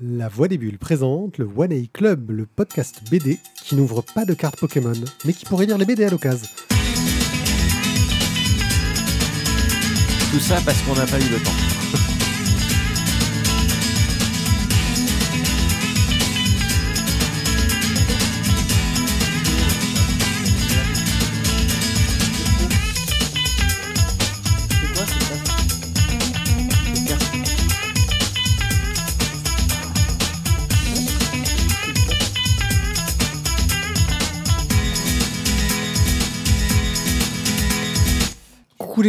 La 0.00 0.26
Voix 0.28 0.48
des 0.48 0.58
Bulles 0.58 0.78
présente 0.78 1.38
le 1.38 1.48
One 1.56 1.72
A 1.72 1.76
Club, 1.92 2.32
le 2.32 2.46
podcast 2.46 3.00
BD 3.12 3.38
qui 3.62 3.76
n'ouvre 3.76 4.02
pas 4.02 4.24
de 4.24 4.34
cartes 4.34 4.58
Pokémon, 4.58 4.92
mais 5.24 5.32
qui 5.32 5.44
pourrait 5.44 5.66
lire 5.66 5.78
les 5.78 5.84
BD 5.84 6.04
à 6.04 6.10
l'occasion. 6.10 6.48
Tout 10.32 10.40
ça 10.40 10.60
parce 10.64 10.82
qu'on 10.82 10.96
n'a 10.96 11.06
pas 11.06 11.20
eu 11.20 11.28
le 11.30 11.38
temps. 11.38 11.73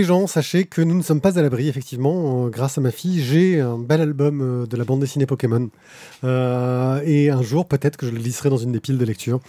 Gens, 0.05 0.27
sachez 0.27 0.66
que 0.66 0.82
nous 0.82 0.95
ne 0.95 1.02
sommes 1.02 1.22
pas 1.22 1.38
à 1.38 1.41
l'abri, 1.41 1.68
effectivement. 1.68 2.45
Euh, 2.45 2.50
grâce 2.50 2.77
à 2.77 2.82
ma 2.82 2.91
fille, 2.91 3.22
j'ai 3.23 3.59
un 3.59 3.77
bel 3.77 4.02
album 4.02 4.41
euh, 4.41 4.66
de 4.66 4.78
la 4.78 4.84
bande 4.86 5.00
dessinée 5.02 5.26
Pokémon. 5.26 5.70
Euh, 6.23 7.02
et 7.05 7.30
un 7.30 7.41
jour, 7.41 7.68
peut-être 7.68 7.98
que 7.98 8.05
je 8.05 8.12
le 8.12 8.20
glisserai 8.20 8.50
dans 8.50 8.58
une 8.58 8.72
des 8.72 8.80
piles 8.80 8.98
de 8.98 9.05
lecture. 9.05 9.40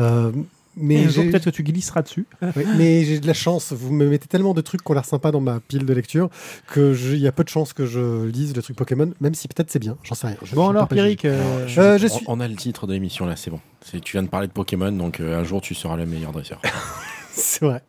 Euh, 0.00 0.30
mais 0.74 1.04
peut-être 1.06 1.44
que 1.44 1.50
tu 1.50 1.62
glisseras 1.62 2.00
dessus. 2.00 2.26
Oui, 2.56 2.64
mais 2.78 3.04
j'ai 3.04 3.20
de 3.20 3.26
la 3.26 3.34
chance. 3.34 3.74
Vous 3.74 3.92
me 3.92 4.06
mettez 4.06 4.26
tellement 4.26 4.54
de 4.54 4.62
trucs 4.62 4.82
qui 4.82 4.90
ont 4.90 4.94
l'air 4.94 5.04
sympas 5.04 5.30
dans 5.30 5.40
ma 5.40 5.60
pile 5.60 5.84
de 5.84 5.92
lecture 5.92 6.30
que 6.66 6.94
je- 6.94 7.12
il 7.14 7.20
y 7.20 7.26
a 7.28 7.32
peu 7.32 7.44
de 7.44 7.50
chances 7.50 7.74
que 7.74 7.84
je 7.84 8.24
lise 8.24 8.56
le 8.56 8.62
truc 8.62 8.74
Pokémon, 8.76 9.12
même 9.20 9.34
si 9.34 9.48
peut-être 9.48 9.70
c'est 9.70 9.78
bien. 9.78 9.98
J'en 10.02 10.14
sais 10.14 10.28
rien. 10.28 10.36
Je- 10.42 10.54
Bon 10.54 10.66
je 10.66 10.70
alors. 10.70 10.88
Pierrick, 10.88 11.26
euh, 11.26 11.66
Euh, 11.76 11.98
je 11.98 12.06
on, 12.06 12.08
suis. 12.08 12.24
on 12.26 12.40
a 12.40 12.48
le 12.48 12.54
titre 12.56 12.86
de 12.86 12.94
l'émission 12.94 13.26
là, 13.26 13.36
c'est 13.36 13.50
bon. 13.50 13.60
Tu 14.02 14.12
viens 14.12 14.22
de 14.22 14.28
parler 14.28 14.46
de 14.46 14.52
Pokémon, 14.52 14.92
donc 14.92 15.20
euh, 15.20 15.38
un 15.38 15.44
jour 15.44 15.60
tu 15.60 15.74
seras 15.74 15.96
le 15.96 16.06
meilleur 16.06 16.32
dresseur. 16.32 16.62
C'est 17.34 17.64
vrai. 17.64 17.82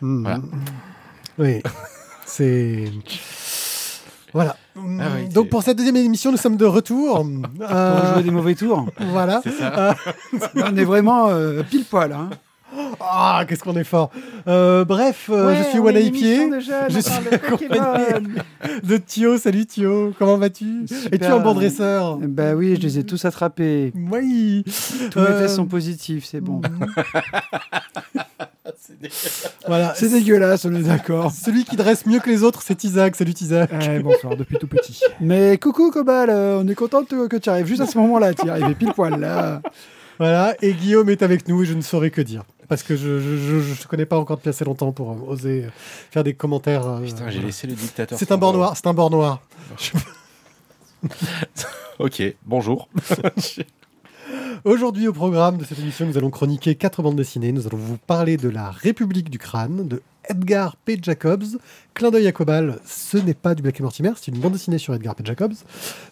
Hmm. 0.00 0.22
Voilà. 0.22 0.40
Oui. 1.40 1.62
C'est. 2.26 2.84
Voilà. 4.32 4.56
Ah 4.76 4.80
oui, 5.16 5.28
Donc 5.30 5.48
pour 5.48 5.62
cette 5.64 5.76
deuxième 5.78 5.96
émission, 5.96 6.30
nous 6.30 6.36
sommes 6.36 6.56
de 6.56 6.64
retour. 6.64 7.26
Pour 7.58 7.66
Euh, 7.70 8.14
jouer 8.14 8.22
des 8.22 8.30
mauvais 8.30 8.54
tours. 8.54 8.86
voilà. 9.10 9.42
Là, 9.60 9.96
on 10.54 10.76
est 10.76 10.84
vraiment 10.84 11.28
euh, 11.30 11.62
pile 11.68 11.84
poil. 11.84 12.12
Hein. 12.12 12.30
Ah, 13.00 13.44
qu'est-ce 13.48 13.64
qu'on 13.64 13.74
est 13.74 13.82
fort. 13.82 14.10
Euh, 14.46 14.84
bref, 14.84 15.28
euh, 15.28 15.56
je 15.56 15.62
suis 15.70 16.10
Pied. 16.12 16.48
Je 16.60 17.00
suis 17.00 17.34
accompagné 17.34 17.80
de 18.84 18.96
Thio. 18.96 19.38
Salut 19.38 19.66
Thio. 19.66 20.12
Comment 20.16 20.36
vas-tu? 20.38 20.84
Es-tu 21.10 21.24
un 21.24 21.40
bon 21.40 21.54
dresseur? 21.54 22.18
Bah 22.18 22.54
oui, 22.54 22.76
je 22.76 22.82
les 22.82 22.98
ai 23.00 23.04
tous 23.04 23.24
attrapés. 23.24 23.92
Oui. 24.12 24.62
Tous 25.10 25.18
mes 25.18 25.26
Euh, 25.26 25.40
tests 25.40 25.56
sont 25.56 25.66
positifs, 25.66 26.26
c'est 26.30 26.40
bon. 26.40 26.60
Voilà. 29.66 29.94
C'est 29.96 30.08
dégueulasse, 30.08 30.64
on 30.64 30.74
est 30.74 30.82
d'accord. 30.82 31.30
Celui 31.44 31.64
qui 31.64 31.76
dresse 31.76 32.06
mieux 32.06 32.20
que 32.20 32.28
les 32.30 32.42
autres, 32.42 32.62
c'est 32.62 32.82
Isaac. 32.84 33.16
Salut 33.16 33.34
Isaac. 33.40 33.70
Eh, 33.82 33.98
bonsoir, 34.00 34.36
depuis 34.36 34.56
tout 34.58 34.66
petit. 34.66 35.00
Mais 35.20 35.58
coucou 35.58 35.90
Cobal, 35.90 36.30
euh, 36.30 36.60
on 36.62 36.68
est 36.68 36.74
content 36.74 37.02
de- 37.02 37.26
que 37.26 37.36
tu 37.36 37.48
arrives 37.48 37.66
juste 37.66 37.80
à 37.82 37.86
ce 37.86 37.98
moment-là. 37.98 38.34
Tu 38.34 38.46
es 38.46 38.50
arrivé 38.50 38.74
pile 38.74 38.92
poil 38.94 39.18
là. 39.20 39.60
Voilà. 40.18 40.54
Et 40.62 40.72
Guillaume 40.74 41.08
est 41.10 41.22
avec 41.22 41.48
nous 41.48 41.62
et 41.62 41.66
je 41.66 41.74
ne 41.74 41.80
saurais 41.82 42.10
que 42.10 42.20
dire. 42.20 42.44
Parce 42.68 42.82
que 42.84 42.94
je 42.94 43.18
je, 43.18 43.36
je, 43.36 43.60
je 43.60 43.88
connais 43.88 44.06
pas 44.06 44.16
encore 44.18 44.36
depuis 44.36 44.50
assez 44.50 44.64
longtemps 44.64 44.92
pour 44.92 45.10
euh, 45.10 45.32
oser 45.32 45.64
euh, 45.64 45.70
faire 46.12 46.22
des 46.22 46.34
commentaires. 46.34 46.86
euh, 46.86 47.00
Putain, 47.00 47.24
j'ai 47.26 47.32
voilà. 47.34 47.46
laissé 47.46 47.66
le 47.66 47.72
dictateur. 47.74 48.16
C'est 48.18 48.30
un 48.30 48.36
bord 48.38 48.52
noir. 48.52 48.74
C'est 48.76 48.86
un 48.86 48.94
bord 48.94 49.10
noir. 49.10 49.40
Ok, 51.98 52.22
bonjour. 52.46 52.88
Aujourd'hui, 54.64 55.08
au 55.08 55.12
programme 55.12 55.56
de 55.56 55.64
cette 55.64 55.78
émission, 55.78 56.06
nous 56.06 56.18
allons 56.18 56.30
chroniquer 56.30 56.74
quatre 56.74 57.02
bandes 57.02 57.16
dessinées. 57.16 57.52
Nous 57.52 57.66
allons 57.66 57.78
vous 57.78 57.96
parler 57.96 58.36
de 58.36 58.48
La 58.48 58.70
République 58.70 59.30
du 59.30 59.38
Crâne, 59.38 59.88
de 59.88 60.02
Edgar 60.28 60.76
P. 60.76 60.98
Jacobs. 61.00 61.44
Clin 61.94 62.10
d'œil 62.10 62.26
à 62.26 62.32
Cobal, 62.32 62.78
ce 62.84 63.16
n'est 63.16 63.32
pas 63.34 63.54
du 63.54 63.62
Black 63.62 63.80
Mortimer, 63.80 64.10
c'est 64.16 64.30
une 64.30 64.38
bande 64.38 64.52
dessinée 64.52 64.76
sur 64.78 64.94
Edgar 64.94 65.14
P. 65.14 65.24
Jacobs. 65.24 65.54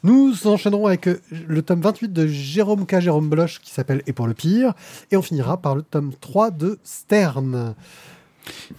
Nous 0.03 0.47
enchaînerons 0.47 0.87
avec 0.87 1.09
euh, 1.09 1.21
le 1.47 1.61
tome 1.62 1.83
28 1.83 2.11
de 2.12 2.27
Jérôme 2.27 2.87
K. 2.87 3.00
Jérôme 3.00 3.28
Bloch 3.28 3.59
qui 3.62 3.71
s'appelle 3.71 4.03
Et 4.06 4.12
pour 4.15 4.27
le 4.27 4.34
pire. 4.34 4.73
Et 5.11 5.17
on 5.19 5.23
finira 5.23 5.59
par 5.61 5.75
le 5.77 5.83
tome 5.83 6.12
3 6.19 6.50
de 6.50 6.78
Stern. 6.84 7.75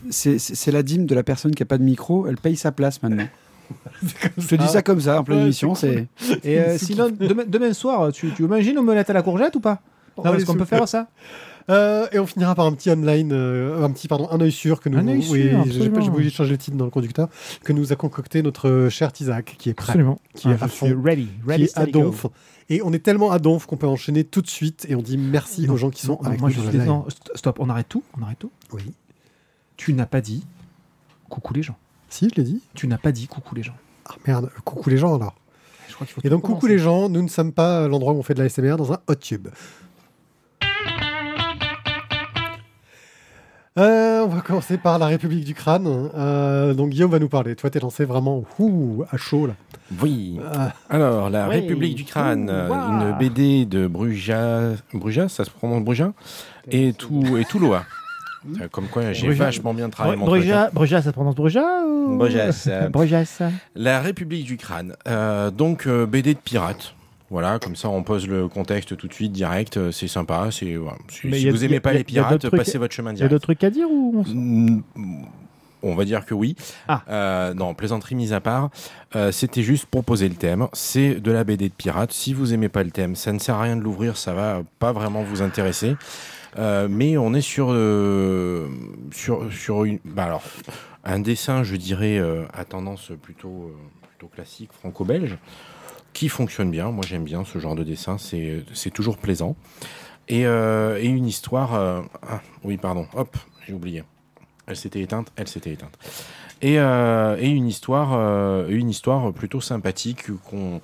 C'est- 0.09 0.71
la 0.71 0.81
dîme 0.81 1.05
de 1.05 1.13
la 1.13 1.21
personne 1.23 1.53
qui 1.53 1.61
a 1.61 1.65
pas 1.67 1.77
de 1.77 1.83
micro, 1.83 2.25
elle 2.25 2.38
paye 2.38 2.55
sa 2.57 2.71
place 2.71 3.03
maintenant. 3.03 3.27
Je 4.38 4.47
te 4.47 4.56
dis 4.56 4.68
ça 4.68 4.81
comme 4.81 5.02
ça 5.02 5.19
en 5.19 5.24
pleine 5.24 5.40
Ouais, 5.40 5.44
émission, 5.46 5.75
c'est 5.75 6.07
c'est. 6.18 6.46
Et 6.46 6.59
euh, 6.59 6.78
sinon, 6.80 7.09
demain, 7.09 7.44
demain 7.47 7.74
soir, 7.74 8.12
tu, 8.12 8.31
tu 8.34 8.44
imagines 8.44 8.78
omelette 8.78 9.09
à 9.09 9.13
la 9.13 9.22
courgette 9.22 9.56
ou 9.56 9.59
pas? 9.59 9.81
Va 10.18 10.35
Est-ce 10.35 10.46
qu'on 10.46 10.56
peut 10.56 10.66
faire 10.66 10.88
ça 10.88 11.07
Euh, 11.69 12.07
et 12.12 12.18
on 12.19 12.25
finira 12.25 12.56
par 12.56 12.66
un 12.66 12.74
petit 12.74 12.90
online, 12.90 13.31
euh, 13.31 13.84
un 13.85 13.91
petit 13.91 14.07
pardon, 14.07 14.28
un 14.31 14.41
œil 14.41 14.52
sûr 14.52 14.80
que 14.81 14.90
nous. 14.90 14.97
Un 14.97 15.07
œil 15.07 15.22
sûr, 15.22 15.34
j'ai- 15.35 15.72
j'ai 15.72 16.09
oublié 16.09 16.30
de 16.30 16.34
changer 16.35 16.52
le 16.52 16.57
titre 16.57 16.75
dans 16.78 16.85
le 16.85 16.90
conducteur 16.91 17.30
que 17.63 17.74
nous 17.74 17.94
a 17.94 17.96
concocté 17.96 18.41
notre 18.41 18.88
cher 18.90 19.12
Isaac 19.19 19.56
qui 19.59 19.69
est 19.69 19.74
prêt. 19.75 19.91
Absolument. 19.91 20.19
Qui 20.34 20.50
est 20.50 20.56
Ah, 20.59 20.63
à 20.63 20.68
je 20.68 20.72
suis 20.74 20.90
fond. 20.90 21.01
ready. 21.03 21.25
qui 21.28 21.47
Ready, 21.50 21.63
est 21.66 21.78
à 21.78 21.86
donf. 21.86 22.25
Et 22.72 22.81
on 22.84 22.91
est 22.91 23.00
tellement 23.03 23.31
à 23.31 23.38
donf 23.40 23.66
qu'on 23.68 23.78
peut 23.78 23.88
enchaîner 23.88 24.24
tout 24.24 24.41
de 24.41 24.47
suite 24.47 24.86
et 24.90 24.96
on 24.96 25.01
dit 25.01 25.18
merci 25.18 25.68
Non, 25.68 25.74
aux 25.74 25.78
gens 25.78 25.90
qui 25.91 26.01
sont 26.06 26.13
non, 26.22 26.28
avec 26.28 26.40
moi, 26.40 26.50
nous 26.50 26.56
je 26.63 26.69
live. 26.72 26.86
non, 26.86 27.06
st- 27.07 27.36
stop, 27.38 27.57
on 27.59 27.69
arrête 27.69 27.88
tout. 27.90 28.03
On 28.19 28.24
arrête 28.24 28.40
tout. 28.40 28.51
Oui. 28.74 28.91
Tu 29.78 29.94
n'as 29.94 30.06
pas 30.07 30.22
dit 30.22 30.46
coucou 31.30 31.53
les 31.53 31.62
gens. 31.63 31.78
Si, 32.09 32.29
je 32.29 32.35
l'ai 32.35 32.43
dit. 32.43 32.61
Tu 32.73 32.87
n'as 32.87 32.97
pas 32.97 33.11
dit 33.11 33.27
coucou 33.27 33.55
les 33.55 33.63
gens. 33.63 33.75
Ah 34.09 34.15
merde, 34.27 34.49
coucou 34.65 34.89
les 34.89 34.97
gens 34.97 35.15
alors. 35.15 35.35
Je 35.87 35.93
crois 35.95 36.05
qu'il 36.07 36.13
faut 36.15 36.21
Et 36.23 36.29
donc 36.29 36.41
coucou 36.43 36.67
les 36.67 36.79
gens, 36.79 37.09
nous 37.09 37.21
ne 37.21 37.27
sommes 37.27 37.51
pas 37.53 37.87
l'endroit 37.87 38.13
où 38.13 38.17
on 38.17 38.23
fait 38.23 38.33
de 38.33 38.41
la 38.43 38.49
SMR 38.49 38.75
dans 38.77 38.93
un 38.93 38.99
hot 39.07 39.15
tube. 39.15 39.47
Euh, 43.77 44.23
on 44.23 44.27
va 44.27 44.41
commencer 44.41 44.77
par 44.77 44.99
la 44.99 45.05
République 45.05 45.45
du 45.45 45.53
Crâne. 45.53 46.09
Euh, 46.15 46.73
donc 46.73 46.89
Guillaume 46.89 47.11
va 47.11 47.19
nous 47.19 47.29
parler. 47.29 47.55
Toi, 47.55 47.69
t'es 47.69 47.79
lancé 47.79 48.03
vraiment 48.03 48.43
ouh, 48.57 49.03
à 49.09 49.15
chaud 49.17 49.47
là. 49.47 49.53
Oui. 50.01 50.39
Euh, 50.43 50.67
Alors, 50.89 51.29
La 51.29 51.47
Oui. 51.47 51.55
République 51.61 51.95
du 51.95 52.03
Crâne, 52.03 52.49
Ouh, 52.49 52.73
une 52.73 53.17
BD 53.17 53.65
de 53.65 53.87
Bruja. 53.87 54.71
Bruja, 54.93 55.29
ça 55.29 55.45
se 55.45 55.49
prononce 55.49 55.83
Bruja 55.83 56.11
Et 56.69 56.93
tout, 56.93 57.37
et 57.37 57.45
Touloa. 57.45 57.83
Euh, 58.61 58.67
Comme 58.72 58.88
quoi, 58.88 59.11
j'ai 59.13 59.27
Bruja. 59.27 59.45
vachement 59.45 59.73
bien 59.73 59.89
travaillé 59.89 60.16
mon 60.17 60.25
truc. 60.25 60.38
hein. 60.44 60.45
Bruja, 60.45 60.69
Bruja, 60.73 61.01
ça 61.01 61.09
se 61.09 61.13
prononce 61.13 61.35
Bruja 61.35 61.83
ou... 61.85 62.17
Brujas, 62.17 62.66
euh. 62.67 62.89
Brujas. 62.89 63.41
La 63.75 64.00
République 64.01 64.45
du 64.45 64.57
Crâne. 64.57 64.95
Euh, 65.07 65.51
donc, 65.51 65.88
euh, 65.88 66.05
BD 66.05 66.33
de 66.33 66.39
pirate. 66.39 66.94
Voilà, 67.31 67.59
comme 67.59 67.75
ça 67.75 67.89
on 67.89 68.01
pose 68.01 68.27
le 68.27 68.47
contexte 68.47 68.97
tout 68.97 69.07
de 69.07 69.13
suite, 69.13 69.31
direct, 69.31 69.91
c'est 69.91 70.07
sympa. 70.07 70.47
C'est. 70.51 70.66
Si, 70.66 71.47
a- 71.47 71.51
vous 71.51 71.61
y 71.63 71.66
a- 71.66 71.69
aimez 71.69 71.79
pas 71.79 71.91
a- 71.91 71.94
les 71.94 72.03
pirates, 72.03 72.39
trucs- 72.39 72.55
passez 72.55 72.79
votre 72.79 72.91
chemin 72.95 73.11
Il 73.11 73.13
y 73.13 73.16
a 73.17 73.27
direct. 73.27 73.31
d'autres 73.33 73.44
trucs 73.44 73.63
à 73.63 73.69
dire 73.69 73.88
ou 73.91 74.23
on 74.25 74.33
Mm, 74.33 74.81
On 75.83 75.95
va 75.95 76.03
dire 76.06 76.25
que 76.25 76.33
oui. 76.33 76.56
Ah. 76.88 77.53
Non, 77.56 77.73
plaisanterie 77.75 78.16
mise 78.16 78.33
à 78.33 78.39
part. 78.41 78.69
C'était 79.31 79.61
juste 79.63 79.85
pour 79.85 80.03
poser 80.03 80.27
le 80.27 80.35
thème. 80.35 80.67
C'est 80.73 81.16
de 81.21 81.31
la 81.31 81.44
BD 81.44 81.69
de 81.69 81.73
pirate. 81.73 82.11
Si 82.11 82.33
vous 82.33 82.53
aimez 82.53 82.67
pas 82.67 82.83
le 82.83 82.89
thème, 82.91 83.16
ça 83.16 83.31
ne 83.31 83.38
sert 83.39 83.56
à 83.56 83.61
rien 83.61 83.75
de 83.77 83.81
l'ouvrir. 83.81 84.17
Ça 84.17 84.33
va 84.33 84.61
pas 84.79 84.91
vraiment 84.91 85.21
vous 85.23 85.41
intéresser. 85.44 85.95
Euh, 86.57 86.87
mais 86.89 87.17
on 87.17 87.33
est 87.33 87.41
sur 87.41 87.67
euh, 87.71 88.67
sur 89.11 89.51
sur 89.51 89.85
bah 90.05 90.41
un 91.03 91.19
dessin, 91.19 91.63
je 91.63 91.75
dirais, 91.75 92.17
euh, 92.17 92.45
à 92.53 92.65
tendance 92.65 93.11
plutôt 93.21 93.71
plutôt 94.01 94.27
classique, 94.27 94.71
franco-belge, 94.73 95.38
qui 96.13 96.29
fonctionne 96.29 96.71
bien. 96.71 96.91
Moi, 96.91 97.03
j'aime 97.07 97.23
bien 97.23 97.45
ce 97.45 97.59
genre 97.59 97.75
de 97.75 97.83
dessin. 97.83 98.17
C'est 98.17 98.91
toujours 98.93 99.17
plaisant. 99.17 99.55
Et, 100.27 100.41
et 100.41 101.05
une 101.05 101.25
histoire. 101.25 101.73
ah, 101.73 102.41
oui, 102.63 102.77
pardon. 102.77 103.07
Hop, 103.15 103.38
j'ai 103.65 103.73
oublié. 103.73 104.03
Elle 104.67 104.75
s'était 104.75 105.01
éteinte, 105.01 105.31
elle 105.35 105.47
s'était 105.47 105.71
éteinte. 105.71 105.97
Et, 106.61 106.75
et 106.75 107.49
une 107.49 107.65
histoire, 107.65 108.67
une 108.67 108.89
histoire 108.89 109.31
plutôt 109.33 109.61
sympathique 109.61 110.25
qu'on 110.43 110.81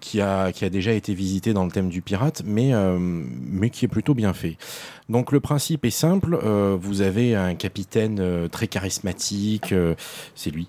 qui 0.00 0.20
a, 0.20 0.52
qui 0.52 0.64
a 0.64 0.70
déjà 0.70 0.92
été 0.92 1.14
visitée 1.14 1.52
dans 1.52 1.64
le 1.64 1.70
thème 1.70 1.88
du 1.88 2.02
pirate, 2.02 2.42
mais, 2.44 2.74
euh, 2.74 2.98
mais 2.98 3.70
qui 3.70 3.84
est 3.84 3.88
plutôt 3.88 4.14
bien 4.14 4.32
fait. 4.32 4.56
Donc 5.08 5.32
le 5.32 5.40
principe 5.40 5.84
est 5.84 5.90
simple, 5.90 6.38
euh, 6.42 6.76
vous 6.80 7.00
avez 7.00 7.34
un 7.34 7.54
capitaine 7.54 8.18
euh, 8.20 8.48
très 8.48 8.68
charismatique, 8.68 9.74
c'est 10.34 10.50
lui, 10.50 10.68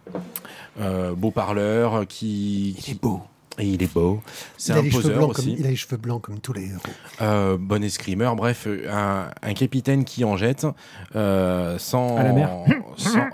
beau 1.15 1.31
parleur, 1.31 2.07
qui... 2.07 2.71
il 2.71 2.91
est 2.91 3.01
beau. 3.01 3.21
Et 3.59 3.65
il 3.65 3.83
est 3.83 3.93
beau. 3.93 4.21
C'est 4.57 4.73
Il 4.73 4.75
a 4.75 4.79
un 4.79 4.83
les 4.83 4.89
cheveux 4.89 5.01
poseur 5.03 5.17
blancs 5.17 5.33
comme 5.35 5.45
aussi. 5.45 5.55
il 5.59 5.65
a 5.65 5.69
les 5.69 5.75
cheveux 5.75 5.97
blancs 5.97 6.21
comme 6.21 6.39
tous 6.39 6.53
les 6.53 6.69
héros. 6.69 6.79
Euh, 7.21 7.57
bon 7.59 7.83
escrimeur, 7.83 8.35
bref, 8.35 8.67
un, 8.89 9.29
un 9.41 9.53
capitaine 9.53 10.05
qui 10.05 10.23
en 10.23 10.37
jette 10.37 10.65
euh, 11.15 11.77
sans, 11.77 12.17
À 12.17 12.23
la 12.23 12.33
mer. 12.33 12.49
sans, 12.97 13.27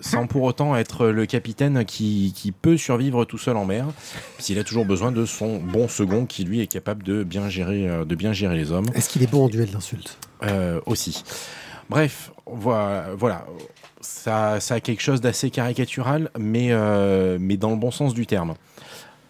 sans 0.00 0.26
pour 0.26 0.42
autant 0.42 0.76
être 0.76 1.06
le 1.06 1.26
capitaine 1.26 1.84
qui, 1.84 2.32
qui 2.36 2.52
peut 2.52 2.76
survivre 2.76 3.24
tout 3.24 3.38
seul 3.38 3.56
en 3.56 3.64
mer, 3.64 3.86
s'il 4.38 4.58
a 4.58 4.64
toujours 4.64 4.84
besoin 4.84 5.12
de 5.12 5.24
son 5.24 5.58
bon 5.58 5.88
second 5.88 6.26
qui 6.26 6.44
lui 6.44 6.60
est 6.60 6.66
capable 6.66 7.02
de 7.02 7.22
bien 7.22 7.48
gérer, 7.48 7.88
euh, 7.88 8.04
de 8.04 8.14
bien 8.14 8.32
gérer 8.32 8.56
les 8.56 8.72
hommes 8.72 8.86
Est-ce 8.94 9.08
qu'il 9.08 9.22
est 9.22 9.30
bon 9.30 9.44
en 9.44 9.48
duel 9.48 9.70
d'insultes? 9.70 10.18
Euh, 10.42 10.80
aussi. 10.86 11.22
Bref, 11.88 12.32
voilà, 12.46 13.06
voilà. 13.16 13.44
Ça, 14.00 14.60
ça 14.60 14.74
a 14.76 14.80
quelque 14.80 15.02
chose 15.02 15.20
d'assez 15.20 15.50
caricatural, 15.50 16.30
mais, 16.38 16.68
euh, 16.70 17.36
mais 17.40 17.56
dans 17.56 17.70
le 17.70 17.76
bon 17.76 17.90
sens 17.90 18.14
du 18.14 18.26
terme. 18.26 18.54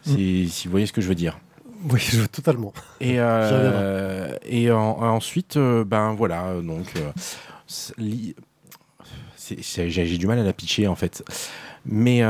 Si 0.02 0.50
vous 0.64 0.70
voyez 0.70 0.86
ce 0.86 0.92
que 0.92 1.00
je 1.00 1.08
veux 1.08 1.14
dire. 1.14 1.38
Oui, 1.90 1.98
je 2.00 2.20
veux 2.20 2.28
totalement. 2.28 2.72
Et, 3.00 3.14
euh, 3.18 4.34
et 4.44 4.70
en- 4.70 4.98
ensuite, 5.02 5.56
euh, 5.56 5.84
ben 5.84 6.12
voilà, 6.14 6.54
donc 6.62 6.86
euh, 6.96 7.10
j'ai 9.48 10.18
du 10.18 10.26
mal 10.26 10.38
à 10.38 10.42
la 10.44 10.52
pitcher 10.52 10.86
en 10.86 10.94
fait. 10.94 11.24
Mais 11.84 12.22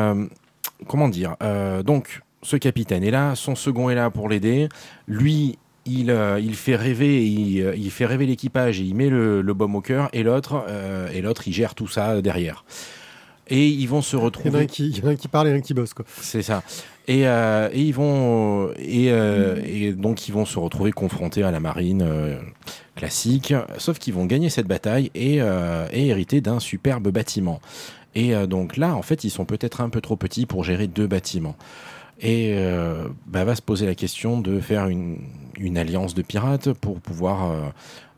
comment 0.86 1.08
dire 1.08 1.36
Donc, 1.84 2.22
ce 2.42 2.56
capitaine 2.56 3.02
est 3.04 3.10
là, 3.10 3.34
son 3.34 3.54
second 3.54 3.90
est 3.90 3.94
là 3.94 4.10
pour 4.10 4.28
l'aider. 4.28 4.68
Lui, 5.08 5.58
il, 5.86 6.14
il 6.40 6.54
fait 6.54 6.76
rêver, 6.76 7.24
il, 7.26 7.72
il 7.76 7.90
fait 7.90 8.06
rêver 8.06 8.26
l'équipage 8.26 8.80
et 8.80 8.84
il 8.84 8.94
met 8.94 9.08
le, 9.08 9.42
le 9.42 9.54
baume 9.54 9.74
au 9.76 9.80
cœur. 9.80 10.08
Et 10.12 10.22
l'autre, 10.22 10.64
et 11.12 11.20
l'autre, 11.20 11.48
il 11.48 11.52
gère 11.52 11.74
tout 11.74 11.88
ça 11.88 12.20
derrière. 12.22 12.64
Et 13.52 13.66
ils 13.66 13.86
vont 13.88 14.00
se 14.02 14.14
retrouver. 14.16 14.68
il 14.78 14.96
y 14.96 15.02
en 15.02 15.08
a 15.08 15.10
un 15.10 15.16
qui 15.16 15.26
parle 15.26 15.48
et 15.48 15.52
un 15.52 15.60
qui 15.60 15.74
bosse. 15.74 15.92
Quoi. 15.92 16.04
C'est 16.20 16.42
ça. 16.42 16.62
Et, 17.08 17.26
euh, 17.26 17.68
ils 17.74 17.92
vont 17.92 18.70
et, 18.78 19.10
euh, 19.10 19.60
et 19.64 19.92
donc 19.92 20.28
ils 20.28 20.32
vont 20.32 20.44
se 20.44 20.58
retrouver 20.58 20.92
confrontés 20.92 21.42
à 21.42 21.50
la 21.50 21.60
marine 21.60 22.02
euh, 22.02 22.38
classique, 22.94 23.54
sauf 23.78 23.98
qu'ils 23.98 24.14
vont 24.14 24.26
gagner 24.26 24.50
cette 24.50 24.66
bataille 24.66 25.10
et, 25.14 25.40
euh, 25.40 25.86
hériter 25.92 26.40
d'un 26.40 26.60
superbe 26.60 27.08
bâtiment. 27.08 27.60
Et 28.14 28.34
donc 28.48 28.76
là, 28.76 28.96
en 28.96 29.02
fait, 29.02 29.22
ils 29.22 29.30
sont 29.30 29.44
peut-être 29.44 29.80
un 29.80 29.88
peu 29.88 30.00
trop 30.00 30.16
petits 30.16 30.44
pour 30.44 30.64
gérer 30.64 30.88
deux 30.88 31.06
bâtiments. 31.06 31.54
Et 32.20 32.52
euh, 32.54 33.08
bah, 33.26 33.44
va 33.44 33.54
se 33.54 33.62
poser 33.62 33.86
la 33.86 33.94
question 33.94 34.40
de 34.40 34.60
faire 34.60 34.88
une, 34.88 35.18
alliance 35.76 36.14
de 36.14 36.22
pirates 36.22 36.72
pour 36.74 37.00
pouvoir, 37.00 37.50
euh, 37.50 37.60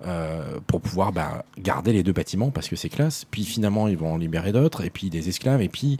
euh, 0.06 0.58
pour 0.66 0.80
pouvoir 0.80 1.12
bah, 1.12 1.44
garder 1.58 1.92
les 1.92 2.02
deux 2.02 2.12
bâtiments 2.12 2.50
parce 2.50 2.68
que 2.68 2.74
c'est 2.74 2.88
classe. 2.88 3.24
Puis 3.30 3.44
finalement, 3.44 3.86
ils 3.86 3.96
vont 3.96 4.14
en 4.14 4.16
libérer 4.16 4.50
d'autres 4.50 4.84
et 4.84 4.90
puis 4.90 5.08
des 5.08 5.28
esclaves. 5.28 5.62
Et 5.62 5.68
puis 5.68 5.98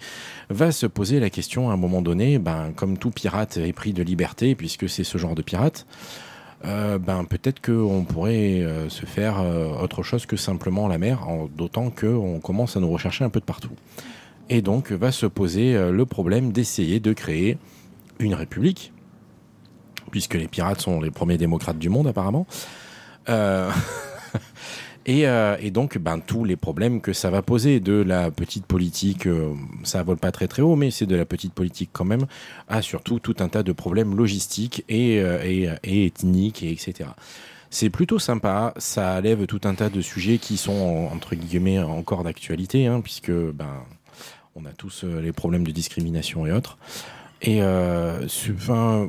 va 0.50 0.72
se 0.72 0.86
poser 0.86 1.20
la 1.20 1.30
question 1.30 1.70
à 1.70 1.74
un 1.74 1.76
moment 1.76 2.02
donné, 2.02 2.38
ben, 2.38 2.72
comme 2.74 2.98
tout 2.98 3.10
pirate 3.10 3.56
est 3.56 3.72
pris 3.72 3.92
de 3.92 4.02
liberté, 4.02 4.56
puisque 4.56 4.88
c'est 4.88 5.04
ce 5.04 5.16
genre 5.16 5.36
de 5.36 5.42
pirate, 5.42 5.86
ben, 6.64 7.24
peut-être 7.28 7.60
qu'on 7.60 8.04
pourrait 8.04 8.64
se 8.88 9.04
faire 9.04 9.44
autre 9.82 10.04
chose 10.04 10.26
que 10.26 10.36
simplement 10.36 10.86
la 10.86 10.98
mer, 10.98 11.26
d'autant 11.56 11.90
qu'on 11.90 12.38
commence 12.38 12.76
à 12.76 12.80
nous 12.80 12.90
rechercher 12.90 13.24
un 13.24 13.30
peu 13.30 13.40
de 13.40 13.44
partout. 13.44 13.72
Et 14.48 14.62
donc 14.62 14.92
va 14.92 15.10
se 15.10 15.26
poser 15.26 15.90
le 15.90 16.06
problème 16.06 16.52
d'essayer 16.52 17.00
de 17.00 17.12
créer 17.12 17.58
une 18.22 18.34
république, 18.34 18.92
puisque 20.10 20.34
les 20.34 20.48
pirates 20.48 20.80
sont 20.80 21.00
les 21.00 21.10
premiers 21.10 21.38
démocrates 21.38 21.78
du 21.78 21.88
monde 21.88 22.06
apparemment. 22.06 22.46
Euh, 23.28 23.70
Et, 25.04 25.26
euh, 25.26 25.56
et 25.60 25.70
donc, 25.70 25.98
ben, 25.98 26.20
tous 26.20 26.44
les 26.44 26.56
problèmes 26.56 27.00
que 27.00 27.12
ça 27.12 27.30
va 27.30 27.42
poser, 27.42 27.80
de 27.80 27.94
la 27.94 28.30
petite 28.30 28.66
politique, 28.66 29.26
euh, 29.26 29.52
ça 29.82 30.02
vole 30.02 30.16
pas 30.16 30.30
très 30.30 30.46
très 30.46 30.62
haut, 30.62 30.76
mais 30.76 30.90
c'est 30.90 31.06
de 31.06 31.16
la 31.16 31.24
petite 31.24 31.54
politique 31.54 31.90
quand 31.92 32.04
même, 32.04 32.26
à 32.68 32.82
surtout 32.82 33.18
tout 33.18 33.34
un 33.40 33.48
tas 33.48 33.62
de 33.62 33.72
problèmes 33.72 34.16
logistiques 34.16 34.84
et, 34.88 35.20
euh, 35.20 35.42
et, 35.42 35.68
et 35.82 36.06
ethniques, 36.06 36.62
et 36.62 36.70
etc. 36.70 37.10
C'est 37.70 37.90
plutôt 37.90 38.18
sympa, 38.18 38.74
ça 38.76 39.20
lève 39.20 39.46
tout 39.46 39.62
un 39.64 39.74
tas 39.74 39.88
de 39.88 40.00
sujets 40.00 40.38
qui 40.38 40.56
sont, 40.56 41.08
entre 41.12 41.34
guillemets, 41.34 41.80
encore 41.80 42.22
d'actualité, 42.22 42.86
hein, 42.86 43.00
puisque 43.00 43.32
ben, 43.32 43.84
on 44.54 44.66
a 44.66 44.72
tous 44.72 45.04
les 45.04 45.32
problèmes 45.32 45.66
de 45.66 45.72
discrimination 45.72 46.46
et 46.46 46.52
autres. 46.52 46.78
Et 47.42 47.60
euh, 47.60 48.26
enfin, 48.54 49.08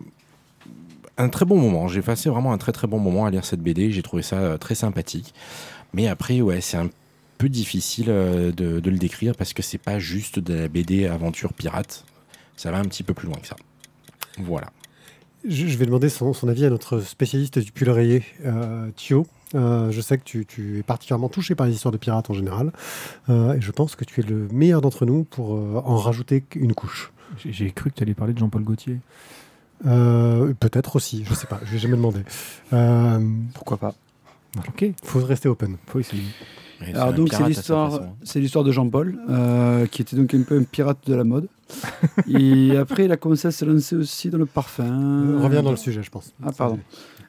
un 1.18 1.30
très 1.30 1.45
bon 1.45 1.57
moment. 1.57 1.88
J'ai 1.88 2.01
passé 2.01 2.30
vraiment 2.30 2.51
un 2.51 2.57
très 2.57 2.71
très 2.71 2.88
bon 2.88 3.00
moment 3.00 3.25
à 3.25 3.31
lire 3.31 3.45
cette 3.45 3.62
BD. 3.62 3.91
J'ai 3.91 4.01
trouvé 4.01 4.24
ça 4.24 4.38
euh, 4.38 4.57
très 4.57 4.75
sympathique. 4.75 5.33
Mais 5.94 6.07
après, 6.07 6.41
ouais, 6.41 6.59
c'est 6.59 6.77
un 6.77 6.89
peu 7.38 7.47
difficile 7.47 8.07
euh, 8.09 8.51
de, 8.51 8.89
le 8.89 8.97
décrire 8.97 9.35
parce 9.35 9.53
que 9.53 9.62
c'est 9.62 9.77
pas 9.77 10.00
juste 10.00 10.39
de 10.39 10.53
la 10.56 10.68
BD 10.68 11.06
aventure 11.06 11.53
pirate. 11.53 12.06
Ça 12.57 12.71
va 12.71 12.80
un 12.80 12.85
petit 12.85 13.03
peu 13.03 13.13
plus 13.13 13.27
loin 13.27 13.38
que 13.38 13.47
ça. 13.47 13.56
Voilà. 14.39 14.71
Je, 15.47 15.77
vais 15.77 15.86
demander 15.86 16.09
son, 16.09 16.33
avis 16.47 16.65
à 16.65 16.69
notre 16.69 17.01
spécialiste 17.01 17.59
du 17.59 17.71
pull 17.71 17.89
rayé, 17.89 18.24
euh, 18.45 18.89
Thio. 18.95 19.27
Je 19.53 20.01
sais 20.01 20.18
que 20.18 20.24
tu, 20.24 20.79
es 20.79 20.83
particulièrement 20.83 21.29
touché 21.29 21.53
par 21.53 21.68
les 21.68 21.74
histoires 21.74 21.91
de 21.91 21.97
pirates 21.97 22.29
en 22.29 22.33
général. 22.33 22.71
Et 23.29 23.62
je 23.62 23.71
pense 23.71 23.95
que 23.95 24.06
tu 24.06 24.21
es 24.21 24.24
le 24.24 24.47
meilleur 24.51 24.81
d'entre 24.81 25.06
nous 25.06 25.25
pour 25.25 25.51
en 25.51 25.97
rajouter 25.97 26.44
une 26.56 26.74
couche. 26.74 27.12
J'ai- 27.38 27.71
cru 27.71 27.89
que 27.91 27.95
tu 27.95 28.03
allais 28.03 28.13
parler 28.13 28.33
de 28.33 28.39
Jean-Paul 28.39 28.63
Gaultier. 28.63 28.97
Euh, 29.85 30.53
Peut-être 30.59 30.95
aussi, 30.95 31.24
je 31.27 31.33
sais 31.33 31.47
pas, 31.47 31.59
je 31.65 31.71
vais 31.71 31.77
jamais 31.77 31.97
demandé. 31.97 32.19
Euh, 32.71 33.19
Pourquoi 33.53 33.77
pas 33.77 33.94
Ok, 34.68 34.85
faut 35.03 35.19
rester 35.25 35.50
open. 35.50 35.77
faut 35.88 36.00
essayer. 36.00 36.24
Et 36.85 36.94
Alors 36.94 37.13
donc 37.13 37.30
c'est 37.31 37.44
l'histoire, 37.47 37.91
façon. 37.91 38.09
c'est 38.24 38.39
l'histoire 38.39 38.63
de 38.65 38.71
Jean-Paul, 38.71 39.18
euh, 39.30 39.85
qui 39.88 40.01
était 40.01 40.15
donc 40.15 40.33
un 40.33 40.41
peu 40.44 40.57
un 40.57 40.63
pirate 40.63 40.97
de 41.06 41.15
la 41.15 41.24
mode. 41.24 41.47
et 42.27 42.75
après, 42.77 43.06
il 43.06 43.12
a 43.12 43.18
commencé 43.18 43.47
à 43.47 43.51
se 43.51 43.63
lancer 43.65 43.95
aussi 43.95 44.29
dans 44.29 44.38
le 44.38 44.45
parfum. 44.45 44.83
Euh, 44.83 45.39
reviens 45.41 45.63
dans 45.63 45.71
le 45.71 45.77
sujet, 45.77 46.03
je 46.03 46.09
pense. 46.12 46.33
Ah, 46.44 46.51
pardon. 46.51 46.79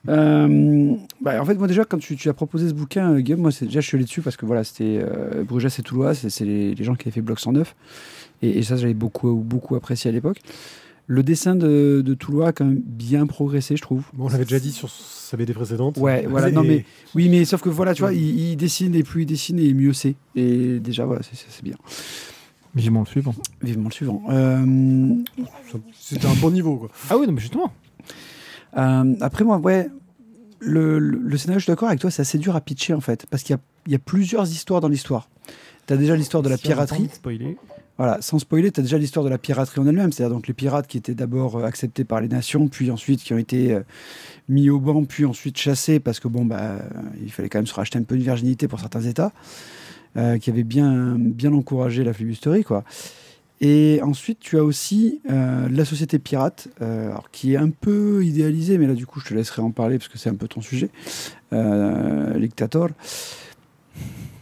Euh, 0.08 0.94
bah, 1.22 1.40
en 1.40 1.44
fait, 1.46 1.54
moi 1.54 1.66
déjà, 1.66 1.84
quand 1.84 1.98
tu, 1.98 2.14
tu 2.16 2.28
as 2.28 2.34
proposé 2.34 2.68
ce 2.68 2.74
bouquin, 2.74 3.18
Guillaume, 3.20 3.40
moi 3.40 3.50
déjà 3.58 3.80
je 3.80 3.86
suis 3.86 3.96
allé 3.96 4.04
dessus 4.04 4.20
parce 4.20 4.36
que 4.36 4.44
voilà, 4.44 4.62
c'était 4.64 4.98
euh, 5.02 5.44
Bruges 5.44 5.64
et 5.78 5.82
Toulouse, 5.82 6.18
c'est 6.20 6.30
c'est 6.30 6.44
les, 6.44 6.74
les 6.74 6.84
gens 6.84 6.94
qui 6.94 7.04
avaient 7.08 7.14
fait 7.14 7.22
Bloc 7.22 7.40
109. 7.40 7.74
Et, 8.44 8.58
et 8.58 8.62
ça, 8.62 8.76
j'avais 8.76 8.94
beaucoup, 8.94 9.34
beaucoup 9.36 9.74
apprécié 9.74 10.08
à 10.08 10.12
l'époque. 10.12 10.38
Le 11.06 11.22
dessin 11.22 11.54
de, 11.54 12.02
de 12.04 12.14
Toulouse 12.14 12.44
a 12.46 12.52
quand 12.52 12.64
même 12.64 12.80
bien 12.84 13.26
progressé, 13.26 13.76
je 13.76 13.82
trouve. 13.82 14.04
Bon, 14.14 14.26
on 14.26 14.28
l'avait 14.28 14.44
déjà 14.44 14.58
dit 14.58 14.72
sur 14.72 14.88
sa 14.90 15.36
BD 15.36 15.52
précédente. 15.52 15.98
Ouais, 15.98 16.26
voilà, 16.30 16.48
Et- 16.48 16.52
non, 16.52 16.62
mais- 16.62 16.84
Oui, 17.14 17.28
mais 17.28 17.44
sauf 17.44 17.60
que 17.60 17.68
voilà, 17.68 17.94
tu 17.94 18.02
vois, 18.02 18.12
il, 18.14 18.38
il 18.52 18.56
dessine 18.56 18.94
et 18.94 19.02
plus 19.02 19.22
il 19.22 19.26
dessine 19.26 19.58
et 19.58 19.72
mieux 19.74 19.92
c'est. 19.92 20.14
Et 20.34 20.78
déjà, 20.78 21.04
voilà, 21.04 21.22
c'est- 21.22 21.62
bien. 21.62 21.76
Vivement 22.74 23.00
le 23.00 23.06
suivant. 23.06 23.34
Vivement 23.62 23.88
le 23.88 23.94
suivant. 23.94 24.22
Euh, 24.30 25.14
C'était 26.00 26.26
un 26.26 26.34
bon 26.34 26.50
niveau, 26.50 26.76
quoi. 26.76 26.88
Ah 27.10 27.16
oui, 27.18 27.26
non, 27.26 27.32
mais 27.32 27.40
justement. 27.40 27.70
euh, 28.76 29.14
après, 29.20 29.44
moi, 29.44 29.58
ouais, 29.58 29.88
le, 30.60 30.98
le- 30.98 31.18
le 31.18 31.36
scénario, 31.38 31.58
je 31.60 31.64
suis 31.64 31.70
d'accord 31.70 31.88
avec 31.88 32.00
toi, 32.00 32.10
c'est 32.10 32.22
assez 32.22 32.38
dur 32.38 32.56
à 32.56 32.60
pitcher 32.60 32.94
en 32.94 33.00
fait, 33.00 33.26
parce 33.30 33.42
qu'il 33.42 33.54
y 33.54 33.58
a, 33.58 33.60
il 33.86 33.92
y 33.92 33.94
a 33.94 33.98
plusieurs 33.98 34.48
histoires 34.50 34.80
dans 34.80 34.88
l'histoire. 34.88 35.28
Tu 35.86 35.92
as 35.92 35.96
déjà 35.98 36.16
l'histoire 36.16 36.42
de 36.42 36.48
la 36.48 36.56
piraterie. 36.58 37.08
spoiler. 37.12 37.56
Voilà, 37.96 38.20
sans 38.20 38.40
spoiler, 38.40 38.72
tu 38.72 38.80
as 38.80 38.82
déjà 38.82 38.98
l'histoire 38.98 39.24
de 39.24 39.30
la 39.30 39.38
piraterie 39.38 39.80
en 39.80 39.86
elle-même, 39.86 40.10
c'est-à-dire 40.10 40.34
donc 40.34 40.48
les 40.48 40.54
pirates 40.54 40.88
qui 40.88 40.98
étaient 40.98 41.14
d'abord 41.14 41.56
euh, 41.56 41.64
acceptés 41.64 42.02
par 42.02 42.20
les 42.20 42.26
nations, 42.26 42.66
puis 42.66 42.90
ensuite 42.90 43.22
qui 43.22 43.32
ont 43.32 43.38
été 43.38 43.72
euh, 43.72 43.80
mis 44.48 44.68
au 44.68 44.80
banc, 44.80 45.04
puis 45.04 45.24
ensuite 45.24 45.56
chassés 45.56 46.00
parce 46.00 46.18
que 46.18 46.26
bon, 46.26 46.44
bah, 46.44 46.78
il 47.22 47.30
fallait 47.30 47.48
quand 47.48 47.58
même 47.58 47.68
se 47.68 47.74
racheter 47.74 47.98
un 47.98 48.02
peu 48.02 48.16
de 48.16 48.22
virginité 48.22 48.66
pour 48.66 48.80
certains 48.80 49.02
États, 49.02 49.32
euh, 50.16 50.38
qui 50.38 50.50
avaient 50.50 50.64
bien, 50.64 51.14
bien 51.18 51.52
encouragé 51.52 52.02
la 52.02 52.12
flibusterie, 52.12 52.64
quoi. 52.64 52.82
Et 53.60 54.00
ensuite, 54.02 54.40
tu 54.40 54.58
as 54.58 54.64
aussi 54.64 55.20
la 55.24 55.84
société 55.84 56.18
pirate, 56.18 56.68
qui 57.32 57.54
est 57.54 57.56
un 57.56 57.70
peu 57.70 58.22
idéalisée, 58.22 58.76
mais 58.76 58.86
là, 58.86 58.94
du 58.94 59.06
coup, 59.06 59.20
je 59.20 59.28
te 59.28 59.32
laisserai 59.32 59.62
en 59.62 59.70
parler 59.70 59.96
parce 59.96 60.08
que 60.08 60.18
c'est 60.18 60.28
un 60.28 60.34
peu 60.34 60.48
ton 60.48 60.60
sujet. 60.60 60.90
Euh. 61.54 62.36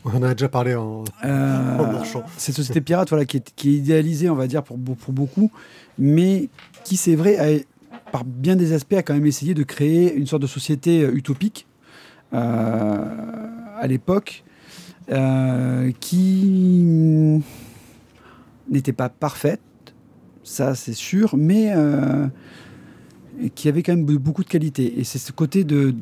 On 0.04 0.11
en 0.16 0.23
a 0.25 0.35
déjà 0.35 0.49
parlé 0.49 0.75
en, 0.75 1.04
Euh, 1.25 1.78
en 1.78 1.92
marchant. 1.92 2.25
cette 2.37 2.56
société 2.56 2.80
pirate 2.80 3.09
voilà, 3.09 3.25
qui, 3.25 3.37
est, 3.37 3.52
qui 3.54 3.71
est 3.71 3.75
idéalisée, 3.75 4.28
on 4.28 4.35
va 4.35 4.47
dire, 4.49 4.62
pour, 4.64 4.76
beau- 4.76 4.97
pour 4.97 5.12
beaucoup, 5.12 5.50
mais 5.99 6.49
qui, 6.85 6.97
c'est 6.97 7.14
vrai, 7.14 7.37
a- 7.38 7.61
par 8.11 8.25
bien 8.25 8.56
des 8.56 8.73
aspects, 8.73 8.94
a 8.94 9.02
quand 9.02 9.14
même 9.14 9.26
essayé 9.26 9.54
de 9.54 9.62
créer 9.62 10.12
une 10.14 10.26
sorte 10.26 10.42
de 10.42 10.49
société 10.49 11.02
euh, 11.02 11.14
utopique 11.14 11.66
euh, 12.35 13.04
à 13.80 13.87
l'époque, 13.87 14.42
euh, 15.11 15.92
qui 16.00 17.42
n'était 18.68 18.92
pas 18.92 19.09
parfaite, 19.09 19.61
ça 20.42 20.75
c'est 20.75 20.94
sûr, 20.94 21.37
mais 21.37 21.73
qui 23.54 23.68
avait 23.68 23.82
quand 23.82 23.94
même 23.94 24.04
be- 24.04 24.18
beaucoup 24.18 24.44
de 24.44 24.48
qualité. 24.48 24.98
Et 24.98 25.04
c'est 25.04 25.18
ce 25.18 25.32
côté 25.32 25.64
de, 25.64 25.94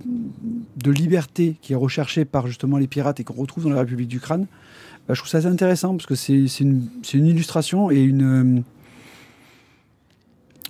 liberté 0.87 1.57
qui 1.63 1.73
est 1.73 1.77
recherché 1.77 2.25
par 2.25 2.47
justement 2.47 2.79
les 2.79 2.87
pirates 2.87 3.21
et 3.21 3.25
qu'on 3.25 3.35
retrouve 3.35 3.65
dans 3.65 3.71
la 3.71 3.81
République 3.81 4.09
du 4.09 4.21
Crâne. 4.21 4.47
Bah, 5.07 5.15
je 5.15 5.21
trouve 5.21 5.31
ça 5.31 5.39
assez 5.39 5.47
intéressant 5.47 5.97
parce 5.97 6.07
que 6.07 6.15
c'est 6.15 6.47
c'est 6.49 6.65
une, 6.65 6.89
c'est 7.03 7.19
une 7.19 7.27
illustration 7.27 7.91
et 7.91 8.01
une, 8.01 8.59
euh, 8.59 8.61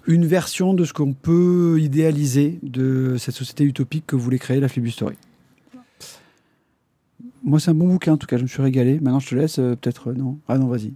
une 0.07 0.27
version 0.27 0.75
de 0.75 0.85
ce 0.85 0.93
qu'on 0.93 1.13
peut 1.13 1.79
idéaliser 1.81 2.59
de 2.63 3.17
cette 3.19 3.35
société 3.35 3.65
utopique 3.65 4.05
que 4.07 4.17
voulait 4.17 4.39
créer 4.39 4.61
la 4.61 4.69
Flibusterie. 4.69 5.17
Moi, 7.43 7.59
c'est 7.59 7.71
un 7.71 7.75
bon 7.75 7.89
bouquin, 7.89 8.13
en 8.13 8.17
tout 8.19 8.27
cas, 8.27 8.37
je 8.37 8.43
me 8.43 8.49
suis 8.49 8.63
régalé. 8.63 9.01
Maintenant, 9.01 9.19
je 9.19 9.31
te 9.31 9.35
laisse, 9.35 9.59
euh, 9.59 9.75
peut-être, 9.75 10.11
euh, 10.11 10.15
non 10.15 10.39
Ah 10.47 10.59
non, 10.59 10.67
vas-y. 10.67 10.93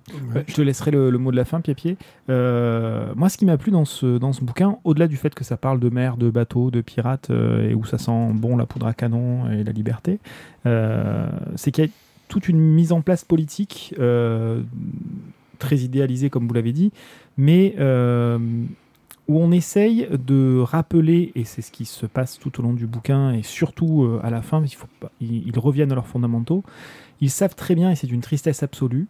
Je 0.46 0.54
te 0.54 0.60
laisserai 0.60 0.90
le, 0.90 1.10
mot 1.12 1.30
de 1.30 1.36
la 1.36 1.46
fin, 1.46 1.60
Pied-Pied. 1.60 1.96
Euh, 2.28 3.12
moi, 3.16 3.30
ce 3.30 3.38
qui 3.38 3.46
m'a 3.46 3.56
plu 3.56 3.72
dans 3.72 3.86
ce, 3.86 4.18
dans 4.18 4.32
ce 4.32 4.44
bouquin, 4.44 4.76
au-delà 4.84 5.06
du 5.06 5.16
fait 5.16 5.34
que 5.34 5.42
ça 5.42 5.56
parle 5.56 5.80
de 5.80 5.88
mer, 5.88 6.16
de 6.18 6.28
bateaux, 6.28 6.70
de 6.70 6.82
pirates, 6.82 7.30
et 7.30 7.74
où 7.74 7.84
ça 7.84 7.96
sent 7.96 8.32
bon 8.34 8.56
la 8.56 8.66
poudre 8.66 8.86
à 8.86 8.94
canon 8.94 9.50
et 9.50 9.64
la 9.64 9.72
liberté, 9.72 10.18
c'est 10.64 11.70
qu'il 11.70 11.84
y 11.84 11.86
a 11.86 11.90
toute 12.28 12.48
une 12.48 12.60
mise 12.60 12.92
en 12.92 13.00
place 13.00 13.24
politique 13.24 13.94
très 15.58 15.76
idéalisée, 15.76 16.30
comme 16.30 16.46
vous 16.46 16.54
l'avez 16.54 16.72
dit, 16.72 16.92
mais 17.38 17.74
où 19.26 19.40
on 19.40 19.50
essaye 19.52 20.06
de 20.10 20.60
rappeler, 20.60 21.32
et 21.34 21.44
c'est 21.44 21.62
ce 21.62 21.72
qui 21.72 21.86
se 21.86 22.06
passe 22.06 22.38
tout 22.38 22.60
au 22.60 22.62
long 22.62 22.74
du 22.74 22.86
bouquin, 22.86 23.32
et 23.32 23.42
surtout 23.42 24.04
euh, 24.04 24.20
à 24.22 24.30
la 24.30 24.42
fin, 24.42 24.62
ils, 25.20 25.48
ils 25.48 25.58
reviennent 25.58 25.92
à 25.92 25.94
leurs 25.94 26.06
fondamentaux, 26.06 26.62
ils 27.20 27.30
savent 27.30 27.54
très 27.54 27.74
bien, 27.74 27.90
et 27.90 27.96
c'est 27.96 28.10
une 28.10 28.20
tristesse 28.20 28.62
absolue, 28.62 29.06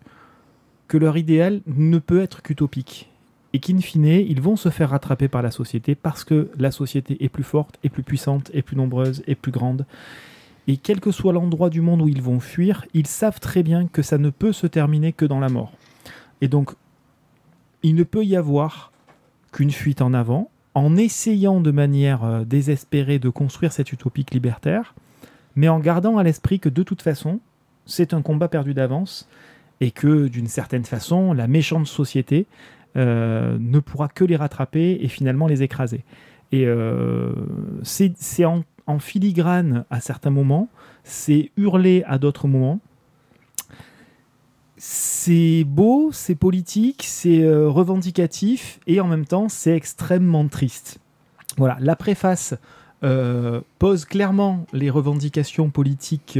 que 0.88 0.96
leur 0.96 1.16
idéal 1.16 1.60
ne 1.66 1.98
peut 1.98 2.22
être 2.22 2.42
qu'utopique. 2.42 3.10
et 3.52 3.60
qu'in 3.60 3.78
fine, 3.78 4.06
ils 4.06 4.40
vont 4.40 4.56
se 4.56 4.68
faire 4.68 4.90
rattraper 4.90 5.28
par 5.28 5.40
la 5.40 5.50
société 5.50 5.94
parce 5.94 6.24
que 6.24 6.50
la 6.58 6.72
société 6.72 7.22
est 7.22 7.28
plus 7.28 7.44
forte, 7.44 7.78
est 7.84 7.88
plus 7.88 8.02
puissante, 8.02 8.50
est 8.52 8.62
plus 8.62 8.76
nombreuse, 8.76 9.22
est 9.26 9.36
plus 9.36 9.52
grande. 9.52 9.86
Et 10.66 10.76
quel 10.76 10.98
que 10.98 11.12
soit 11.12 11.32
l'endroit 11.32 11.70
du 11.70 11.80
monde 11.80 12.02
où 12.02 12.08
ils 12.08 12.22
vont 12.22 12.40
fuir, 12.40 12.84
ils 12.94 13.06
savent 13.06 13.38
très 13.38 13.62
bien 13.62 13.86
que 13.86 14.02
ça 14.02 14.18
ne 14.18 14.30
peut 14.30 14.52
se 14.52 14.66
terminer 14.66 15.12
que 15.12 15.24
dans 15.24 15.38
la 15.38 15.48
mort. 15.48 15.72
Et 16.40 16.48
donc, 16.48 16.72
il 17.82 17.94
ne 17.94 18.02
peut 18.02 18.24
y 18.24 18.34
avoir 18.34 18.90
qu'une 19.54 19.70
fuite 19.70 20.02
en 20.02 20.12
avant, 20.14 20.50
en 20.74 20.96
essayant 20.96 21.60
de 21.60 21.70
manière 21.70 22.24
euh, 22.24 22.44
désespérée 22.44 23.20
de 23.20 23.28
construire 23.28 23.72
cette 23.72 23.92
utopique 23.92 24.32
libertaire, 24.32 24.94
mais 25.54 25.68
en 25.68 25.78
gardant 25.78 26.18
à 26.18 26.24
l'esprit 26.24 26.58
que 26.58 26.68
de 26.68 26.82
toute 26.82 27.02
façon, 27.02 27.38
c'est 27.86 28.14
un 28.14 28.20
combat 28.20 28.48
perdu 28.48 28.74
d'avance, 28.74 29.28
et 29.80 29.92
que 29.92 30.26
d'une 30.26 30.48
certaine 30.48 30.84
façon, 30.84 31.32
la 31.32 31.46
méchante 31.46 31.86
société 31.86 32.46
euh, 32.96 33.56
ne 33.60 33.78
pourra 33.78 34.08
que 34.08 34.24
les 34.24 34.34
rattraper 34.34 34.98
et 35.00 35.06
finalement 35.06 35.46
les 35.46 35.62
écraser. 35.62 36.04
Et 36.50 36.66
euh, 36.66 37.32
c'est 37.84 38.44
en, 38.44 38.64
filigrane 38.98 39.84
à 39.88 40.00
certains 40.00 40.30
moments, 40.30 40.68
c'est 41.04 41.52
hurlé 41.56 42.02
à 42.08 42.18
d'autres 42.18 42.48
moments. 42.48 42.80
C'est 44.86 45.64
beau, 45.64 46.10
c'est 46.12 46.34
politique, 46.34 47.04
c'est 47.06 47.42
euh, 47.42 47.70
revendicatif 47.70 48.80
et 48.86 49.00
en 49.00 49.06
même 49.06 49.24
temps 49.24 49.48
c'est 49.48 49.74
extrêmement 49.74 50.46
triste. 50.46 50.98
Voilà, 51.56 51.78
la 51.80 51.96
préface 51.96 52.54
pose 53.78 54.06
clairement 54.06 54.64
les 54.72 54.88
revendications 54.88 55.68
politiques 55.68 56.38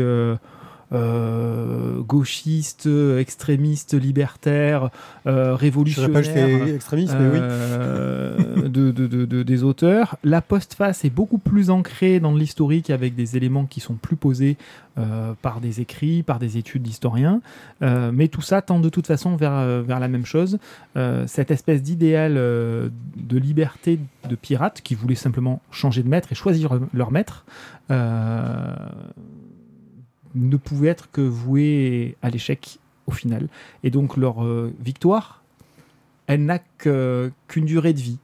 euh, 0.95 2.01
gauchiste, 2.03 2.89
extrémiste, 3.19 3.95
libertaire, 3.95 4.91
euh, 5.27 5.55
révolutionnaire. 5.55 6.69
extrémiste, 6.69 7.15
mais 7.19 7.29
oui. 7.29 7.39
Euh, 7.41 8.69
de, 8.69 8.91
de, 8.93 9.43
des 9.43 9.63
auteurs. 9.63 10.17
La 10.23 10.41
postface 10.41 11.05
est 11.05 11.11
beaucoup 11.11 11.39
plus 11.39 11.71
ancrée 11.71 12.21
dans 12.21 12.35
l'historique 12.35 12.91
avec 12.91 13.15
des 13.15 13.37
éléments 13.37 13.67
qui 13.67 13.81
sont 13.81 13.95
plus 13.95 14.17
posés 14.17 14.57
par 15.43 15.61
des 15.61 15.81
écrits, 15.81 16.23
par 16.23 16.39
des 16.39 16.57
études 16.57 16.83
d'historiens. 16.83 17.41
mais 17.81 18.29
tout 18.29 18.43
ça 18.43 18.63
tend 18.63 18.79
de 18.79 18.89
toute 18.89 19.09
façon 19.09 19.35
vers, 19.35 19.83
vers 19.83 19.99
la 19.99 20.07
même 20.07 20.25
chose. 20.25 20.59
cette 21.27 21.51
espèce 21.51 21.83
d'idéal 21.83 22.35
de 22.35 23.39
liberté 23.39 23.99
de 24.29 24.37
pirates 24.37 24.83
qui 24.83 24.95
voulaient 24.95 25.17
simplement 25.17 25.61
changer 25.73 26.05
de 26.05 26.09
maître 26.09 26.31
et 26.31 26.37
choisir 26.37 26.79
leur 26.93 27.11
maître 27.11 27.45
ne 30.35 30.57
pouvaient 30.57 30.88
être 30.88 31.11
que 31.11 31.21
voués 31.21 32.17
à 32.23 32.31
l'échec 32.31 32.79
au 33.07 33.12
final. 33.12 33.49
Et 33.83 33.91
donc 33.91 34.17
leur 34.17 34.45
euh, 34.45 34.73
victoire, 34.81 35.43
elle 36.26 36.45
n'a 36.45 36.59
qu'une 36.59 37.64
durée 37.64 37.93
de 37.93 38.00
vie. 38.00 38.19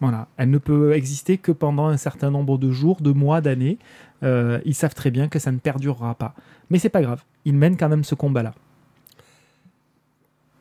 Voilà. 0.00 0.28
Elle 0.36 0.50
ne 0.50 0.58
peut 0.58 0.92
exister 0.92 1.38
que 1.38 1.52
pendant 1.52 1.86
un 1.86 1.96
certain 1.96 2.30
nombre 2.30 2.58
de 2.58 2.70
jours, 2.70 3.00
de 3.00 3.10
mois, 3.10 3.40
d'années. 3.40 3.78
Euh, 4.22 4.60
ils 4.64 4.74
savent 4.74 4.94
très 4.94 5.10
bien 5.10 5.28
que 5.28 5.38
ça 5.38 5.52
ne 5.52 5.58
perdurera 5.58 6.14
pas. 6.14 6.34
Mais 6.70 6.78
c'est 6.78 6.88
pas 6.88 7.02
grave. 7.02 7.22
Ils 7.44 7.54
mènent 7.54 7.76
quand 7.76 7.88
même 7.88 8.04
ce 8.04 8.14
combat-là. 8.14 8.54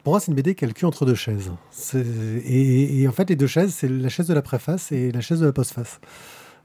Pour 0.03 0.13
moi, 0.13 0.19
c'est 0.19 0.31
une 0.31 0.35
BD 0.35 0.55
qui 0.55 0.85
entre 0.85 1.05
deux 1.05 1.15
chaises. 1.15 1.51
Et, 1.95 3.05
en 3.09 3.11
fait, 3.11 3.29
les 3.29 3.35
deux 3.35 3.47
chaises, 3.47 3.73
c'est 3.73 3.89
la 3.89 4.07
chaise 4.07 4.27
de 4.27 4.33
la 4.33 4.41
préface 4.41 4.91
et 4.93 5.11
la 5.11 5.19
chaise 5.19 5.41
de 5.41 5.45
la 5.45 5.51
postface. 5.51 5.99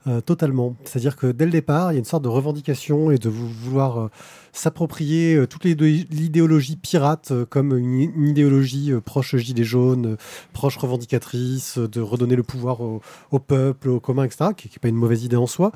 Euh, 0.08 0.20
totalement. 0.20 0.74
C'est-à-dire 0.84 1.14
que 1.14 1.28
dès 1.28 1.44
le 1.44 1.52
départ, 1.52 1.92
il 1.92 1.94
y 1.94 1.96
a 1.96 2.00
une 2.00 2.04
sorte 2.04 2.24
de 2.24 2.28
revendication 2.28 3.12
et 3.12 3.18
de 3.18 3.28
vouloir 3.28 4.00
euh, 4.00 4.10
s'approprier 4.52 5.36
euh, 5.36 5.46
toute 5.46 5.62
l'idéologie 5.62 6.74
pirate 6.74 7.32
comme 7.50 7.78
une, 7.78 8.26
idéologie 8.26 8.92
proche 9.04 9.36
gilet 9.36 9.62
jaune, 9.62 10.16
proche 10.54 10.76
revendicatrice, 10.76 11.78
de 11.78 12.00
redonner 12.00 12.34
le 12.34 12.42
pouvoir 12.42 12.80
au, 12.80 13.38
peuple, 13.38 13.90
au 13.90 14.00
commun, 14.00 14.24
etc., 14.24 14.50
qui 14.56 14.68
n'est 14.68 14.80
pas 14.80 14.88
une 14.88 14.96
mauvaise 14.96 15.22
idée 15.22 15.36
en 15.36 15.46
soi, 15.46 15.70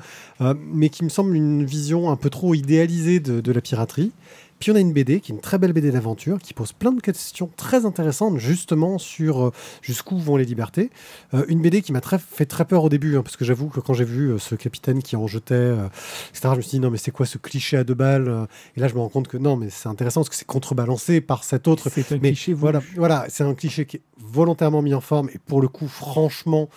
mais 0.71 0.89
qui 0.89 1.05
me 1.05 1.09
semble 1.09 1.33
une 1.33 1.63
vision 1.63 2.11
un 2.11 2.17
peu 2.17 2.29
trop 2.29 2.53
idéalisée 2.53 3.19
de 3.19 3.51
la 3.51 3.61
piraterie. 3.61 4.11
Puis 4.59 4.71
on 4.71 4.75
a 4.75 4.79
une 4.79 4.93
BD 4.93 5.19
qui 5.19 5.31
est 5.31 5.35
une 5.35 5.41
très 5.41 5.57
belle 5.57 5.73
BD 5.73 5.91
d'aventure 5.91 6.39
qui 6.39 6.53
pose 6.53 6.73
plein 6.73 6.91
de 6.91 7.01
questions 7.01 7.49
très 7.57 7.85
intéressantes 7.85 8.37
justement 8.37 8.97
sur 8.97 9.47
euh, 9.47 9.51
jusqu'où 9.81 10.17
vont 10.17 10.35
les 10.35 10.45
libertés. 10.45 10.89
Euh, 11.33 11.45
une 11.47 11.61
BD 11.61 11.81
qui 11.81 11.91
m'a 11.91 12.01
très, 12.01 12.17
fait 12.17 12.45
très 12.45 12.65
peur 12.65 12.83
au 12.83 12.89
début 12.89 13.17
hein, 13.17 13.21
parce 13.21 13.37
que 13.37 13.45
j'avoue 13.45 13.69
que 13.69 13.79
quand 13.79 13.93
j'ai 13.93 14.05
vu 14.05 14.31
euh, 14.31 14.39
ce 14.39 14.55
capitaine 14.55 15.03
qui 15.03 15.15
en 15.15 15.27
jetait, 15.27 15.73
etc., 16.31 16.49
je 16.51 16.55
me 16.55 16.61
suis 16.61 16.71
dit 16.71 16.79
non 16.79 16.89
mais 16.89 16.97
c'est 16.97 17.11
quoi 17.11 17.25
ce 17.25 17.37
cliché 17.37 17.77
à 17.77 17.83
deux 17.83 17.93
balles 17.93 18.47
Et 18.75 18.79
là 18.79 18.87
je 18.87 18.95
me 18.95 18.99
rends 18.99 19.09
compte 19.09 19.27
que 19.27 19.37
non 19.37 19.57
mais 19.57 19.69
c'est 19.69 19.89
intéressant 19.89 20.21
parce 20.21 20.29
que 20.29 20.35
c'est 20.35 20.45
contrebalancé 20.45 21.21
par 21.21 21.43
cet 21.43 21.67
autre. 21.67 21.89
C'est 21.89 22.11
un 22.11 22.15
mais 22.15 22.29
cliché 22.29 22.53
voilà, 22.53 22.81
voilà, 22.95 23.25
c'est 23.29 23.43
un 23.43 23.53
cliché 23.53 23.85
qui 23.85 23.97
est 23.97 24.01
volontairement 24.17 24.81
mis 24.81 24.93
en 24.93 25.01
forme 25.01 25.29
et 25.33 25.37
pour 25.37 25.61
le 25.61 25.67
coup 25.67 25.87
franchement 25.87 26.69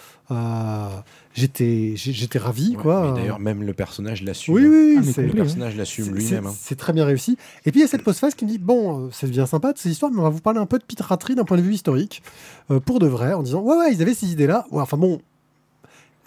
j'étais 1.34 1.94
j'étais 1.96 2.38
ravi 2.38 2.74
quoi. 2.74 3.12
D'ailleurs 3.14 3.38
même 3.38 3.62
le 3.62 3.72
personnage 3.72 4.22
l'assume. 4.22 4.54
Oui 4.54 4.66
oui, 4.66 4.98
ah, 4.98 5.20
le 5.20 5.32
personnage 5.32 5.76
l'assume 5.76 6.14
lui-même. 6.14 6.46
Hein. 6.46 6.54
C'est 6.58 6.76
très 6.76 6.92
bien 6.92 7.04
réussi. 7.04 7.36
Et 7.66 7.70
puis 7.70 7.80
il 7.80 7.82
y 7.82 7.86
a 7.86 7.88
cette 7.88 8.04
postface 8.04 8.34
qui 8.34 8.44
me 8.44 8.50
dit 8.50 8.58
bon 8.58 9.06
euh, 9.06 9.08
c'est 9.12 9.30
bien 9.30 9.46
sympa 9.46 9.72
de 9.72 9.78
ces 9.78 9.90
histoires 9.90 10.10
mais 10.10 10.20
on 10.20 10.24
va 10.24 10.30
vous 10.30 10.40
parler 10.40 10.60
un 10.60 10.66
peu 10.66 10.78
de 10.78 10.84
piraterie 10.84 11.34
d'un 11.34 11.44
point 11.44 11.56
de 11.56 11.62
vue 11.62 11.74
historique 11.74 12.22
euh, 12.70 12.80
pour 12.80 12.98
de 12.98 13.06
vrai 13.06 13.32
en 13.32 13.42
disant 13.42 13.60
ouais 13.60 13.76
ouais 13.76 13.92
ils 13.92 14.02
avaient 14.02 14.14
ces 14.14 14.30
idées 14.30 14.46
là. 14.46 14.66
Ouais, 14.70 14.82
enfin 14.82 14.96
bon 14.96 15.20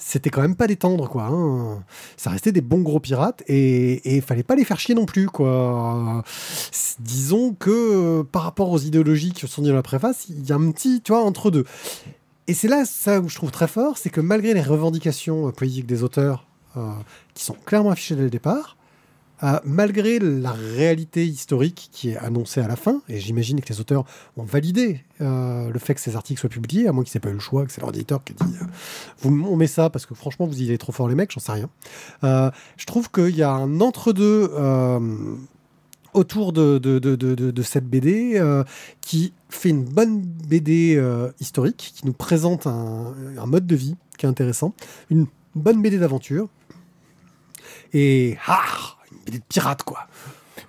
c'était 0.05 0.29
quand 0.29 0.41
même 0.41 0.55
pas 0.55 0.67
des 0.67 0.75
tendres, 0.75 1.07
quoi. 1.07 1.27
Hein. 1.31 1.83
Ça 2.17 2.29
restait 2.29 2.51
des 2.51 2.61
bons 2.61 2.81
gros 2.81 2.99
pirates 2.99 3.41
et 3.47 4.15
il 4.15 4.21
fallait 4.21 4.43
pas 4.43 4.55
les 4.55 4.65
faire 4.65 4.79
chier 4.79 4.95
non 4.95 5.05
plus, 5.05 5.27
quoi. 5.27 6.23
Disons 6.99 7.53
que 7.53 7.69
euh, 7.71 8.23
par 8.23 8.43
rapport 8.43 8.69
aux 8.69 8.79
idéologies 8.79 9.31
qui 9.31 9.47
sont 9.47 9.61
dites 9.61 9.71
dans 9.71 9.75
la 9.75 9.83
préface, 9.83 10.25
il 10.29 10.45
y 10.45 10.51
a 10.51 10.55
un 10.55 10.71
petit, 10.71 11.01
tu 11.01 11.11
vois, 11.11 11.23
entre 11.23 11.51
deux. 11.51 11.63
Et 12.47 12.53
c'est 12.53 12.67
là 12.67 12.83
ça 12.85 13.21
où 13.21 13.29
je 13.29 13.35
trouve 13.35 13.51
très 13.51 13.67
fort, 13.67 13.97
c'est 13.97 14.09
que 14.09 14.21
malgré 14.21 14.53
les 14.53 14.61
revendications 14.61 15.47
euh, 15.47 15.51
politiques 15.51 15.85
des 15.85 16.03
auteurs 16.03 16.45
euh, 16.75 16.91
qui 17.33 17.43
sont 17.43 17.55
clairement 17.65 17.91
affichées 17.91 18.15
dès 18.15 18.23
le 18.23 18.29
départ, 18.29 18.75
euh, 19.43 19.59
malgré 19.63 20.19
la 20.19 20.51
réalité 20.51 21.25
historique 21.25 21.89
qui 21.91 22.11
est 22.11 22.17
annoncée 22.17 22.59
à 22.59 22.67
la 22.67 22.75
fin, 22.75 23.01
et 23.07 23.19
j'imagine 23.19 23.61
que 23.61 23.69
les 23.69 23.79
auteurs 23.79 24.05
ont 24.35 24.43
validé 24.43 25.01
le 25.19 25.79
fait 25.79 25.95
que 25.95 26.01
ces 26.01 26.17
articles 26.17 26.39
soient 26.39 26.49
publiés, 26.49 26.87
à 26.87 26.91
moins 26.91 27.05
qu'ils 27.05 27.17
n'aient 27.17 27.21
pas 27.21 27.29
eu 27.29 27.33
le 27.33 27.39
choix, 27.39 27.65
que 27.65 27.71
c'est 27.71 27.79
leur 27.79 27.91
éditeur 27.91 28.21
qui 28.23 28.33
a 28.33 28.45
dit 28.45 28.53
vous, 29.19 29.45
on 29.45 29.55
met 29.55 29.67
ça 29.67 29.89
parce 29.89 30.05
que 30.05 30.13
franchement 30.13 30.45
vous 30.45 30.61
y 30.61 30.67
allez 30.67 30.77
trop 30.77 30.91
fort 30.91 31.07
les 31.07 31.15
mecs, 31.15 31.31
j'en 31.31 31.39
sais 31.39 31.53
rien. 31.53 31.69
je 32.21 32.85
trouve 32.85 33.09
qu'il 33.09 33.35
y 33.35 33.43
a 33.43 33.51
un 33.51 33.79
entre-deux 33.79 34.51
autour 36.13 36.53
de, 36.53 36.77
de, 36.77 36.99
de, 36.99 37.15
de 37.15 37.61
cette 37.61 37.85
BD 37.85 38.33
euh, 38.35 38.63
qui 39.01 39.33
fait 39.49 39.69
une 39.69 39.83
bonne 39.83 40.21
BD 40.21 40.95
euh, 40.95 41.31
historique, 41.39 41.93
qui 41.95 42.05
nous 42.05 42.13
présente 42.13 42.67
un, 42.67 43.13
un, 43.37 43.45
mode 43.45 43.65
de 43.65 43.75
vie 43.75 43.95
qui 44.17 44.25
est 44.25 44.29
intéressant, 44.29 44.73
une 45.09 45.27
bonne 45.55 45.81
BD 45.81 45.97
d'aventure, 45.97 46.49
et 47.93 48.37
ah, 48.47 48.63
une 49.11 49.19
BD 49.25 49.37
de 49.39 49.43
pirate, 49.47 49.83
quoi. 49.83 50.07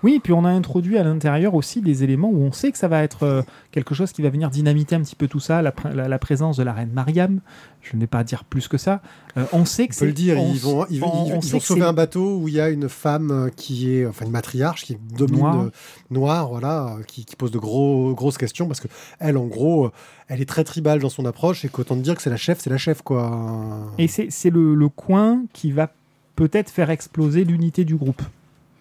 Oui, 0.05 0.21
puis 0.23 0.35
on 0.35 0.45
a 0.45 0.51
introduit 0.51 0.99
à 0.99 1.03
l'intérieur 1.03 1.55
aussi 1.55 1.81
des 1.81 2.05
éléments 2.05 2.29
où 2.29 2.43
on 2.43 2.53
sait 2.53 2.71
que 2.71 2.77
ça 2.77 2.89
va 2.89 3.03
être 3.03 3.23
euh, 3.23 3.41
quelque 3.71 3.95
chose 3.95 4.13
qui 4.13 4.21
va 4.21 4.29
venir 4.29 4.51
dynamiter 4.51 4.95
un 4.95 5.01
petit 5.01 5.17
peu 5.17 5.29
tout 5.29 5.41
ça, 5.41 5.63
la, 5.63 5.73
la, 5.95 6.19
présence 6.19 6.59
de 6.59 6.63
la 6.63 6.75
reine 6.75 6.91
Mariam. 6.93 7.41
Je 7.81 7.97
ne 7.97 8.03
vais 8.03 8.07
pas 8.07 8.23
dire 8.23 8.45
plus 8.45 8.69
que 8.69 8.77
ça. 8.77 9.01
Euh, 9.39 9.47
on 9.55 9.65
sait 9.65 9.89
que 9.89 9.95
c'est. 9.95 10.05
le 10.05 10.13
dire, 10.13 10.37
ils 10.37 10.61
vont, 10.61 10.85
ils, 10.91 11.01
vont 11.01 11.41
sauver 11.41 11.85
un 11.85 11.95
bateau 11.95 12.37
où 12.37 12.49
il 12.49 12.55
y 12.55 12.61
a 12.61 12.69
une 12.69 12.91
femme 12.91 13.31
euh, 13.31 13.49
qui 13.49 13.95
est, 13.95 14.05
enfin 14.05 14.27
une 14.27 14.31
matriarche 14.31 14.85
qui 14.85 14.99
domine 15.17 15.39
noire, 15.39 15.71
noir, 16.11 16.49
voilà, 16.51 16.97
qui, 17.07 17.25
pose 17.39 17.51
de 17.51 17.59
gros, 17.59 18.13
grosses 18.13 18.37
questions 18.37 18.67
parce 18.67 18.81
que 18.81 18.89
elle, 19.21 19.39
en 19.39 19.47
gros, 19.47 19.91
elle 20.29 20.43
est 20.43 20.49
très 20.49 20.65
tribale 20.65 21.01
dans 21.01 21.09
son 21.09 21.25
approche 21.25 21.65
et 21.65 21.71
qu'autant 21.71 21.97
dire 21.97 22.15
que 22.15 22.21
c'est 22.21 22.29
la 22.29 22.37
chef, 22.37 22.59
c'est 22.61 22.69
la 22.69 22.77
chef, 22.77 23.01
quoi. 23.01 23.91
Et 23.97 24.09
c'est 24.09 24.51
le, 24.51 24.75
le 24.75 24.89
coin 24.91 25.45
qui 25.55 25.73
va 25.73 25.91
peut-être 26.37 26.69
faire 26.69 26.91
exploser 26.91 27.45
l'unité 27.45 27.87
du 27.87 27.97
groupe. 27.97 28.21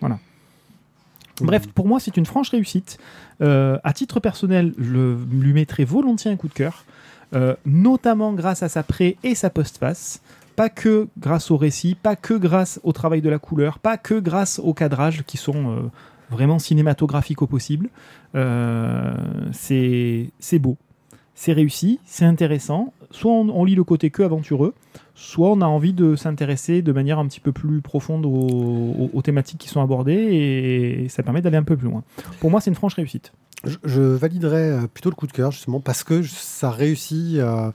Voilà. 0.01 0.19
Bref, 1.43 1.67
pour 1.67 1.87
moi, 1.87 1.99
c'est 1.99 2.17
une 2.17 2.25
franche 2.25 2.49
réussite. 2.49 2.97
Euh, 3.41 3.77
à 3.83 3.93
titre 3.93 4.19
personnel, 4.19 4.73
je 4.77 5.17
lui 5.31 5.53
mettrai 5.53 5.83
volontiers 5.85 6.31
un 6.31 6.35
coup 6.35 6.47
de 6.47 6.53
cœur, 6.53 6.85
euh, 7.35 7.55
notamment 7.65 8.33
grâce 8.33 8.63
à 8.63 8.69
sa 8.69 8.83
pré 8.83 9.17
et 9.23 9.35
sa 9.35 9.49
postface. 9.49 10.21
Pas 10.55 10.69
que 10.69 11.07
grâce 11.17 11.51
au 11.51 11.57
récit, 11.57 11.95
pas 11.95 12.15
que 12.15 12.35
grâce 12.35 12.79
au 12.83 12.93
travail 12.93 13.21
de 13.21 13.29
la 13.29 13.39
couleur, 13.39 13.79
pas 13.79 13.97
que 13.97 14.19
grâce 14.19 14.59
au 14.59 14.73
cadrage 14.73 15.23
qui 15.23 15.37
sont 15.37 15.71
euh, 15.71 15.81
vraiment 16.29 16.59
cinématographiques 16.59 17.41
au 17.41 17.47
possible. 17.47 17.89
c'est 19.51 20.59
beau, 20.59 20.77
c'est 21.35 21.53
réussi, 21.53 21.99
c'est 22.05 22.25
intéressant. 22.25 22.93
Soit 23.13 23.31
on, 23.31 23.63
lit 23.63 23.75
le 23.75 23.83
côté 23.83 24.09
que 24.09 24.23
aventureux, 24.23 24.73
soit 25.13 25.51
on 25.51 25.61
a 25.61 25.67
envie 25.67 25.93
de 25.93 26.15
s'intéresser 26.15 26.81
de 26.81 26.91
manière 26.91 27.19
un 27.19 27.27
petit 27.27 27.39
peu 27.39 27.51
plus 27.51 27.79
profonde 27.79 28.25
aux, 28.25 29.21
thématiques 29.21 29.59
qui 29.59 29.69
sont 29.69 29.81
abordées 29.81 30.13
et 30.13 31.09
ça 31.09 31.21
permet 31.21 31.41
d'aller 31.41 31.57
un 31.57 31.63
peu 31.63 31.77
plus 31.77 31.87
loin. 31.87 32.03
Pour 32.39 32.49
moi, 32.49 32.59
c'est 32.59 32.71
une 32.71 32.75
franche 32.75 32.95
réussite. 32.95 33.31
Je, 33.85 34.01
validerais 34.01 34.71
euh, 34.71 34.87
plutôt 34.91 35.09
le 35.09 35.15
coup 35.15 35.27
de 35.27 35.31
cœur, 35.31 35.51
justement, 35.51 35.79
parce 35.79 36.03
que 36.03 36.23
ça 36.23 36.71
réussit 36.71 37.39
à, 37.39 37.71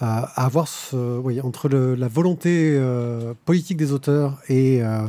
avoir 0.00 0.66
ce, 0.68 0.96
entre 1.42 1.68
la 1.68 2.08
volonté 2.08 2.72
euh, 2.74 3.34
politique 3.44 3.76
des 3.76 3.92
auteurs 3.92 4.38
et 4.48 4.82
euh, 4.82 5.00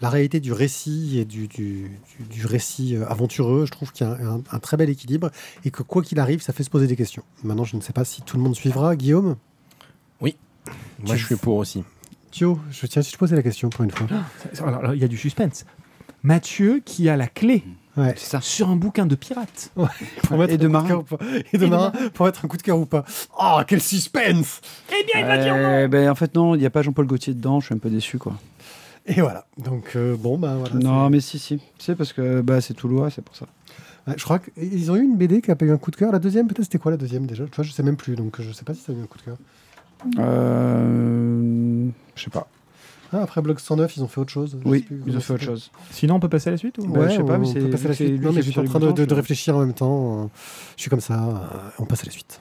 la 0.00 0.10
réalité 0.10 0.40
du 0.40 0.52
récit 0.52 1.18
et 1.18 1.24
du, 1.24 1.48
du, 1.48 1.90
du- 2.18 2.24
du 2.30 2.46
récit 2.46 2.96
euh, 2.96 3.06
aventureux, 3.08 3.66
je 3.66 3.72
trouve 3.72 3.90
qu'il 3.92 4.06
y 4.06 4.10
a 4.10 4.12
un, 4.14 4.40
un 4.52 4.58
très 4.58 4.76
bel 4.76 4.88
équilibre 4.90 5.30
et 5.64 5.70
que 5.70 5.82
quoi 5.82 6.02
qu'il 6.02 6.18
arrive, 6.20 6.40
ça 6.42 6.52
fait 6.52 6.62
se 6.62 6.70
poser 6.70 6.86
des 6.86 6.96
questions. 6.96 7.22
Maintenant, 7.42 7.64
je 7.64 7.76
ne 7.76 7.80
sais 7.80 7.92
pas 7.92 8.04
si 8.04 8.22
tout 8.22 8.36
le 8.36 8.42
monde 8.42 8.54
suivra. 8.54 8.94
Guillaume 8.96 9.36
Moi, 10.20 11.14
je 11.16 11.24
suis 11.24 11.36
pour 11.36 11.56
aussi. 11.56 11.84
Thio, 12.30 12.58
je 12.70 12.86
tiens 12.86 13.00
si 13.02 13.10
je 13.12 13.16
posais 13.16 13.34
la 13.36 13.42
question 13.42 13.70
pour 13.70 13.84
une 13.84 13.90
fois. 13.90 14.06
Alors, 14.60 14.80
alors, 14.80 14.94
il 14.94 15.00
y 15.00 15.04
a 15.04 15.08
du 15.08 15.16
suspense. 15.16 15.64
Mathieu 16.22 16.82
qui 16.84 17.08
a 17.08 17.16
la 17.16 17.26
clé 17.28 17.64
Ouais. 17.96 18.14
C'est 18.16 18.30
ça. 18.30 18.40
sur 18.40 18.68
un 18.68 18.76
bouquin 18.76 19.06
de 19.06 19.16
pirate. 19.16 19.72
Pour 20.24 20.38
mettre 20.38 20.52
Et 20.52 20.58
de 20.58 20.66
un 20.66 20.68
coup 20.68 20.72
marin. 20.72 20.86
cœur 20.88 21.00
ou 21.00 21.02
pas. 21.04 21.18
Et 21.52 21.58
de 21.58 21.66
marin, 21.66 21.92
pour 22.14 22.26
mettre 22.26 22.44
un 22.44 22.48
coup 22.48 22.56
de 22.56 22.62
cœur 22.62 22.78
ou 22.78 22.86
pas. 22.86 23.04
Oh, 23.40 23.58
quel 23.66 23.80
suspense 23.82 24.60
Eh 24.90 25.04
bien, 25.04 25.20
il 25.22 25.26
va 25.26 25.38
dire 25.38 25.54
non 25.56 25.62
Euh, 25.64 25.88
ben, 25.88 26.08
en 26.08 26.14
fait, 26.14 26.32
non, 26.36 26.54
il 26.54 26.58
n'y 26.60 26.66
a 26.66 26.70
pas 26.70 26.82
Jean-Paul 26.82 27.06
Gaultier 27.06 27.34
dedans, 27.34 27.58
je 27.58 27.66
suis 27.66 27.74
un 27.74 27.78
peu 27.78 27.90
déçu, 27.90 28.18
quoi. 28.18 28.38
Et 29.08 29.20
voilà. 29.20 29.46
Donc, 29.56 29.92
euh, 29.96 30.16
bon, 30.16 30.38
bah 30.38 30.54
voilà. 30.58 30.74
non, 30.76 31.08
mais 31.10 31.20
si, 31.20 31.38
si. 31.38 31.56
Tu 31.58 31.62
sais, 31.78 31.94
parce 31.94 32.12
que 32.12 32.40
bah, 32.42 32.60
c'est 32.60 32.74
Toulouse, 32.74 33.10
c'est 33.14 33.22
pour 33.24 33.34
ça. 33.36 33.46
c'est- 33.66 34.10
Ouais, 34.10 34.14
je 34.18 34.24
crois 34.24 34.38
qu'ils 34.38 34.90
ont 34.90 34.96
eu 34.96 35.02
une 35.02 35.16
BD 35.16 35.40
qui 35.42 35.50
a 35.50 35.56
pas 35.56 35.64
eu 35.66 35.70
un 35.72 35.76
coup 35.78 35.90
de 35.90 35.96
cœur. 35.96 36.12
La 36.12 36.18
deuxième, 36.18 36.46
peut-être, 36.46 36.64
c'était 36.64 36.78
quoi 36.78 36.90
la 36.90 36.96
deuxième 36.96 37.26
déjà? 37.26 37.44
Tu 37.44 37.54
vois, 37.56 37.64
je 37.64 37.72
sais 37.72 37.82
même 37.82 37.96
plus. 37.96 38.16
Donc, 38.16 38.40
je 38.40 38.52
sais 38.52 38.64
pas 38.64 38.72
si 38.74 38.80
ça 38.82 38.92
a 38.92 38.94
eu 38.94 39.00
un 39.02 39.06
coup 39.06 39.18
de 39.18 39.22
cœur. 39.24 39.36
Euh, 40.18 41.88
je 42.14 42.22
sais 42.24 42.30
pas. 42.30 42.48
Ah, 43.12 43.22
après 43.22 43.40
Blog 43.40 43.58
109, 43.58 43.96
ils 43.96 44.02
ont 44.02 44.08
fait 44.08 44.20
autre 44.20 44.30
chose. 44.32 44.58
Je 44.62 44.68
Oui, 44.68 44.80
sais 44.80 44.84
plus 44.84 45.02
ils 45.06 45.16
ont 45.16 45.20
fait 45.20 45.32
autre 45.32 45.42
chose. 45.42 45.70
Sinon, 45.90 46.16
on 46.16 46.20
peut 46.20 46.28
passer 46.28 46.48
à 46.48 46.50
la 46.52 46.58
suite 46.58 46.76
ou? 46.78 46.86
Bah, 46.88 47.08
je 47.08 47.16
sais 47.16 47.22
pas, 47.24 47.38
mais 47.38 47.46
on 47.48 47.52
c'est- 47.52 47.60
peut 47.60 47.70
passer 47.70 47.86
à 47.86 47.88
la 47.88 47.94
c'est 47.94 48.06
suite. 48.06 48.22
Non, 48.22 48.32
mais 48.32 48.42
j'étais 48.42 48.52
sur 48.52 48.62
en 48.62 48.64
train 48.66 48.80
de, 48.80 49.06
je- 49.08 49.14
réfléchir 49.14 49.56
en 49.56 49.60
même 49.60 49.72
temps. 49.72 50.30
Je 50.76 50.82
suis 50.82 50.90
comme 50.90 51.00
ça. 51.00 51.14
euh, 51.14 51.70
On 51.78 51.84
passe 51.86 52.02
à 52.02 52.06
la 52.06 52.12
suite. 52.12 52.40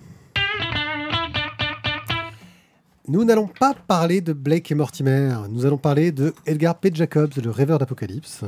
Nous 3.09 3.23
n'allons 3.23 3.47
pas 3.47 3.73
parler 3.73 4.19
de 4.19 4.33
Blake 4.33 4.69
et 4.69 4.75
Mortimer. 4.75 5.33
Nous 5.49 5.65
allons 5.65 5.77
parler 5.77 6.11
de 6.11 6.33
Edgar 6.45 6.75
P. 6.75 6.91
Jacobs, 6.93 7.31
le 7.41 7.49
rêveur 7.49 7.79
d'Apocalypse. 7.79 8.43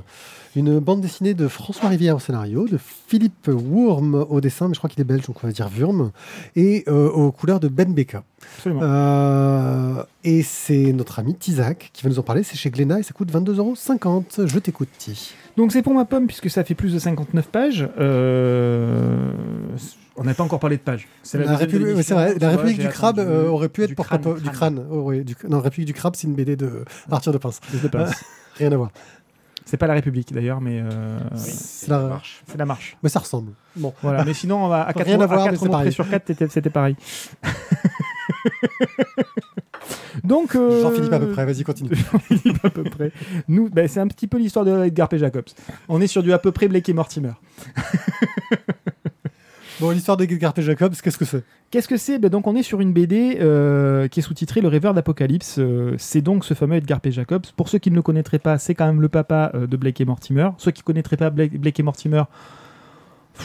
Une 0.54 0.80
bande 0.80 1.00
dessinée 1.00 1.34
de 1.34 1.48
François 1.48 1.88
Rivière 1.88 2.18
au 2.18 2.20
scénario, 2.20 2.68
de 2.68 2.78
Philippe 2.78 3.48
Wurm 3.48 4.16
au 4.16 4.42
dessin, 4.42 4.68
mais 4.68 4.74
je 4.74 4.80
crois 4.80 4.90
qu'il 4.90 5.00
est 5.00 5.06
belge, 5.06 5.26
donc 5.28 5.38
on 5.42 5.48
va 5.48 5.54
dire 5.54 5.70
Wurm, 5.70 6.12
et 6.58 6.84
euh, 6.90 7.10
aux 7.10 7.32
couleurs 7.32 7.62
de 7.62 7.70
Ben 7.70 7.94
Beka. 7.94 8.24
Euh, 8.68 10.04
et 10.26 10.44
c'est 10.44 10.92
notre 10.92 11.20
ami 11.20 11.36
Tizak 11.36 11.92
qui 11.94 12.04
va 12.04 12.10
nous 12.10 12.20
en 12.20 12.24
parler. 12.24 12.44
C'est 12.44 12.58
chez 12.58 12.70
Glénat 12.70 13.00
et 13.00 13.04
ça 13.04 13.14
coûte 13.14 13.32
22,50€. 13.32 14.46
Je 14.46 14.60
t'écoute, 14.60 14.90
Ti. 14.98 15.36
Donc 15.56 15.72
c'est 15.72 15.82
pour 15.82 15.94
ma 15.94 16.04
pomme 16.04 16.28
puisque 16.28 16.50
ça 16.50 16.66
fait 16.66 16.76
plus 16.76 16.94
de 16.94 17.00
59 17.00 17.48
pages. 17.48 17.88
Euh, 17.98 19.32
On 20.20 20.24
n'a 20.26 20.34
pas 20.34 20.44
encore 20.44 20.60
parlé 20.60 20.78
de. 20.78 20.84
C'est 21.24 21.38
La, 21.38 21.56
République, 21.56 21.96
ouais, 21.96 22.02
vrai, 22.14 22.36
la 22.40 22.50
République 22.50 22.80
du 22.80 22.90
crabe 22.90 23.20
euh, 23.20 23.48
aurait 23.48 23.70
pu 23.70 23.84
être 23.84 23.90
Du 23.90 23.96
porte 23.96 24.10
crâne, 24.10 24.34
du 24.36 24.50
crâne. 24.50 24.86
Oh, 24.92 25.02
ouais, 25.04 25.22
du- 25.24 25.36
non, 25.48 25.62
République 25.62 25.88
du 25.88 25.94
crabe, 25.94 26.16
c'est 26.18 26.28
une 26.28 26.36
BD 26.36 26.56
de 26.58 26.84
Arthur 27.10 27.32
de 27.32 27.38
Pince. 27.38 27.62
Rien 28.58 28.72
à 28.72 28.76
voir. 28.78 28.92
C'est 29.66 29.78
pas 29.78 29.88
la 29.88 29.94
République 29.94 30.34
d'ailleurs, 30.34 30.60
mais 30.62 30.82
euh, 30.84 31.20
C'est 31.36 31.90
la- 31.90 32.00
marche. 32.02 32.44
c'est 32.48 32.58
la 32.58 32.66
marche. 32.66 32.98
Mais 33.02 33.10
ça 33.10 33.20
ressemble. 33.20 33.54
Bon. 33.76 33.94
Voilà. 34.02 34.26
mais 34.26 34.34
sinon, 34.34 34.66
on 34.66 34.68
va 34.68 34.82
à 34.84 34.94
4 34.94 35.06
Rien 35.06 35.18
mots, 35.18 35.24
à 35.24 35.28
voir, 35.28 35.42
à 35.42 35.50
quatre 35.52 35.66
mots 35.66 35.92
sur 35.92 36.10
4, 36.10 36.50
c'était 36.50 36.70
pareil. 36.70 36.96
Donc, 40.24 40.56
euh, 40.56 40.82
Jean-Philippe 40.82 41.14
à 41.14 41.20
peu 41.20 41.30
près, 41.32 41.46
vas-y, 41.46 41.64
continue. 41.64 41.92
Jean-Philippe 42.12 42.66
à 42.66 42.70
peu 42.70 42.84
près. 42.84 43.12
Nous, 43.48 43.70
ben, 43.70 43.88
c'est 43.88 44.00
un 44.00 44.08
petit 44.08 44.28
peu 44.28 44.38
l'histoire 44.38 44.66
de 44.66 44.84
Edgar 44.86 45.08
P. 45.08 45.18
Jacobs. 45.18 45.46
On 45.88 46.02
est 46.02 46.08
sur 46.08 46.24
du 46.24 46.34
à 46.34 46.40
peu 46.40 46.52
près 46.52 46.68
Blake 46.68 46.90
et 46.90 46.94
Mortimer. 46.94 47.32
Bon, 49.80 49.92
l'histoire 49.92 50.18
de 50.18 50.26
Edgar 50.26 50.54
P. 50.54 50.62
Jacobs, 50.62 50.94
qu'est-ce 51.02 51.18
que 51.18 51.24
c'est? 51.26 51.44
Qu'est-ce 51.72 51.88
que 51.88 51.96
c'est? 51.96 52.20
Ben 52.20 52.30
Donc 52.30 52.48
on 52.48 52.56
est 52.56 52.64
sur 52.64 52.82
une 52.82 52.92
BD 52.92 53.38
euh, 53.40 54.10
qui 54.10 54.20
est 54.20 54.24
sous-titrée 54.24 54.60
Le 54.60 54.68
rêveur 54.68 54.94
d'Apocalypse. 54.94 55.56
Euh, 55.60 55.96
c'est 55.98 56.22
donc 56.22 56.44
ce 56.44 56.54
fameux 56.54 56.76
Edgar 56.76 57.00
P. 57.00 57.12
Jacobs. 57.12 57.46
Pour 57.56 57.70
ceux 57.70 57.78
qui 57.78 57.90
ne 57.90 57.96
le 57.96 58.02
connaîtraient 58.02 58.40
pas, 58.40 58.58
c'est 58.58 58.76
quand 58.76 58.86
même 58.88 59.02
le 59.02 59.08
papa 59.08 59.52
euh, 59.56 59.68
de 59.68 59.78
Blake 59.78 60.02
et 60.02 60.06
Mortimer. 60.06 60.50
Ceux 60.58 60.72
qui 60.72 60.82
ne 60.82 60.86
connaîtraient 60.86 61.16
pas 61.18 61.30
Blake, 61.30 61.58
Blake 61.58 61.80
et 61.80 61.84
Mortimer, 61.84 62.24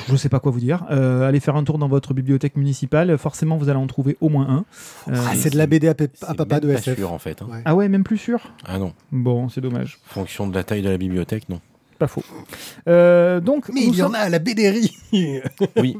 je 0.08 0.12
ne 0.12 0.16
sais 0.16 0.28
pas 0.28 0.40
quoi 0.40 0.50
vous 0.50 0.58
dire. 0.58 0.84
Euh, 0.90 1.28
allez 1.28 1.38
faire 1.38 1.54
un 1.54 1.62
tour 1.62 1.78
dans 1.78 1.86
votre 1.86 2.14
bibliothèque 2.14 2.56
municipale. 2.56 3.16
Forcément, 3.16 3.56
vous 3.56 3.68
allez 3.68 3.78
en 3.78 3.86
trouver 3.86 4.16
au 4.20 4.28
moins 4.28 4.48
un. 4.48 4.64
Euh, 5.12 5.16
Ah, 5.28 5.34
C'est 5.36 5.50
de 5.50 5.56
la 5.58 5.68
BD 5.68 5.86
à, 5.86 5.94
papa 5.94 6.44
même 6.56 6.60
de 6.60 6.66
pas 6.72 6.78
SF. 6.80 6.96
sûr, 6.98 7.12
en 7.12 7.18
fait. 7.20 7.42
hein. 7.42 7.46
Ouais. 7.48 7.62
Ah 7.64 7.76
ouais, 7.76 7.88
même 7.88 8.02
plus 8.02 8.18
sûr? 8.18 8.40
Ah 8.64 8.78
non. 8.78 8.92
Bon, 9.12 9.48
c'est 9.48 9.60
dommage. 9.60 9.98
Fonction 10.06 10.48
de 10.48 10.54
la 10.54 10.64
taille 10.64 10.82
de 10.82 10.88
la 10.88 10.98
bibliothèque, 10.98 11.48
non. 11.48 11.60
Pas 11.98 12.06
faux. 12.08 12.22
Euh, 12.88 13.40
donc, 13.40 13.68
Mais 13.72 13.82
il 13.84 13.94
y 13.96 14.02
en 14.02 14.12
a 14.14 14.18
à 14.18 14.28
la 14.28 14.38
BDRI 14.38 14.96
Oui. 15.76 15.96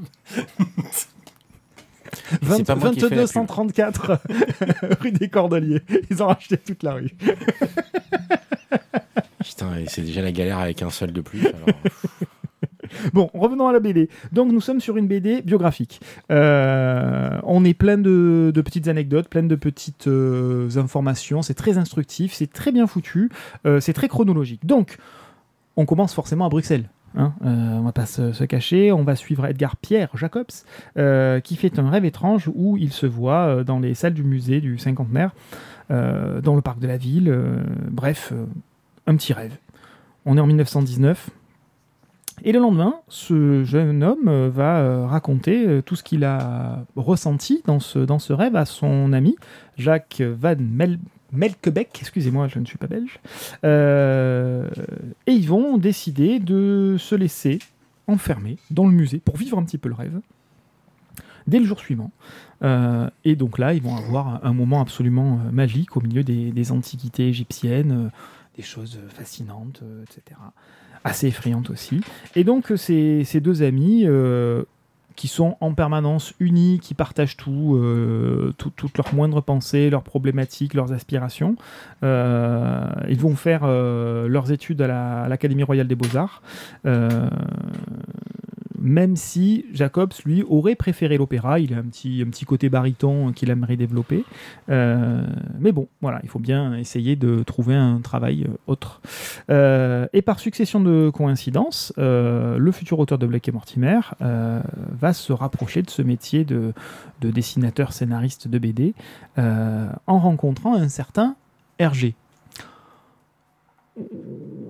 vingt- 2.42 2.56
c'est 2.56 2.64
pas 2.64 2.74
moi 2.74 2.90
qui 2.90 2.98
ai 3.04 3.08
fait 3.08 3.14
la 3.14 3.22
pub. 3.22 3.32
2234 3.34 4.20
rue 5.00 5.12
des 5.12 5.28
Cordeliers. 5.28 5.82
Ils 6.10 6.22
ont 6.22 6.26
racheté 6.26 6.56
toute 6.58 6.82
la 6.82 6.94
rue. 6.94 7.10
Putain, 9.44 9.70
c'est 9.88 10.02
déjà 10.02 10.22
la 10.22 10.32
galère 10.32 10.58
avec 10.58 10.82
un 10.82 10.90
seul 10.90 11.12
de 11.12 11.20
plus. 11.20 11.46
alors. 11.46 11.66
Bon, 13.12 13.28
revenons 13.34 13.66
à 13.68 13.72
la 13.72 13.80
BD. 13.80 14.08
Donc, 14.32 14.52
nous 14.52 14.60
sommes 14.60 14.80
sur 14.80 14.96
une 14.96 15.06
BD 15.08 15.42
biographique. 15.42 16.00
Euh, 16.30 17.38
on 17.42 17.64
est 17.64 17.74
plein 17.74 17.98
de, 17.98 18.52
de 18.54 18.60
petites 18.62 18.88
anecdotes, 18.88 19.28
plein 19.28 19.42
de 19.42 19.54
petites 19.56 20.06
euh, 20.06 20.68
informations. 20.76 21.42
C'est 21.42 21.54
très 21.54 21.76
instructif, 21.76 22.32
c'est 22.32 22.50
très 22.52 22.72
bien 22.72 22.86
foutu, 22.86 23.30
euh, 23.66 23.80
c'est 23.80 23.92
très 23.94 24.08
chronologique. 24.08 24.64
Donc, 24.64 24.96
on 25.76 25.86
commence 25.86 26.14
forcément 26.14 26.46
à 26.46 26.48
Bruxelles. 26.48 26.88
Hein, 27.16 27.32
euh, 27.44 27.78
on 27.78 27.82
va 27.82 27.92
pas 27.92 28.06
se, 28.06 28.44
cacher, 28.44 28.90
on 28.90 29.04
va 29.04 29.14
suivre 29.14 29.46
Edgar 29.46 29.76
Pierre 29.76 30.08
Jacobs, 30.14 30.46
euh, 30.98 31.40
qui 31.40 31.54
fait 31.56 31.78
un 31.78 31.88
rêve 31.88 32.04
étrange 32.04 32.50
où 32.54 32.76
il 32.76 32.92
se 32.92 33.06
voit 33.06 33.46
euh, 33.46 33.64
dans 33.64 33.78
les 33.78 33.94
salles 33.94 34.14
du 34.14 34.24
musée 34.24 34.60
du 34.60 34.78
cinquantenaire, 34.78 35.30
dans 35.90 36.54
le 36.54 36.62
parc 36.62 36.78
de 36.78 36.86
la 36.86 36.96
ville. 36.96 37.30
bref, 37.90 38.32
un 39.06 39.16
petit 39.16 39.34
rêve. 39.34 39.54
On 40.24 40.38
est 40.38 40.40
en 40.40 40.46
1919. 40.46 41.28
Et 42.42 42.52
le 42.52 42.58
lendemain, 42.58 42.94
ce 43.08 43.64
jeune 43.64 44.02
homme 44.02 44.48
va 44.48 45.06
raconter 45.06 45.82
tout 45.84 45.94
ce 45.94 46.02
qu'il 46.02 46.24
a 46.24 46.86
ressenti 46.96 47.62
dans 47.66 47.80
ce, 47.80 47.98
dans 47.98 48.18
ce 48.18 48.32
rêve 48.32 48.56
à 48.56 48.64
son 48.64 49.12
ami, 49.12 49.36
Jacques 49.76 50.22
Van 50.22 50.56
Mel 50.58 50.98
Melkebeck, 51.34 51.98
excusez-moi, 52.00 52.48
je 52.48 52.58
ne 52.58 52.64
suis 52.64 52.78
pas 52.78 52.86
belge. 52.86 53.20
Euh, 53.64 54.68
et 55.26 55.32
ils 55.32 55.48
vont 55.48 55.78
décider 55.78 56.38
de 56.38 56.96
se 56.98 57.14
laisser 57.14 57.58
enfermer 58.06 58.58
dans 58.70 58.86
le 58.86 58.92
musée 58.92 59.18
pour 59.18 59.36
vivre 59.36 59.58
un 59.58 59.64
petit 59.64 59.78
peu 59.78 59.88
le 59.88 59.94
rêve 59.94 60.20
dès 61.46 61.58
le 61.58 61.64
jour 61.64 61.78
suivant. 61.78 62.10
Euh, 62.62 63.08
et 63.24 63.36
donc 63.36 63.58
là, 63.58 63.74
ils 63.74 63.82
vont 63.82 63.96
avoir 63.96 64.44
un, 64.44 64.52
moment 64.52 64.80
absolument 64.80 65.40
euh, 65.44 65.50
magique 65.50 65.96
au 65.96 66.00
milieu 66.00 66.22
des, 66.22 66.72
antiquités 66.72 67.28
égyptiennes, 67.28 68.10
des 68.56 68.62
choses 68.62 68.98
fascinantes, 69.08 69.82
etc. 70.02 70.40
Assez 71.02 71.26
effrayantes 71.26 71.68
aussi. 71.68 72.00
Et 72.34 72.44
donc, 72.44 72.72
ces, 72.76 73.24
ces 73.24 73.40
deux 73.40 73.62
amis, 73.62 74.04
euh, 74.06 74.64
qui 75.16 75.28
sont 75.28 75.56
en 75.60 75.74
permanence 75.74 76.34
unis, 76.40 76.80
qui 76.82 76.94
partagent 76.94 77.36
tout, 77.36 77.76
euh, 77.76 78.52
tout- 78.58 78.72
toutes 78.74 78.96
leurs 78.98 79.14
moindres 79.14 79.42
pensées, 79.42 79.90
leurs 79.90 80.02
problématiques, 80.02 80.74
leurs 80.74 80.92
aspirations, 80.92 81.56
euh, 82.02 82.86
ils 83.08 83.18
vont 83.20 83.36
faire 83.36 83.60
euh, 83.64 84.26
leurs 84.28 84.50
études 84.50 84.82
à 84.82 85.28
l'Académie 85.28 85.62
royale 85.62 85.86
des 85.86 85.94
beaux-arts. 85.94 86.42
Même 88.84 89.16
si 89.16 89.64
Jacobs, 89.72 90.12
lui, 90.26 90.44
aurait 90.46 90.74
préféré 90.74 91.16
l'opéra, 91.16 91.58
il 91.58 91.72
a 91.72 91.78
un 91.78 91.84
petit, 91.84 92.22
un 92.24 92.28
petit 92.28 92.44
côté 92.44 92.68
baryton 92.68 93.32
qu'il 93.32 93.48
aimerait 93.48 93.78
développer. 93.78 94.26
Euh, 94.68 95.26
mais 95.58 95.72
bon, 95.72 95.88
voilà, 96.02 96.20
il 96.22 96.28
faut 96.28 96.38
bien 96.38 96.76
essayer 96.76 97.16
de 97.16 97.42
trouver 97.44 97.74
un 97.74 98.00
travail 98.02 98.44
euh, 98.46 98.56
autre. 98.66 99.00
Euh, 99.48 100.06
et 100.12 100.20
par 100.20 100.38
succession 100.38 100.80
de 100.80 101.08
coïncidences, 101.08 101.94
le 101.96 102.70
futur 102.72 102.98
auteur 102.98 103.16
de 103.16 103.26
Blake 103.26 103.48
et 103.48 103.52
Mortimer 103.52 104.00
va 104.20 105.14
se 105.14 105.32
rapprocher 105.32 105.80
de 105.80 105.88
ce 105.88 106.02
métier 106.02 106.44
de, 106.44 106.74
de 107.22 107.30
dessinateur 107.30 107.94
scénariste 107.94 108.48
de 108.48 108.58
BD 108.58 108.92
en 109.36 110.18
rencontrant 110.18 110.74
un 110.74 110.88
certain 110.88 111.36
Hergé 111.78 112.14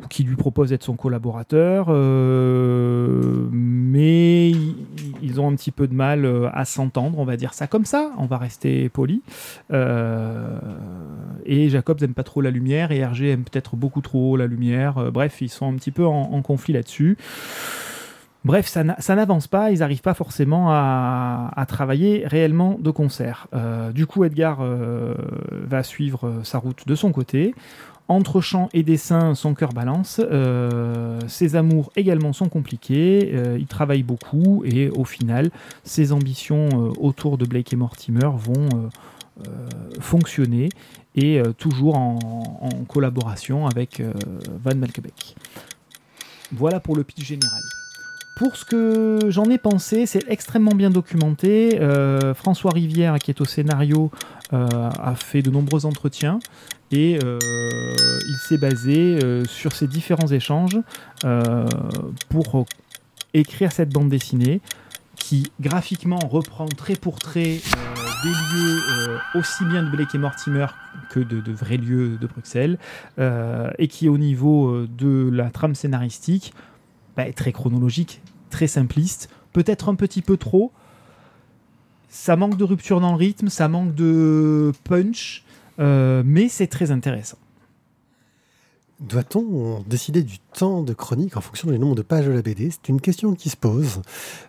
qui 0.09 0.25
lui 0.25 0.37
propose 0.37 0.71
d'être 0.71 0.83
son 0.83 0.97
collaborateur, 0.97 1.87
euh, 1.89 3.49
mais 3.53 4.51
ils 5.23 5.41
ont 5.41 5.49
un 5.49 5.55
petit 5.55 5.71
peu 5.71 5.87
de 5.87 5.95
mal 5.95 6.25
euh, 6.25 6.49
à 6.53 6.65
s'entendre, 6.65 7.19
on 7.19 7.25
va 7.25 7.37
dire 7.37 7.55
ça 7.55 7.67
comme 7.67 7.85
ça, 7.85 8.11
on 8.19 8.27
va 8.27 8.39
rester 8.39 8.89
poli. 8.89 9.23
Euh, 9.73 10.59
et 11.47 11.69
Jacobs 11.69 12.01
n'aime 12.01 12.15
pas 12.15 12.23
trop 12.23 12.41
la 12.41 12.51
lumière, 12.51 12.93
et 12.93 12.99
Hergé 12.99 13.31
aime 13.31 13.45
peut-être 13.45 13.77
beaucoup 13.77 14.01
trop 14.01 14.37
la 14.37 14.47
lumière. 14.47 15.13
Bref, 15.13 15.41
ils 15.41 15.49
sont 15.49 15.73
un 15.73 15.75
petit 15.75 15.91
peu 15.91 16.07
en, 16.07 16.43
conflit 16.43 16.75
là-dessus. 16.75 17.17
Bref, 18.45 18.67
ça 18.67 18.85
n'a- 18.85 18.97
ça 18.99 19.15
n'avance 19.15 19.47
pas, 19.47 19.71
ils 19.71 19.79
n'arrivent 19.79 20.03
pas 20.03 20.13
forcément 20.13 20.67
à, 20.69 21.65
travailler 21.67 22.25
réellement 22.27 22.77
de 22.79 22.91
concert. 22.91 23.49
Du 23.95 24.07
coup, 24.07 24.25
Edgar 24.25 24.59
va 24.63 25.83
suivre 25.83 26.41
sa 26.43 26.59
route 26.59 26.87
de 26.87 26.95
son 26.95 27.13
côté. 27.13 27.55
Entre 28.07 28.43
chant 28.43 28.69
et 28.75 28.83
dessin, 28.83 29.35
son 29.35 29.55
cœur 29.55 29.73
balance. 29.73 30.21
Euh, 30.23 31.19
ses 31.27 31.57
amours 31.57 31.91
également 31.97 32.35
sont 32.35 32.51
compliqués. 32.51 33.31
Euh, 33.33 33.57
il 33.59 33.67
travaille 33.67 34.03
beaucoup 34.03 34.63
et 34.67 34.91
au 34.91 35.05
final, 35.05 35.51
ses 35.85 36.13
ambitions 36.13 36.69
euh, 36.73 36.93
autour 36.99 37.39
de 37.39 37.47
Blake 37.47 37.73
et 37.73 37.77
Mortimer 37.77 38.31
vont 38.37 38.91
fonctionner 39.99 40.69
et 41.17 41.43
toujours 41.59 41.97
en, 41.97 42.61
en, 42.61 42.85
collaboration 42.85 43.67
avec 43.67 44.01
Van 44.63 44.77
Malkebeck. 44.77 45.35
Voilà 46.53 46.79
pour 46.79 46.95
le 46.95 47.03
pitch 47.03 47.25
général. 47.25 47.63
Pour 48.35 48.57
ce 48.57 48.65
que 48.65 49.19
j'en 49.29 49.45
ai 49.45 49.59
pensé, 49.59 50.07
c'est 50.07 50.25
extrêmement 50.29 50.75
bien 50.75 50.91
documenté. 50.91 51.81
Euh, 51.81 52.35
François 52.35 52.73
Rivière, 52.73 53.17
qui 53.19 53.31
est 53.31 53.41
au 53.41 53.45
scénario, 53.45 54.11
euh, 54.53 54.67
a 54.99 55.15
fait 55.15 55.41
de 55.41 55.51
nombreux 55.51 55.87
entretiens 55.87 56.41
et 56.91 57.19
euh, 57.25 57.39
il 58.29 58.37
s'est 58.37 58.59
basé 58.59 59.19
sur 59.47 59.73
ces 59.73 59.87
différents 59.87 60.29
échanges 60.29 60.79
pour 62.29 62.67
écrire 63.33 63.73
cette 63.73 63.91
bande 63.91 64.11
dessinée 64.11 64.61
qui 65.17 65.51
graphiquement 65.61 66.19
reprend 66.19 66.67
trait 66.67 66.95
pour 66.95 67.19
trait 67.19 67.61
des 68.23 68.31
lieux 68.31 68.81
aussi 69.35 69.65
bien 69.65 69.83
de 69.83 69.91
Blake 69.91 70.15
et 70.15 70.19
Mortimer 70.19 70.67
que 71.11 71.21
de, 71.21 71.53
vrais 71.53 71.79
lieux 71.79 72.17
de 72.21 72.27
Bruxelles 72.27 72.79
et 73.19 73.89
qui 73.89 74.09
au 74.09 74.19
niveau 74.19 74.87
de 74.87 75.31
la 75.33 75.51
trame 75.51 75.75
scénaristique 75.75 76.53
bah, 77.17 77.33
très 77.33 77.53
chronologique, 77.53 78.21
très 78.51 78.67
simpliste, 78.67 79.29
peut-être 79.53 79.89
un 79.89 79.95
petit 79.95 80.23
peu 80.23 80.37
trop. 80.37 80.73
Ça 82.09 82.37
manque 82.37 82.57
de 82.57 82.65
rupture 82.65 83.01
dans 83.01 83.11
le 83.11 83.17
rythme, 83.17 83.49
ça 83.49 83.69
manque 83.69 83.95
de 83.95 84.73
punch, 84.85 85.45
euh, 85.79 86.23
mais 86.25 86.49
c'est 86.49 86.69
très 86.69 86.91
intéressant. 86.91 87.39
Doit-on 89.01 89.83
décider 89.89 90.23
du 90.23 90.39
temps 90.39 90.83
de 90.83 90.93
chronique 90.93 91.37
en 91.37 91.41
fonction 91.41 91.69
du 91.69 91.79
nombre 91.79 91.97
de 91.97 92.03
pages 92.03 92.27
de 92.27 92.31
la 92.31 92.43
BD 92.43 92.71
C'est 92.71 92.89
une 92.89 93.01
question 93.01 93.35
qui 93.35 93.51
se 93.51 93.57
pose. 93.57 94.01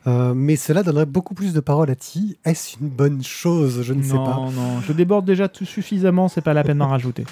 Euh, 0.06 0.36
mais 0.36 0.56
cela 0.56 0.84
donnerait 0.84 1.08
beaucoup 1.08 1.34
plus 1.34 1.52
de 1.52 1.60
paroles 1.60 1.90
à 1.90 1.96
Ti. 1.96 2.38
Est-ce 2.46 2.78
une 2.80 2.90
bonne 2.90 3.24
chose? 3.24 3.82
Je 3.82 3.94
ne 3.94 4.04
sais 4.04 4.14
pas. 4.14 4.36
Non, 4.36 4.52
non, 4.52 4.82
je 4.82 4.94
déborde 4.94 5.26
déjà 5.26 5.50
tout 5.50 5.66
suffisamment, 5.66 6.28
c'est 6.28 6.42
pas 6.42 6.54
la 6.54 6.64
peine 6.64 6.78
d'en 6.78 6.88
rajouter. 6.90 7.26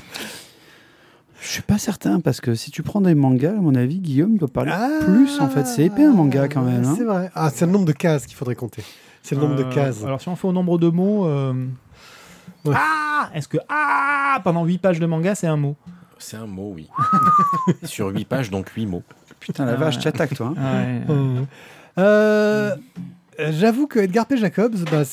Je 1.44 1.50
suis 1.50 1.62
pas 1.62 1.78
certain 1.78 2.22
parce 2.22 2.40
que 2.40 2.56
si 2.56 2.72
tu 2.72 2.84
prends 2.84 3.02
des 3.02 3.16
mangas, 3.16 3.52
à 3.52 3.62
mon 3.62 3.76
avis, 3.76 4.00
Guillaume 4.00 4.38
doit 4.38 4.48
parler 4.48 4.72
ah, 4.74 5.04
plus 5.04 5.42
en 5.42 5.50
fait. 5.50 5.66
C'est 5.66 5.84
épais 5.84 6.06
un 6.06 6.14
manga 6.14 6.48
quand 6.48 6.62
même. 6.62 6.86
Hein. 6.86 6.96
C'est 6.98 7.04
vrai. 7.04 7.30
Ah, 7.36 7.52
c'est 7.54 7.66
le 7.66 7.72
nombre 7.74 7.86
de 7.86 7.92
cases 7.92 8.26
qu'il 8.26 8.38
faudrait 8.38 8.56
compter. 8.56 8.82
C'est 9.22 9.36
le 9.36 9.42
nombre 9.42 9.58
de 9.58 9.64
euh, 9.64 9.70
cases. 9.70 10.06
Alors 10.06 10.22
si 10.22 10.30
on 10.30 10.38
fait 10.38 10.48
au 10.48 10.54
nombre 10.54 10.78
de 10.78 10.88
mots, 10.88 11.28
euh, 11.28 11.54
ah, 12.74 13.30
est-ce 13.34 13.50
que 13.50 13.58
ah 13.68 14.40
pendant 14.46 14.64
8 14.64 14.78
pages 14.78 15.00
de 15.02 15.06
manga 15.06 15.36
c'est 15.36 15.48
un 15.48 15.58
mot? 15.58 15.76
C'est 16.18 16.38
un 16.38 16.48
mot, 16.48 16.72
oui. 16.74 16.88
Sur 17.84 18.08
8 18.08 18.24
pages, 18.24 18.50
donc 18.50 18.70
8 18.70 18.86
mots. 18.86 19.04
Putain 19.42 19.66
la 19.66 19.76
vache, 19.76 20.00
tu 20.00 20.08
attaques 20.08 20.36
toi. 20.36 20.54
Hein. 20.58 21.46
Euh, 22.00 22.76
j'avoue 23.52 23.86
que 23.86 24.00
Edgar 24.00 24.26
P. 24.26 24.38
Jacobs, 24.38 24.76
bah, 24.90 25.04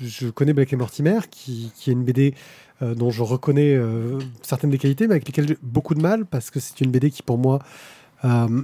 je 0.00 0.28
connais 0.30 0.54
Black 0.54 0.72
et 0.72 0.76
Mortimer, 0.76 1.18
qui, 1.30 1.70
qui 1.76 1.90
est 1.90 1.92
une 1.92 2.02
BD 2.02 2.34
euh, 2.82 2.94
dont 2.94 3.10
je 3.10 3.22
reconnais 3.22 3.74
euh, 3.74 4.18
certaines 4.42 4.70
des 4.70 4.78
qualités, 4.78 5.06
mais 5.06 5.14
avec 5.14 5.26
lesquelles 5.26 5.48
j'ai 5.48 5.58
beaucoup 5.62 5.94
de 5.94 6.00
mal, 6.00 6.24
parce 6.24 6.50
que 6.50 6.60
c'est 6.60 6.80
une 6.80 6.90
BD 6.90 7.10
qui, 7.10 7.22
pour 7.22 7.38
moi, 7.38 7.58
euh, 8.24 8.62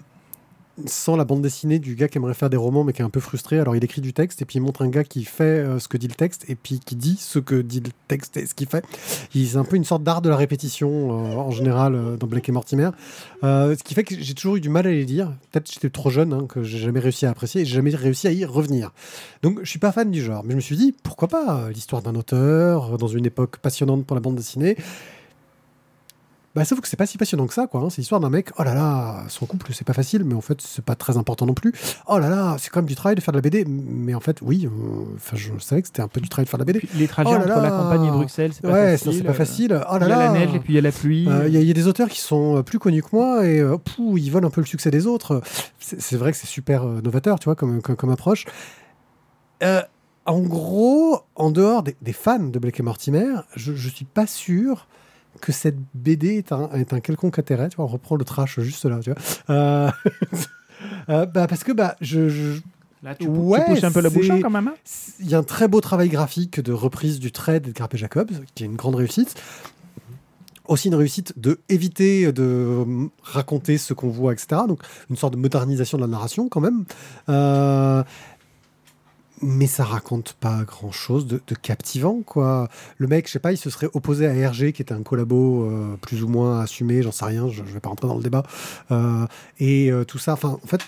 sans 0.85 1.17
la 1.17 1.25
bande 1.25 1.41
dessinée 1.41 1.79
du 1.79 1.95
gars 1.95 2.09
qui 2.09 2.19
aimerait 2.19 2.35
faire 2.35 2.51
des 2.51 2.57
romans 2.57 2.85
mais 2.85 2.93
qui 2.93 3.01
est 3.01 3.05
un 3.05 3.11
peu 3.11 3.21
frustré. 3.21 3.59
Alors 3.59 3.77
il 3.77 3.85
écrit 3.85 4.01
du 4.01 4.13
texte 4.13 4.43
et 4.43 4.45
puis 4.45 4.59
il 4.59 4.61
montre 4.61 4.83
un 4.83 4.89
gars 4.89 5.05
qui 5.05 5.25
fait 5.25 5.45
euh, 5.45 5.79
ce 5.79 5.89
que 5.89 5.97
dit 5.97 6.09
le 6.09 6.15
texte 6.15 6.45
et 6.49 6.55
puis 6.55 6.81
qui 6.81 6.97
dit 6.97 7.17
ce 7.19 7.39
que 7.39 7.61
dit 7.61 7.81
le 7.81 7.91
texte 8.09 8.37
et 8.37 8.47
ce 8.47 8.55
qu'il 8.55 8.69
fait. 8.69 8.85
Il 9.35 9.57
un 9.57 9.65
peu 9.65 9.77
une 9.77 9.85
sorte 9.85 10.03
d'art 10.03 10.21
de 10.21 10.29
la 10.29 10.37
répétition 10.37 10.89
euh, 10.91 11.37
en 11.37 11.51
général 11.51 11.95
euh, 11.95 12.17
dans 12.17 12.27
Blake 12.27 12.49
et 12.49 12.53
Mortimer. 12.53 12.91
ce 13.43 13.83
qui 13.83 13.95
fait 13.95 14.05
que 14.05 14.15
j'ai 14.19 14.35
toujours 14.35 14.57
eu 14.57 14.61
du 14.61 14.69
mal 14.69 14.87
à 14.87 14.91
les 14.91 15.05
lire. 15.05 15.33
Peut-être 15.51 15.71
j'étais 15.73 15.91
trop 15.91 16.11
jeune, 16.11 16.33
hein, 16.33 16.47
que 16.49 16.63
j'ai 16.63 16.79
jamais 16.79 17.01
réussi 17.01 17.27
à 17.27 17.31
apprécier 17.31 17.63
et 17.63 17.65
j'ai 17.65 17.77
jamais 17.77 17.95
réussi 17.95 18.27
à 18.29 18.33
y 18.33 18.45
revenir. 18.45 18.93
Donc 19.43 19.61
je 19.63 19.71
suis 19.71 19.79
pas 19.79 19.93
fan 19.93 20.11
du 20.11 20.23
genre, 20.23 20.45
mais 20.45 20.51
je 20.51 20.57
me 20.57 20.61
suis 20.61 20.77
dit 20.77 20.95
pourquoi 21.03 21.29
pas 21.29 21.71
l'histoire 21.71 22.03
d'un 22.03 22.15
auteur 22.15 22.99
dans 22.99 23.09
une 23.09 23.25
époque 23.25 23.59
passionnante 23.59 24.05
pour 24.05 24.15
la 24.15 24.21
bande 24.21 24.37
dessinée. 24.37 24.77
Bah, 26.57 26.65
sauf 26.65 26.81
que 26.81 26.89
c'est 26.89 26.97
pas 26.97 27.05
si 27.05 27.19
passionnant 27.19 27.47
que 27.47 27.53
ça, 27.53 27.67
quoi. 27.67 27.83
Hein. 27.83 27.91
C'est 27.91 27.99
l'histoire 27.99 28.19
d'un 28.19 28.31
mec, 28.31 28.49
oh 28.59 28.63
là 28.63 28.73
là, 28.73 29.25
son 29.29 29.45
couple, 29.45 29.75
c'est 29.75 29.87
pas 29.87 29.93
facile, 29.93 30.25
mais 30.25 30.33
en 30.33 30.41
fait, 30.41 30.63
c'est 30.63 30.83
pas 30.83 30.95
très 30.95 31.19
important 31.19 31.45
non 31.45 31.53
plus. 31.53 31.75
Oh 32.07 32.19
là 32.19 32.31
là, 32.31 32.57
c'est 32.59 32.71
quand 32.71 32.81
même 32.81 32.89
du 32.89 32.95
travail 32.95 33.15
de 33.15 33.21
faire 33.21 33.33
de 33.33 33.37
la 33.37 33.43
BD. 33.43 33.67
Mais 33.67 34.15
en 34.15 34.21
fait, 34.21 34.39
oui, 34.41 34.65
euh, 34.65 35.05
enfin, 35.17 35.37
je 35.37 35.51
savais 35.59 35.83
que 35.83 35.89
c'était 35.89 36.01
un 36.01 36.09
peu 36.09 36.19
du 36.19 36.31
travail 36.31 36.47
de 36.47 36.49
faire 36.49 36.59
de 36.59 36.65
la 36.65 36.73
BD. 36.73 36.89
les 36.95 37.09
trajets 37.09 37.29
oh 37.31 37.37
entre 37.37 37.61
la 37.61 37.71
campagne 37.71 38.07
et 38.07 38.11
Bruxelles, 38.11 38.53
c'est 38.55 38.63
pas 38.63 38.73
ouais, 38.73 38.97
facile. 38.97 39.13
c'est 39.13 39.25
pas 39.25 39.35
facile. 39.35 39.85
Oh 39.93 39.99
là 39.99 40.07
il 40.07 40.09
y 40.09 40.13
a 40.13 40.19
la 40.19 40.31
neige 40.31 40.55
et 40.55 40.59
puis 40.59 40.73
il 40.73 40.77
y 40.77 40.79
a 40.79 40.81
la 40.81 40.93
pluie. 40.93 41.29
Euh, 41.29 41.47
il 41.47 41.63
y, 41.63 41.71
a 41.71 41.75
des 41.75 41.87
auteurs 41.89 42.09
qui 42.09 42.21
sont 42.21 42.57
euh, 42.57 42.63
plus 42.63 42.79
connus 42.79 43.03
que 43.03 43.11
moi 43.13 43.45
et 43.45 43.63
pou, 43.85 44.17
ils 44.17 44.31
volent 44.31 44.49
un 44.49 44.51
peu 44.51 44.63
le 44.63 44.67
succès 44.67 44.91
des 44.91 45.07
autres. 45.07 45.43
C'est 45.79 46.17
vrai 46.17 46.33
que 46.33 46.39
c'est 46.39 46.47
super 46.47 46.85
novateur, 46.87 47.39
tu 47.39 47.45
vois, 47.45 47.55
comme, 47.55 47.83
comme, 47.83 48.11
approche. 48.11 48.47
en 49.61 50.41
gros, 50.41 51.21
en 51.35 51.51
dehors 51.51 51.83
des, 51.83 52.13
fans 52.15 52.39
de 52.39 52.59
Blake 52.59 52.81
et 52.81 52.83
Mortimer, 52.83 53.27
je, 53.55 53.75
je 53.75 53.91
suis 53.91 54.07
pas 54.07 54.27
sûr 54.27 54.87
que 55.41 55.53
cette 55.53 55.77
BD 55.95 56.37
est 56.37 56.53
un, 56.53 56.71
est 56.71 56.93
un 56.93 57.01
quelconque 57.01 57.39
intérêt. 57.39 57.69
Tu 57.69 57.77
vois, 57.77 57.85
on 57.85 57.89
reprend 57.89 58.17
le 58.17 58.25
trash 58.25 58.61
juste 58.61 58.85
là. 58.85 59.01
Tu 59.01 59.13
vois. 59.13 59.21
Euh, 59.51 59.91
euh, 61.09 61.27
bah, 61.27 61.47
parce 61.47 61.65
que 61.65 61.73
bah, 61.73 61.97
je, 62.01 62.59
Là, 63.03 63.15
tu, 63.15 63.27
ouais, 63.29 63.65
pousses 63.67 63.85
un 63.85 63.93
peu 63.93 64.01
la 64.01 64.11
bouche 64.11 64.29
quand 64.29 64.51
même. 64.51 64.69
Hein. 64.69 64.75
Il 65.21 65.29
y 65.29 65.35
a 65.35 65.39
un 65.39 65.43
très 65.43 65.69
beau 65.69 65.81
travail 65.81 66.09
graphique 66.09 66.61
de 66.61 66.73
reprise 66.73 67.21
du 67.21 67.31
trait 67.31 67.61
d'Edgar 67.61 67.89
P. 67.89 67.99
Jacobs, 67.99 68.33
qui 68.55 68.65
est 68.65 68.67
une 68.67 68.77
grande 68.77 68.97
réussite. 68.97 69.35
Aussi 70.67 70.89
une 70.89 70.97
réussite 70.97 71.39
de 71.39 71.61
éviter 71.69 72.33
de 72.33 72.85
raconter 73.23 73.79
ce 73.79 73.95
qu'on 73.95 74.09
voit, 74.09 74.33
etc. 74.33 74.63
Donc 74.67 74.81
une 75.09 75.17
sorte 75.17 75.35
de 75.35 75.39
modernisation 75.39 75.99
de 75.99 76.03
la 76.03 76.09
narration 76.09 76.49
quand 76.49 76.61
même. 76.61 76.85
Euh, 77.29 78.03
mais 79.43 79.67
ça 79.67 79.85
raconte 79.85 80.33
pas 80.35 80.63
grand 80.65 80.93
chose 80.93 81.27
de, 81.27 81.39
captivant 81.61 82.23
quoi. 82.23 82.69
Le 82.99 83.07
mec, 83.07 83.27
je 83.27 83.33
sais 83.33 83.39
pas, 83.39 83.53
il 83.53 83.59
se 83.59 83.71
serait 83.71 83.89
opposé 83.93 84.27
à 84.27 84.51
RG 84.51 84.73
qui 84.73 84.83
était 84.83 84.93
un 84.93 85.03
collabo 85.03 85.65
euh, 85.65 85.97
plus 86.01 86.23
ou 86.23 86.29
moins 86.29 86.61
assumé, 86.61 87.03
j'en 87.03 87.13
sais 87.13 87.25
rien, 87.25 87.49
je, 87.49 87.63
vais 87.63 87.81
pas 87.81 87.89
rentrer 87.89 88.09
dans 88.09 88.17
le 88.17 88.23
débat. 88.23 88.45
Euh, 88.91 89.27
et 89.59 89.91
euh, 89.91 90.05
tout 90.05 90.19
ça, 90.19 90.33
enfin, 90.33 90.59
en 90.63 90.67
fait, 90.67 90.81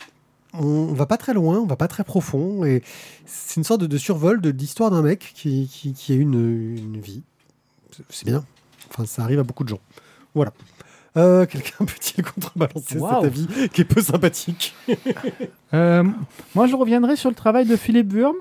on, 0.55 0.93
va 0.95 1.07
pas 1.07 1.17
très 1.17 1.35
loin, 1.35 1.59
on 1.59 1.67
va 1.67 1.77
pas 1.77 1.89
très 1.89 2.05
profond, 2.05 2.65
et 2.65 2.83
c'est 3.27 3.57
une 3.57 3.65
sorte 3.65 3.83
de, 3.83 3.99
survol 3.99 4.41
de 4.41 4.51
l'histoire 4.51 4.91
d'un 4.91 5.03
mec 5.03 5.33
qui, 5.35 5.69
qui, 5.69 6.13
a 6.13 6.17
une, 6.17 6.77
une 6.77 7.01
vie. 7.01 7.23
C'est 8.11 8.27
bien. 8.27 8.45
Enfin, 8.91 9.05
ça 9.07 9.23
arrive 9.23 9.41
à 9.41 9.43
beaucoup 9.43 9.65
de 9.65 9.69
gens. 9.69 9.81
Voilà. 10.35 10.53
Euh, 11.19 11.47
quelqu'un 11.47 11.77
peut-il 11.85 12.25
contrebalancer 12.25 12.99
cet 12.99 13.25
avis 13.25 13.47
qui 13.73 13.81
est 13.81 13.85
peu 13.85 14.01
sympathique 14.01 14.75
euh, 15.75 16.05
Moi, 16.55 16.67
je 16.67 16.77
reviendrai 16.77 17.17
sur 17.17 17.29
le 17.29 17.35
travail 17.35 17.67
de 17.67 17.77
Philippe 17.77 18.13
Wurm 18.13 18.37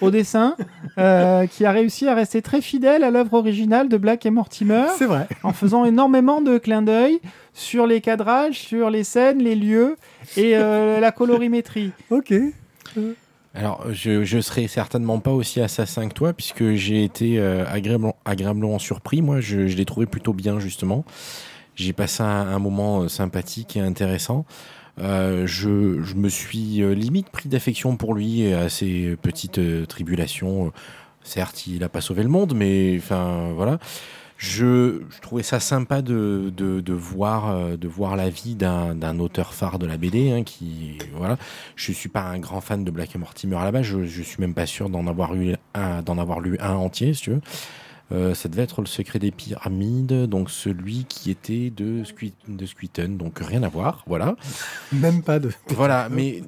au 0.00 0.12
dessin, 0.12 0.54
euh, 0.98 1.46
qui 1.46 1.64
a 1.64 1.72
réussi 1.72 2.06
à 2.06 2.14
rester 2.14 2.40
très 2.40 2.60
fidèle 2.60 3.02
à 3.02 3.10
l'œuvre 3.10 3.34
originale 3.34 3.88
de 3.88 3.96
Black 3.96 4.26
et 4.26 4.30
Mortimer. 4.30 4.84
C'est 4.96 5.06
vrai. 5.06 5.26
En 5.42 5.52
faisant 5.52 5.84
énormément 5.84 6.40
de 6.40 6.58
clins 6.58 6.82
d'œil 6.82 7.18
sur 7.52 7.84
les 7.84 8.00
cadrages, 8.00 8.60
sur 8.60 8.90
les 8.90 9.02
scènes, 9.02 9.38
les 9.38 9.56
lieux 9.56 9.96
et 10.36 10.52
la 11.00 11.10
colorimétrie. 11.10 11.90
Ok. 12.10 12.32
Alors, 13.54 13.86
je, 13.90 14.22
je 14.22 14.38
serai 14.38 14.68
certainement 14.68 15.18
pas 15.18 15.32
aussi 15.32 15.60
assassin 15.60 16.08
que 16.08 16.14
toi, 16.14 16.32
puisque 16.32 16.74
j'ai 16.74 17.02
été 17.02 17.40
agréablement, 17.40 18.78
surpris. 18.78 19.20
Moi, 19.20 19.40
je, 19.40 19.66
je 19.66 19.76
l'ai 19.76 19.84
trouvé 19.84 20.06
plutôt 20.06 20.32
bien, 20.32 20.60
justement. 20.60 21.04
J'ai 21.78 21.92
passé 21.92 22.24
un, 22.24 22.58
moment 22.58 23.02
euh, 23.02 23.08
sympathique 23.08 23.76
et 23.76 23.80
intéressant. 23.80 24.44
Euh, 24.98 25.46
je, 25.46 25.68
me 26.16 26.28
suis 26.28 26.82
euh, 26.82 26.92
limite 26.92 27.30
pris 27.30 27.48
d'affection 27.48 27.96
pour 27.96 28.14
lui 28.14 28.42
et 28.42 28.54
à 28.54 28.68
ses 28.68 29.16
petites 29.22 29.60
tribulations. 29.86 30.72
Certes, 31.22 31.68
il 31.68 31.78
n'a 31.78 31.88
pas 31.88 32.00
sauvé 32.00 32.24
le 32.24 32.28
monde, 32.28 32.52
mais 32.56 32.96
enfin 32.98 33.52
voilà. 33.54 33.78
Je, 34.38 35.02
trouvais 35.22 35.44
ça 35.44 35.60
sympa 35.60 36.02
de, 36.02 36.52
voir, 36.88 37.78
de 37.78 37.88
voir 37.88 38.16
la 38.16 38.28
vie 38.28 38.56
d'un 38.56 39.18
auteur 39.20 39.54
phare 39.54 39.78
de 39.78 39.86
la 39.86 39.98
BD. 39.98 40.32
Hein, 40.32 40.42
qui, 40.42 40.98
voilà. 41.14 41.36
Je 41.76 41.92
ne 41.92 41.94
suis 41.94 42.08
pas 42.08 42.22
un 42.22 42.40
grand 42.40 42.60
fan 42.60 42.82
de 42.84 42.90
Black 42.90 43.14
et 43.14 43.18
Mortimer 43.18 43.56
à 43.56 43.64
la 43.64 43.70
base. 43.70 43.84
Je 43.84 43.98
ne 43.98 44.06
suis 44.06 44.40
même 44.40 44.54
pas 44.54 44.66
sûr 44.66 44.90
d'en 44.90 45.06
avoir, 45.06 45.32
avoir 45.74 46.40
lu 46.40 46.56
un 46.60 46.74
entier, 46.74 47.14
si 47.14 47.22
tu 47.22 47.30
veux. 47.30 47.40
Euh, 48.10 48.34
ça 48.34 48.48
devait 48.48 48.62
être 48.62 48.80
le 48.80 48.86
secret 48.86 49.18
des 49.18 49.30
pyramides, 49.30 50.26
donc 50.26 50.50
celui 50.50 51.04
qui 51.04 51.30
était 51.30 51.70
de, 51.70 52.04
Squeeten, 52.04 53.16
donc 53.16 53.38
rien 53.40 53.62
à 53.62 53.68
voir, 53.68 54.04
voilà. 54.06 54.34
Même 54.92 55.22
pas 55.22 55.38
de. 55.38 55.50
Voilà, 55.68 56.08
mais 56.10 56.42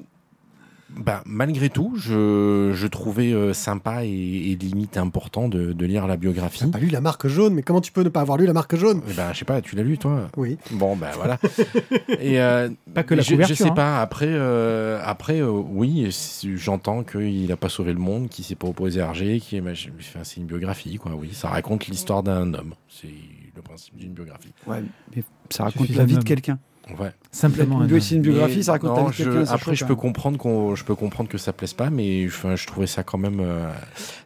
bah, 0.97 1.23
malgré 1.25 1.69
tout, 1.69 1.93
je, 1.95 2.71
je 2.73 2.87
trouvais 2.87 3.31
euh, 3.31 3.53
sympa 3.53 4.03
et, 4.03 4.57
limite 4.59 4.97
important 4.97 5.47
de, 5.47 5.73
de, 5.73 5.85
lire 5.85 6.05
la 6.05 6.17
biographie. 6.17 6.59
T'as 6.59 6.67
pas 6.67 6.79
lu 6.79 6.89
la 6.89 7.01
marque 7.01 7.27
jaune, 7.27 7.53
mais 7.53 7.63
comment 7.63 7.81
tu 7.81 7.91
peux 7.91 8.03
ne 8.03 8.09
pas 8.09 8.21
avoir 8.21 8.37
lu 8.37 8.45
la 8.45 8.53
marque 8.53 8.75
jaune? 8.75 9.01
Eh 9.09 9.13
ben, 9.13 9.31
Je 9.33 9.39
sais 9.39 9.45
pas, 9.45 9.61
tu 9.61 9.75
l'as 9.75 9.83
lu 9.83 9.97
toi? 9.97 10.27
Oui. 10.37 10.57
Bon, 10.71 10.95
ben 10.95 11.09
voilà. 11.15 11.37
et, 12.19 12.39
euh, 12.39 12.69
pas 12.93 13.03
que 13.03 13.15
la 13.15 13.21
je, 13.21 13.31
couverture. 13.31 13.55
Je 13.55 13.63
sais 13.63 13.69
hein. 13.69 13.73
pas, 13.73 14.01
après, 14.01 14.27
euh, 14.29 14.99
après 15.03 15.41
oui, 15.41 16.09
j'entends 16.55 17.03
qu'il 17.03 17.51
a 17.51 17.57
pas 17.57 17.69
sauvé 17.69 17.93
le 17.93 17.99
monde, 17.99 18.29
qu'il 18.29 18.45
s'est 18.45 18.55
pas 18.55 18.67
opposé 18.67 19.01
à 19.01 19.05
Hergé, 19.05 19.39
qui 19.39 19.57
est, 19.57 19.61
enfin, 19.61 20.19
c'est 20.23 20.37
une 20.37 20.47
biographie, 20.47 20.97
quoi, 20.97 21.13
oui. 21.15 21.29
Ça 21.33 21.49
raconte 21.49 21.87
l'histoire 21.87 22.23
d'un 22.23 22.53
homme. 22.53 22.73
C'est 22.89 23.07
le 23.55 23.61
principe 23.61 23.95
d'une 23.97 24.13
biographie. 24.13 24.53
Ouais, 24.67 24.83
mais 25.15 25.23
ça 25.49 25.63
raconte 25.63 25.89
la 25.89 26.05
vie 26.05 26.17
de 26.17 26.23
quelqu'un. 26.23 26.59
Ouais. 26.99 27.11
Simplement. 27.31 27.79
Lui 27.81 27.95
aussi 27.95 28.15
une 28.15 28.21
biographie, 28.21 28.57
Mais 28.57 28.63
ça 28.63 28.73
raconte 28.73 28.97
non, 28.97 29.11
je- 29.11 29.45
c'est 29.45 29.51
Après, 29.51 29.71
chaud, 29.71 29.75
je 29.75 29.85
peux 29.85 29.95
comprendre 29.95 30.37
qu'on, 30.37 30.75
je 30.75 30.83
peux 30.83 30.95
comprendre 30.95 31.29
que 31.29 31.37
ça 31.37 31.53
plaise 31.53 31.73
pas, 31.73 31.89
mais 31.89 32.25
enfin, 32.27 32.55
je 32.55 32.67
trouvais 32.67 32.87
ça 32.87 33.03
quand 33.03 33.17
même 33.17 33.39
euh, 33.39 33.69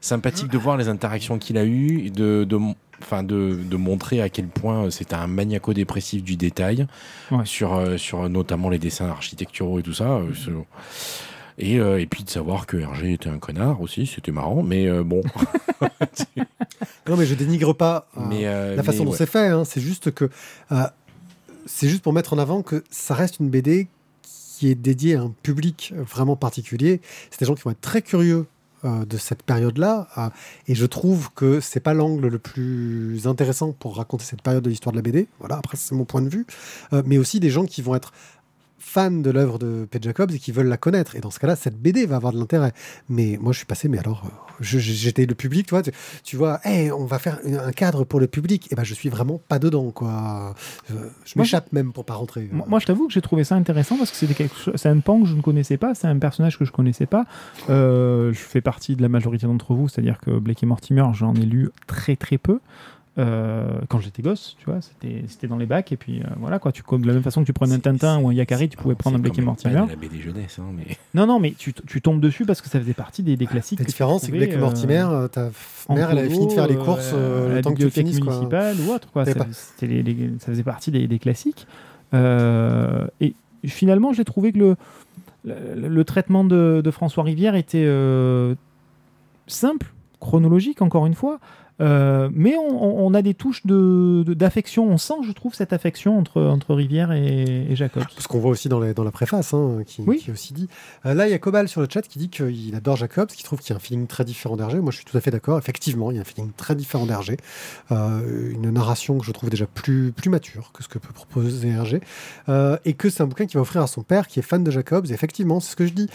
sympathique 0.02 0.48
de 0.50 0.58
voir 0.58 0.78
les 0.78 0.88
interactions 0.90 1.38
qu'il 1.38 1.58
a 1.58 1.66
eues, 1.66 2.10
de, 2.10 2.48
enfin, 3.02 3.24
de, 3.24 3.56
de 3.64 3.76
montrer 3.78 4.22
à 4.22 4.30
quel 4.30 4.48
point 4.48 4.90
c'était 4.90 5.16
un 5.16 5.28
maniaco-dépressif 5.28 6.24
du 6.24 6.36
détail 6.36 6.88
Ouais. 7.32 7.46
sur, 7.46 7.76
euh, 7.76 7.98
sur 7.98 8.28
notamment 8.30 8.70
les 8.70 8.80
dessins 8.80 9.08
architecturaux 9.10 9.80
et 9.80 9.84
tout 9.84 9.94
ça. 9.94 10.10
euh, 10.18 10.34
ce- 10.34 10.52
Et, 11.58 11.80
euh, 11.80 12.02
et 12.02 12.06
puis 12.06 12.24
de 12.26 12.30
savoir 12.30 12.66
que 12.66 12.76
Hergé 12.76 13.14
était 13.14 13.30
un 13.30 13.38
connard 13.38 13.80
aussi, 13.80 14.06
c'était 14.08 14.34
marrant, 14.34 14.62
mais 14.62 14.88
euh, 14.88 15.04
bon. 15.04 15.22
Non, 17.08 17.16
mais 17.18 17.26
je 17.26 17.36
dénigre 17.36 17.74
pas 17.74 18.08
euh, 18.18 18.22
mais, 18.28 18.46
euh, 18.48 18.76
la 18.76 18.84
façon 18.84 19.00
mais 19.00 19.06
dont 19.06 19.12
ouais. 19.12 19.18
c'est 19.18 19.30
fait. 19.30 19.48
hein. 19.50 19.64
C'est 19.64 19.80
juste 19.82 20.12
que. 20.12 20.30
C'est 21.66 21.88
juste 21.90 22.02
pour 22.02 22.14
mettre 22.14 22.34
en 22.34 22.38
avant 22.38 22.62
que 22.62 22.84
ça 22.90 23.14
reste 23.14 23.40
une 23.40 23.50
BD 23.50 23.88
qui 24.22 24.70
est 24.70 24.76
dédiée 24.76 25.16
à 25.16 25.22
un 25.22 25.34
public 25.44 25.94
vraiment 25.96 26.36
particulier. 26.36 27.02
C'est 27.30 27.42
des 27.42 27.46
gens 27.46 27.56
qui 27.56 27.64
vont 27.64 27.72
être 27.72 27.82
très 27.82 28.02
curieux 28.02 28.46
euh, 28.86 29.06
de 29.06 29.18
cette 29.18 29.42
période-là. 29.44 30.08
et 30.68 30.76
je 30.76 30.86
trouve 30.86 31.32
que 31.34 31.60
c'est 31.60 31.80
pas 31.80 31.94
l'angle 31.94 32.28
le 32.28 32.40
plus 32.40 33.26
intéressant 33.26 33.72
pour 33.72 33.98
raconter 33.98 34.26
cette 34.26 34.42
période 34.42 34.64
de 34.64 34.70
l'histoire 34.70 34.92
de 34.92 34.98
la 34.98 35.02
BD. 35.02 35.28
Voilà, 35.40 35.58
après, 35.58 35.76
c'est 35.76 35.96
mon 35.96 36.06
point 36.06 36.22
de 36.22 36.30
vue. 36.30 36.46
Euh, 36.94 37.02
mais 37.06 37.18
aussi 37.18 37.40
des 37.40 37.50
gens 37.50 37.66
qui 37.66 37.82
vont 37.82 37.96
être 37.96 38.12
fans 38.78 39.12
de 39.12 39.30
l'œuvre 39.30 39.60
de 39.60 39.88
Pete 39.90 40.04
Jacobs 40.04 40.32
et 40.32 40.40
qui 40.40 40.52
veulent 40.52 40.68
la 40.68 40.78
connaître. 40.78 41.16
Et 41.16 41.20
dans 41.20 41.32
ce 41.32 41.40
cas-là, 41.40 41.56
cette 41.56 41.82
BD 41.82 42.06
va 42.06 42.18
avoir 42.18 42.34
de 42.34 42.40
l'intérêt. 42.40 42.74
Mais 43.10 43.38
moi, 43.42 43.52
je 43.52 43.58
suis 43.58 43.66
passé, 43.66 43.88
mais 43.88 44.00
alors, 44.00 44.24
euh, 44.26 44.30
j'étais 44.62 45.26
le 45.26 45.36
public, 45.36 45.68
tu 45.68 45.72
vois, 45.72 45.82
tu, 45.82 45.92
tu 46.24 46.38
vois, 46.38 46.60
Hey, 46.64 46.92
on 46.92 47.06
va 47.06 47.20
faire 47.20 47.40
un 47.46 47.72
cadre 47.72 48.04
pour 48.04 48.20
le 48.20 48.28
public. 48.28 48.72
Et 48.72 48.76
ben, 48.76 48.84
je 48.84 48.94
suis 48.94 49.10
vraiment 49.10 49.42
pas 49.48 49.60
dedans, 49.60 49.92
quoi. 49.92 50.56
Je, 50.90 50.96
je 51.26 51.40
m'échappe 51.40 51.72
même 51.72 51.94
pour 51.94 52.06
pas 52.06 52.16
rentrer. 52.16 52.50
Moi, 52.52 52.66
moi, 52.68 52.80
je 52.80 52.86
t'avoue 52.86 53.08
que 53.08 53.14
j'ai 53.14 53.22
trouvé 53.22 53.44
ça 53.44 53.56
intéressant 53.56 53.98
parce 53.98 54.12
que 54.12 54.18
c'était 54.18 54.34
quelque 54.34 54.56
chose, 54.56 54.74
c'est 54.78 54.90
un 54.90 55.00
pan 55.00 55.22
que 55.22 55.28
je 55.28 55.36
ne 55.36 55.42
connaissais 55.42 55.78
pas, 55.78 55.96
c'est 55.96 56.08
un 56.08 56.20
personnage 56.20 56.58
que 56.58 56.66
je 56.66 56.72
connaissais 56.72 57.06
pas. 57.06 57.26
Euh, 57.70 58.34
je 58.34 58.40
fais 58.40 58.62
partie 58.62 58.96
de 58.96 59.02
la 59.02 59.10
majorité 59.10 59.48
d'entre 59.48 59.74
vous, 59.74 59.88
c'est-à-dire 59.88 60.20
que 60.20 60.32
Blake 60.32 60.64
et 60.64 60.66
Mortimer, 60.66 61.06
j'en 61.14 61.34
ai 61.36 61.46
lu 61.46 61.70
très 61.88 62.16
très 62.16 62.38
peu. 62.38 62.60
Euh, 63.18 63.80
quand 63.88 64.02
j'étais 64.02 64.22
gosse, 64.22 64.58
tu 64.60 64.66
vois, 64.66 64.82
c'était 64.82 65.24
c'était 65.30 65.48
dans 65.48 65.56
les 65.56 65.66
bacs 65.66 65.90
et 65.94 65.96
puis 65.96 66.20
euh, 66.20 66.26
voilà 66.38 66.60
quoi. 66.60 66.74
Tu 66.74 66.84
de 66.86 67.08
la 67.08 67.14
même 67.14 67.24
façon 67.24 67.42
que 67.42 67.46
tu 67.46 67.54
prenais 67.54 67.74
un 67.76 67.80
Tintin 67.80 68.20
ou 68.20 68.28
un 68.28 68.34
Yakari, 68.34 68.68
tu 68.68 68.76
pouvais 68.76 68.96
prendre 68.96 69.16
un 69.16 69.20
Blake 69.20 69.40
et 69.40 69.42
Mortimer. 69.42 69.74
la 69.74 69.96
BD 69.96 70.20
jeunesse, 70.22 70.60
hein, 70.60 70.66
mais... 70.76 70.98
Non 71.14 71.26
non, 71.26 71.40
mais 71.40 71.54
tu, 71.58 71.72
tu 71.74 72.02
tombes 72.02 72.20
dessus 72.20 72.46
parce 72.46 72.60
que 72.62 72.68
ça 72.68 72.78
faisait 72.78 72.94
partie 72.94 73.24
des, 73.24 73.38
des 73.38 73.48
classiques. 73.48 73.80
La 73.80 73.86
différence, 73.86 74.24
c'est 74.24 74.32
que 74.34 74.38
Blake 74.38 74.52
et 74.52 74.58
Mortimer, 74.58 75.06
euh, 75.10 75.28
ta 75.30 75.50
mère, 75.90 76.12
elle 76.12 76.18
avait 76.18 76.30
fini 76.30 76.48
de 76.48 76.52
faire 76.52 76.68
les 76.68 76.76
courses 76.76 77.12
euh, 77.14 77.48
le 77.50 77.56
la 77.56 77.62
temps 77.62 77.74
que 77.74 77.84
tu 77.84 77.90
finisses, 77.90 78.20
quoi. 78.20 78.34
municipale 78.34 78.76
ou 78.86 78.92
autre. 78.92 79.10
Quoi. 79.14 79.24
Ça, 79.26 79.34
les- 79.84 80.04
les- 80.04 80.32
ça 80.40 80.48
faisait 80.48 80.64
partie 80.64 80.92
des, 80.92 81.08
des 81.08 81.20
classiques. 81.20 81.68
Euh, 82.14 83.08
et 83.22 83.34
finalement, 83.66 84.12
j'ai 84.12 84.26
trouvé 84.26 84.52
que 84.52 84.58
le, 84.60 84.76
le, 85.46 85.88
le 85.88 86.04
traitement 86.04 86.44
de, 86.44 86.82
de 86.84 86.92
François 86.92 87.24
Rivière 87.24 87.56
était 87.56 87.86
euh, 87.86 88.56
simple, 89.48 89.94
chronologique, 90.20 90.82
encore 90.82 91.06
une 91.06 91.14
fois. 91.16 91.40
Euh, 91.82 92.30
mais 92.34 92.56
on, 92.58 93.14
a 93.14 93.22
des 93.22 93.34
touches 93.34 93.66
de- 93.66 94.24
de- 94.26 94.34
d'affection. 94.34 94.88
on 94.88 94.98
sent, 94.98 95.14
je 95.26 95.32
trouve, 95.34 95.54
cette 95.54 95.74
affection 95.74 96.18
entre, 96.18 96.42
entre 96.42 96.74
Rivière 96.74 97.12
et, 97.12 97.68
et 97.70 97.76
Jacob. 97.76 98.04
Ce 98.18 98.28
qu'on 98.28 98.40
voit 98.40 98.52
aussi 98.52 98.70
dans, 98.70 98.80
les- 98.80 98.94
dans 98.94 99.04
la 99.04 99.12
préface, 99.12 99.54
hein, 99.54 99.80
qui, 99.86 100.02
Oui. 100.08 100.20
qui 100.20 100.32
aussi 100.32 100.54
dit. 100.54 100.68
Euh, 101.06 101.14
là, 101.14 101.28
il 101.28 101.32
y 101.32 101.34
a 101.34 101.40
Cobal 101.40 101.68
sur 101.68 101.82
le 101.82 101.88
chat 101.92 102.02
qui 102.04 102.18
dit 102.20 102.30
qu'il 102.30 102.74
adore 102.76 102.96
Jacobs, 102.96 103.28
qui 103.28 103.44
trouve 103.44 103.60
qu'il 103.60 103.72
y 103.72 103.74
a 103.74 103.76
un 103.76 103.80
feeling 103.80 104.08
très 104.08 104.24
différent 104.24 104.56
d'Hergé. 104.56 104.80
Moi, 104.80 104.92
je 104.92 104.98
suis 104.98 105.06
tout 105.06 105.18
à 105.18 105.22
fait 105.22 105.32
d'accord. 105.32 105.58
Effectivement, 105.58 106.12
il 106.12 106.16
y 106.16 106.18
a 106.18 106.22
un 106.22 106.26
feeling 106.26 106.52
très 106.56 106.76
différent 106.76 107.06
d'Hergé. 107.06 107.38
Euh, 107.92 108.52
une 108.54 108.70
narration 108.72 109.18
que 109.18 109.26
je 109.26 109.32
trouve 109.32 109.50
déjà 109.50 109.66
plus, 109.68 110.12
plus 110.14 110.30
mature 110.30 110.72
que 110.74 110.82
ce 110.84 110.88
que 110.88 110.98
peut 110.98 111.14
proposer 111.14 111.70
Hergé. 111.70 112.00
Et 112.86 112.94
que 112.94 113.10
c'est 113.10 113.22
un 113.24 113.28
bouquin 113.28 113.46
qu'il 113.48 113.56
va 113.56 113.62
offrir 113.62 113.82
à 113.82 113.88
son 113.88 114.04
père, 114.04 114.28
qui 114.28 114.40
est 114.40 114.44
fan 114.44 114.64
de 114.64 114.72
Jacobs. 114.72 115.06
Et 115.10 115.14
effectivement, 115.14 115.60
c'est 115.60 115.72
ce 115.72 115.76
que 115.76 115.86
je 115.88 115.94
dis. 115.94 116.08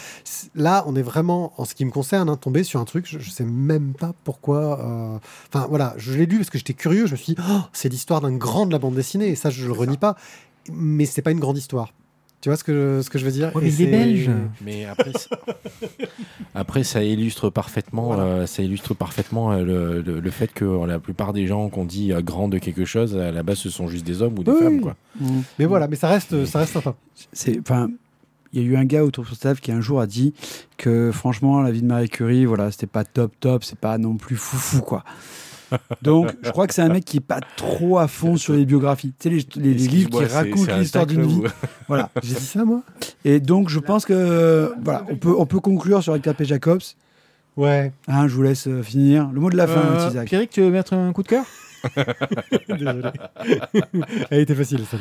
Là, 0.55 0.85
on 0.87 0.97
est 0.97 1.03
vraiment, 1.03 1.53
en 1.59 1.65
ce 1.65 1.75
qui 1.75 1.85
me 1.85 1.91
concerne, 1.91 2.29
hein, 2.31 2.37
tombé 2.37 2.65
sur 2.65 2.81
un 2.81 2.85
truc, 2.85 3.07
je, 3.07 3.19
je 3.19 3.31
sais 3.31 3.45
même 3.45 3.93
pas 3.93 4.13
pourquoi. 4.25 5.21
Enfin, 5.53 5.67
voilà, 5.69 5.95
je 5.97 6.13
l'ai 6.13 6.27
lu 6.27 6.37
parce 6.39 6.51
que 6.51 6.59
j'étais 6.59 6.75
curieux. 6.75 7.07
Je 7.07 7.13
me 7.13 7.17
suis 7.17 7.35
dit, 7.35 7.43
Oh, 7.49 7.61
c'est 7.73 7.89
l'histoire 7.89 8.21
d'un 8.21 8.37
grand 8.37 8.67
de 8.67 8.73
la 8.73 8.79
bande 8.79 8.95
dessinée. 8.95 9.29
Et 9.29 9.35
ça, 9.35 9.51
je 9.51 9.67
le 9.67 9.73
renie 9.73 9.97
pas. 9.99 10.17
Mais 10.73 11.07
c'est 11.07 11.23
pas 11.23 11.31
une 11.33 11.41
grande 11.41 11.59
histoire. 11.59 11.93
Tu 12.41 12.49
vois 12.49 12.57
ce 12.57 12.65
que 12.65 12.73
je, 12.73 13.03
ce 13.03 13.11
que 13.11 13.19
je 13.19 13.25
veux 13.27 13.33
dire? 13.33 13.55
Ouais, 13.55 13.63
mais 13.65 13.73
il 13.73 13.83
est 13.83 13.87
belge. 13.91 14.31
Mais 14.63 14.87
après, 14.87 15.13
ça- 15.13 15.29
après 16.55 16.85
ça 16.85 17.03
illustre 17.03 17.51
parfaitement, 17.51 18.07
Voilà. 18.07 18.23
euh, 18.23 18.47
ça 18.47 18.63
illustre 18.63 18.95
parfaitement 18.95 19.53
euh, 19.53 19.63
le, 19.63 20.01
le- 20.03 20.21
le 20.21 20.31
fait 20.31 20.53
que 20.53 20.65
euh, 20.65 20.87
la 20.87 20.99
plupart 20.99 21.33
des 21.33 21.47
gens 21.47 21.69
qu'on 21.69 21.85
dit 21.85 22.13
euh, 22.13 22.23
grands 22.23 22.49
de 22.49 22.59
quelque 22.59 22.85
chose, 22.87 23.17
à 23.17 23.31
la 23.31 23.43
base, 23.43 23.59
ce 23.59 23.69
sont 23.71 23.89
juste 23.89 24.07
des 24.07 24.23
hommes 24.23 24.39
ou 24.39 24.43
des 24.43 24.53
Oui, 24.53 24.59
femmes, 24.59 24.81
quoi. 24.81 24.97
Mais 25.59 25.67
voilà, 25.67 25.87
mais 25.89 25.97
ça 25.97 26.09
reste, 26.09 26.45
ça 26.47 26.61
reste 26.61 26.73
sympa. 26.73 26.95
c'est 27.33 27.59
enfin 27.61 27.91
il 28.53 28.61
y 28.63 28.65
a 28.65 28.67
eu 28.69 28.77
un 28.77 28.85
gars 28.85 29.05
autour 29.05 29.25
de 29.25 29.29
son 29.29 29.35
staff 29.35 29.61
qui 29.61 29.73
un 29.73 29.81
jour 29.81 30.01
a 30.01 30.07
dit 30.07 30.35
que 30.77 31.11
franchement 31.13 31.61
la 31.61 31.71
vie 31.71 31.83
de 31.83 31.87
Marie 31.87 32.09
Curie 32.09 32.45
voilà 32.47 32.71
c'était 32.71 32.87
pas 32.87 33.05
top 33.05 33.33
top 33.41 33.65
c'est 33.65 33.79
pas 33.79 33.97
non 33.99 34.17
plus 34.17 34.37
foufou 34.37 34.81
quoi. 34.83 35.05
Donc 36.03 36.33
je 36.43 36.51
crois 36.51 36.67
que 36.67 36.75
c'est 36.75 36.83
un 36.83 36.89
mec 36.89 37.05
qui 37.05 37.19
est 37.19 37.21
pas 37.21 37.39
trop 37.57 37.99
à 37.99 38.09
fond 38.09 38.37
sur 38.37 38.55
les 38.55 38.65
biographies. 38.65 39.15
Tu 39.21 39.29
sais 39.29 39.31
les, 39.61 39.63
les- 39.63 39.75
les 39.75 39.87
livres 39.87 40.11
qui 40.19 40.25
racontent 40.25 40.77
l'histoire 40.77 41.07
d'une 41.07 41.25
vie. 41.25 41.43
voilà. 41.89 42.11
J'ai 42.25 42.35
dit 42.35 42.41
ça, 42.41 42.65
moi? 42.65 42.83
Et 43.25 43.39
donc 43.39 43.69
je 43.69 43.79
pense 43.79 44.05
que 44.05 44.73
voilà 44.83 45.05
on 45.09 45.15
peut 45.17 45.33
on 45.39 45.47
peut 45.47 45.61
conclure 45.61 46.03
sur 46.03 46.17
Edgar 46.17 46.35
P. 46.35 46.45
Jacobs. 46.45 46.81
Ouais. 47.57 47.93
Hein, 48.09 48.27
je 48.27 48.35
vous 48.35 48.43
laisse 48.43 48.67
euh, 48.67 48.83
finir. 48.83 49.31
Le 49.33 49.41
mot 49.41 49.49
de 49.51 49.57
la 49.57 49.69
fin 49.69 49.81
Euh, 49.81 50.09
Isaac. 50.09 50.27
Pierrick, 50.29 50.51
tu 50.51 50.61
veux 50.61 50.71
mettre 50.71 50.93
un 50.95 51.13
coup 51.13 51.23
de 51.23 51.29
cœur? 51.29 51.45
Désolé. 52.69 53.03
Elle 54.31 54.41
était 54.41 54.55
facile, 54.55 54.81
celle 54.91 55.01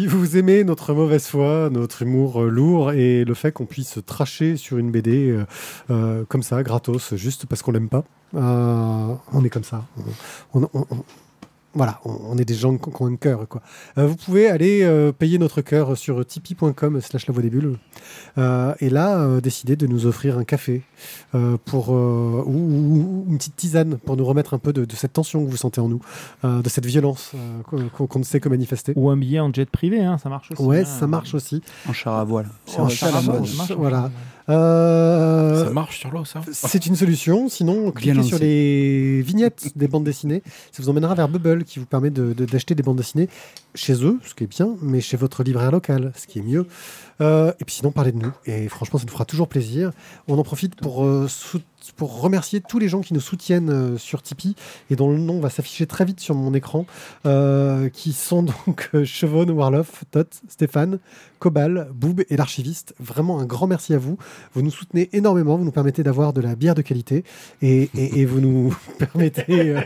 Si 0.00 0.06
vous 0.06 0.38
aimez 0.38 0.64
notre 0.64 0.94
mauvaise 0.94 1.26
foi, 1.26 1.68
notre 1.70 2.00
humour 2.00 2.40
euh, 2.40 2.48
lourd 2.48 2.92
et 2.92 3.22
le 3.26 3.34
fait 3.34 3.52
qu'on 3.52 3.66
puisse 3.66 3.98
tracher 4.06 4.56
sur 4.56 4.78
une 4.78 4.90
BD 4.90 5.28
euh, 5.28 5.44
euh, 5.90 6.24
comme 6.26 6.42
ça, 6.42 6.62
gratos, 6.62 7.16
juste 7.16 7.44
parce 7.44 7.60
qu'on 7.60 7.72
l'aime 7.72 7.90
pas, 7.90 8.04
on 8.32 9.44
est 9.44 9.50
comme 9.50 9.62
ça. 9.62 9.84
Voilà, 11.74 12.00
on, 12.04 12.16
on 12.30 12.38
est 12.38 12.44
des 12.44 12.54
gens 12.54 12.76
qui 12.76 12.88
ont 13.02 13.06
un 13.06 13.16
cœur. 13.16 13.46
Quoi. 13.48 13.62
Euh, 13.98 14.06
vous 14.06 14.16
pouvez 14.16 14.48
aller 14.48 14.82
euh, 14.82 15.12
payer 15.12 15.38
notre 15.38 15.60
cœur 15.60 15.96
sur 15.96 16.24
tipeee.com 16.26 17.00
slash 17.00 17.26
la 17.26 17.32
voix 17.32 17.42
des 17.42 17.50
bulles. 17.50 17.76
Euh, 18.38 18.74
et 18.80 18.90
là, 18.90 19.18
euh, 19.20 19.40
décider 19.40 19.76
de 19.76 19.86
nous 19.86 20.06
offrir 20.06 20.36
un 20.38 20.44
café 20.44 20.82
euh, 21.34 21.56
pour, 21.64 21.90
euh, 21.94 22.42
ou, 22.46 22.50
ou- 22.52 23.24
ou 23.26 23.30
une 23.30 23.38
petite 23.38 23.56
tisane 23.56 23.98
pour 23.98 24.16
nous 24.16 24.24
remettre 24.24 24.54
un 24.54 24.58
peu 24.58 24.72
de, 24.72 24.84
de 24.84 24.94
cette 24.96 25.12
tension 25.12 25.44
que 25.44 25.50
vous 25.50 25.56
sentez 25.56 25.80
en 25.80 25.88
nous, 25.88 26.00
euh, 26.44 26.60
de 26.62 26.68
cette 26.68 26.86
violence 26.86 27.32
euh, 27.34 27.82
qu'on 27.90 28.18
ne 28.18 28.24
sait 28.24 28.40
que 28.40 28.48
manifester. 28.48 28.92
Ou 28.96 29.10
un 29.10 29.16
billet 29.16 29.40
en 29.40 29.52
jet 29.52 29.68
privé, 29.70 30.00
hein, 30.02 30.18
ça 30.18 30.28
marche 30.28 30.50
aussi. 30.52 30.62
Ouais, 30.62 30.80
hein. 30.80 30.84
ça 30.84 31.06
marche 31.06 31.34
aussi. 31.34 31.62
en 31.88 31.92
char 31.92 32.14
à 32.18 32.24
voile 32.24 32.48
En 32.78 32.88
char 32.88 33.14
à 33.16 33.20
voile. 33.20 33.36
mode 33.40 33.46
Ça 33.46 33.56
marche, 33.56 33.72
Voilà. 33.72 34.10
Euh, 34.50 35.64
Ça 35.64 35.70
marche 35.70 36.00
sur 36.00 36.10
l'eau, 36.10 36.24
ça 36.24 36.40
c'est 36.52 36.86
une 36.86 36.96
solution. 36.96 37.48
Sinon, 37.48 37.90
cliquez 37.92 38.14
sur 38.22 38.38
les 38.38 39.22
vignettes 39.22 39.72
des 39.76 39.88
bandes 39.88 40.04
dessinées. 40.04 40.42
Ça 40.72 40.82
vous 40.82 40.88
emmènera 40.88 41.14
vers 41.14 41.28
Bubble, 41.28 41.64
qui 41.64 41.78
vous 41.78 41.86
permet 41.86 42.10
de- 42.10 42.32
de- 42.32 42.44
d'acheter 42.44 42.74
des 42.74 42.82
bandes 42.82 42.96
dessinées 42.96 43.28
chez 43.74 44.04
eux, 44.04 44.18
ce 44.24 44.34
qui 44.34 44.44
est 44.44 44.46
bien, 44.48 44.76
mais 44.82 45.00
chez 45.00 45.16
votre 45.16 45.42
libraire 45.42 45.70
local, 45.70 46.12
ce 46.16 46.26
qui 46.26 46.40
est 46.40 46.42
mieux. 46.42 46.66
Euh, 47.20 47.52
et 47.60 47.64
puis 47.64 47.74
sinon, 47.76 47.92
parlez 47.92 48.12
de 48.12 48.18
nous. 48.18 48.32
Et 48.46 48.68
franchement, 48.68 48.98
ça 48.98 49.04
nous 49.06 49.12
fera 49.12 49.24
toujours 49.24 49.48
plaisir. 49.48 49.90
On 50.28 50.38
en 50.38 50.42
profite 50.42 50.74
pour, 50.74 51.04
euh, 51.04 51.26
sou- 51.28 51.60
pour 51.96 52.20
remercier 52.20 52.60
tous 52.60 52.78
les 52.78 52.88
gens 52.88 53.00
qui 53.00 53.14
nous 53.14 53.20
soutiennent 53.20 53.70
euh, 53.70 53.98
sur 53.98 54.22
Tipeee 54.22 54.54
et 54.90 54.96
dont 54.96 55.10
le 55.10 55.18
nom 55.18 55.40
va 55.40 55.50
s'afficher 55.50 55.86
très 55.86 56.04
vite 56.04 56.20
sur 56.20 56.34
mon 56.34 56.54
écran, 56.54 56.86
euh, 57.26 57.88
qui 57.88 58.12
sont 58.12 58.42
donc 58.66 58.90
euh, 58.94 59.04
Chevon, 59.04 59.48
Warloff, 59.48 60.04
Tot, 60.10 60.28
Stéphane, 60.48 60.98
Cobal, 61.38 61.88
Boob 61.94 62.22
et 62.28 62.36
l'archiviste. 62.36 62.94
Vraiment 63.00 63.40
un 63.40 63.46
grand 63.46 63.66
merci 63.66 63.94
à 63.94 63.98
vous. 63.98 64.18
Vous 64.54 64.62
nous 64.62 64.70
soutenez 64.70 65.08
énormément, 65.12 65.56
vous 65.56 65.64
nous 65.64 65.72
permettez 65.72 66.02
d'avoir 66.02 66.32
de 66.32 66.40
la 66.40 66.54
bière 66.54 66.74
de 66.74 66.82
qualité 66.82 67.24
et, 67.62 67.88
vous 68.24 68.40
nous 68.40 68.76
permettez... 68.98 69.76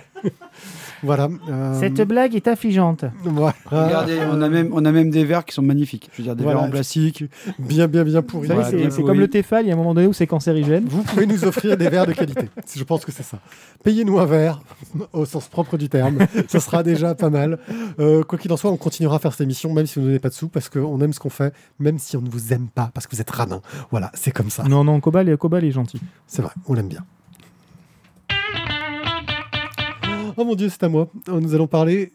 voilà. 1.04 1.28
euh, 1.48 1.78
Cette 1.78 2.00
blague 2.02 2.34
est 2.34 2.48
affligeante. 2.48 3.04
voilà. 3.24 3.54
regardez 3.66 4.18
on 4.32 4.40
a 4.42 4.48
même 4.48 4.70
on 4.72 4.84
a 4.84 4.90
même 4.92 5.10
des 5.10 5.24
verres 5.24 5.44
qui 5.44 5.54
sont 5.54 5.62
magnifiques 5.62 6.08
je 6.12 6.18
veux 6.18 6.24
dire 6.24 6.34
des 6.36 6.42
Voilà. 6.42 6.58
verres 6.60 6.68
en 6.68 6.70
plastique 6.70 7.24
Bien, 7.58 7.86
bien, 7.86 8.04
bien 8.04 8.22
pourri. 8.22 8.48
Vous 8.48 8.54
savez, 8.54 8.70
Voilà, 8.78 8.90
c'est- 8.90 9.02
comme 9.02 9.18
le 9.20 9.28
Tefal, 9.28 9.64
il 9.64 9.68
y 9.68 9.70
a 9.70 9.74
un 9.74 9.76
moment 9.76 9.94
donné 9.94 10.06
où 10.06 10.12
c'est 10.12 10.26
cancérigène. 10.26 10.84
Vous 10.88 11.02
pouvez 11.02 11.26
nous 11.26 11.44
offrir 11.44 11.76
des 11.76 11.88
verres 11.88 12.06
de 12.06 12.12
qualité. 12.12 12.48
Je 12.74 12.84
pense 12.84 13.04
que 13.04 13.12
c'est 13.12 13.22
ça. 13.22 13.38
Payez-nous 13.84 14.18
un 14.18 14.24
verre, 14.26 14.62
au 15.12 15.24
sens 15.24 15.48
propre 15.48 15.76
du 15.76 15.88
terme. 15.88 16.18
Ce 16.48 16.58
sera 16.58 16.82
déjà 16.82 17.14
pas 17.14 17.30
mal. 17.30 17.58
Euh, 18.00 18.22
quoi 18.22 18.38
qu'il 18.38 18.52
en 18.52 18.56
soit, 18.56 18.70
on 18.70 18.76
continuera 18.76 19.16
à 19.16 19.18
faire 19.18 19.32
cette 19.32 19.42
émission, 19.42 19.72
même 19.72 19.86
si 19.86 19.96
vous 19.96 20.02
ne 20.02 20.06
donnez 20.06 20.18
pas 20.18 20.28
de 20.30 20.34
sous, 20.34 20.48
parce 20.48 20.68
qu'on 20.68 21.00
aime 21.00 21.12
ce 21.12 21.20
qu'on 21.20 21.30
fait, 21.30 21.52
même 21.78 21.98
si 21.98 22.16
on 22.16 22.22
ne 22.22 22.28
vous 22.30 22.52
aime 22.52 22.68
pas, 22.68 22.90
parce 22.94 23.06
que 23.06 23.14
vous 23.14 23.20
êtes 23.20 23.30
radin. 23.30 23.60
Voilà, 23.90 24.10
c'est 24.14 24.30
comme 24.32 24.50
ça. 24.50 24.64
Non, 24.64 24.84
non, 24.84 25.00
Cobal 25.00 25.28
est, 25.28 25.36
Cobal 25.36 25.64
est 25.64 25.70
gentil. 25.70 26.00
C'est 26.26 26.42
vrai, 26.42 26.52
on 26.66 26.74
l'aime 26.74 26.88
bien. 26.88 27.04
Oh 30.36 30.44
mon 30.44 30.54
dieu, 30.54 30.68
c'est 30.68 30.82
à 30.82 30.88
moi. 30.88 31.08
Nous 31.28 31.54
allons 31.54 31.66
parler 31.66 32.12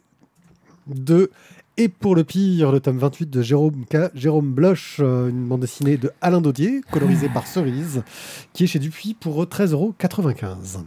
de 0.87 1.31
Et 1.77 1.87
pour 1.87 2.15
le 2.15 2.23
pire, 2.25 2.71
le 2.71 2.79
tome 2.81 2.97
28 2.97 3.29
de 3.29 3.41
Jérôme 3.41 3.85
K. 3.89 4.11
Jérôme 4.13 4.51
Bloch, 4.51 4.97
euh, 4.99 5.29
une 5.29 5.45
bande 5.47 5.61
dessinée 5.61 5.95
de 5.97 6.11
Alain 6.19 6.41
Daudier, 6.41 6.81
colorisée 6.91 7.29
par 7.29 7.47
Cerise, 7.47 8.03
qui 8.51 8.65
est 8.65 8.67
chez 8.67 8.79
Dupuis 8.79 9.13
pour 9.13 9.41
13,95€. 9.45 10.83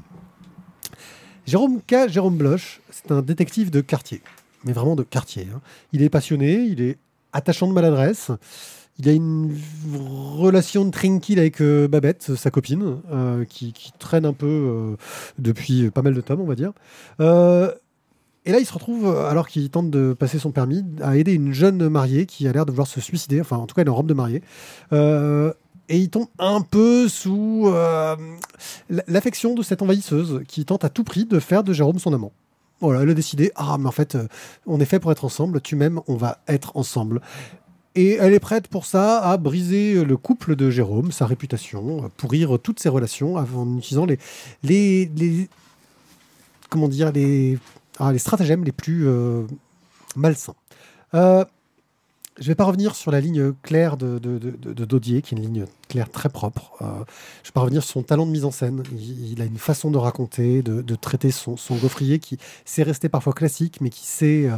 Jérôme 1.47 1.81
K. 1.87 2.09
Jérôme 2.09 2.37
Bloch, 2.37 2.81
c'est 2.90 3.11
un 3.11 3.23
détective 3.23 3.71
de 3.71 3.81
quartier. 3.81 4.21
mais 4.64 4.73
vraiment 4.73 4.95
de 4.97 5.03
quartier. 5.03 5.49
hein. 5.55 5.61
Il 5.92 6.03
est 6.03 6.11
passionné, 6.11 6.62
il 6.64 6.81
est 6.83 6.99
attachant 7.33 7.66
de 7.66 7.73
maladresse. 7.73 8.31
Il 8.99 9.09
a 9.09 9.13
une 9.13 9.57
relation 10.39 10.91
tranquille 10.91 11.39
avec 11.39 11.61
euh, 11.63 11.89
Babette, 11.89 12.35
sa 12.37 12.51
copine, 12.51 12.99
euh, 13.11 13.45
qui, 13.45 13.73
traîne 13.99 14.27
un 14.27 14.35
peu 14.35 14.47
euh, 14.47 14.97
depuis 15.39 15.91
pas 15.91 16.03
mal 16.03 16.15
de 16.15 16.21
tomes, 16.21 16.41
on 16.41 16.47
va 16.47 16.55
dire. 16.55 16.73
Et 18.45 18.51
là, 18.51 18.59
il 18.59 18.67
se 18.67 18.73
retrouve, 18.73 19.09
alors 19.17 19.47
qu'il 19.47 19.71
tente 19.71 19.91
de 19.91 20.15
passer 20.19 20.39
son 20.39 20.51
permis, 20.51 20.85
à 21.01 21.17
aider 21.17 21.33
une 21.33 21.53
jeune 21.53 21.89
mariée 21.89 22.27
qui 22.27 22.49
a 22.49 22.53
l'air 22.53 22.67
de 22.67 22.73
vouloir 22.73 22.89
se 22.89 23.01
suicider. 23.01 23.41
Enfin, 23.41 23.57
en 23.57 23.67
tout 23.67 23.75
cas, 23.75 23.83
elle 23.83 23.89
est 23.89 23.93
en 23.93 23.95
robe 23.95 24.09
de 24.09 24.15
mariée. 24.15 24.43
Et 24.91 25.99
il 25.99 26.11
tombe 26.11 26.27
un 26.41 26.61
peu 26.61 27.09
sous 27.09 27.73
l'affection 29.07 29.55
de 29.55 29.63
cette 29.63 29.81
envahisseuse 29.81 30.43
qui 30.49 30.65
tente 30.65 30.85
à 30.85 30.89
tout 30.89 31.05
prix 31.05 31.25
de 31.25 31.39
faire 31.39 31.63
de 31.63 31.73
Jérôme 31.73 32.01
son 32.01 32.13
amant. 32.13 32.33
Voilà, 32.81 33.03
elle 33.03 33.11
a 33.11 33.15
décidé, 33.15 33.53
ah, 33.55 33.77
mais 33.79 33.87
en 33.87 33.93
fait, 33.93 34.19
on 34.67 34.81
est 34.81 34.87
fait 34.87 34.99
pour 34.99 35.13
être 35.13 35.25
ensemble, 35.25 35.61
tu 35.61 35.77
m'aimes, 35.77 36.01
on 36.09 36.17
va 36.17 36.39
être 36.49 36.77
ensemble. 36.77 37.21
Et 37.95 38.13
elle 38.15 38.33
est 38.33 38.41
prête 38.41 38.69
pour 38.69 38.87
ça 38.87 39.21
à 39.21 39.37
briser 39.37 40.03
le 40.03 40.17
couple 40.17 40.57
de 40.57 40.71
Jérôme, 40.71 41.13
sa 41.13 41.27
réputation, 41.27 42.11
pourrir 42.17 42.59
toutes 42.59 42.81
ses 42.81 42.89
relations 42.89 43.37
en 43.37 43.79
utilisant 43.79 44.07
les, 44.63 45.49
comment 46.71 46.89
dire, 46.89 47.13
les, 47.13 47.59
ah, 47.99 48.13
les 48.13 48.19
stratagèmes 48.19 48.65
les 48.65 48.73
plus 48.73 49.07
euh, 49.07 49.43
malsains. 50.17 50.55
Euh, 51.15 51.45
je 52.39 52.45
ne 52.45 52.49
vais 52.49 52.55
pas 52.55 52.65
revenir 52.65 52.95
sur 52.95 53.11
la 53.11 53.21
ligne 53.21 53.53
claire 53.63 53.99
de, 53.99 54.19
de, 54.19 54.85
Dodier, 54.87 55.21
qui 55.21 55.35
est 55.35 55.39
une 55.39 55.45
ligne 55.45 55.67
claire 55.91 56.11
très 56.11 56.31
propre. 56.31 56.73
Euh, 56.81 56.87
je 56.87 56.89
ne 56.89 57.45
vais 57.45 57.53
pas 57.53 57.61
revenir 57.61 57.83
sur 57.83 57.93
son 57.93 58.03
talent 58.03 58.25
de 58.25 58.31
mise 58.31 58.47
en 58.47 58.51
scène. 58.51 58.83
Il, 58.99 59.43
a 59.43 59.45
une 59.45 59.59
façon 59.59 59.91
de 59.91 59.99
raconter, 59.99 60.63
de, 60.63 60.95
traiter 60.95 61.31
son, 61.31 61.59
son 61.59 61.77
gaufrier 61.77 62.21
qui 62.21 62.39
sait 62.65 62.85
rester 62.85 63.11
parfois 63.11 63.35
classique, 63.35 63.83
mais 63.83 63.91
qui 63.91 64.07
sait 64.07 64.49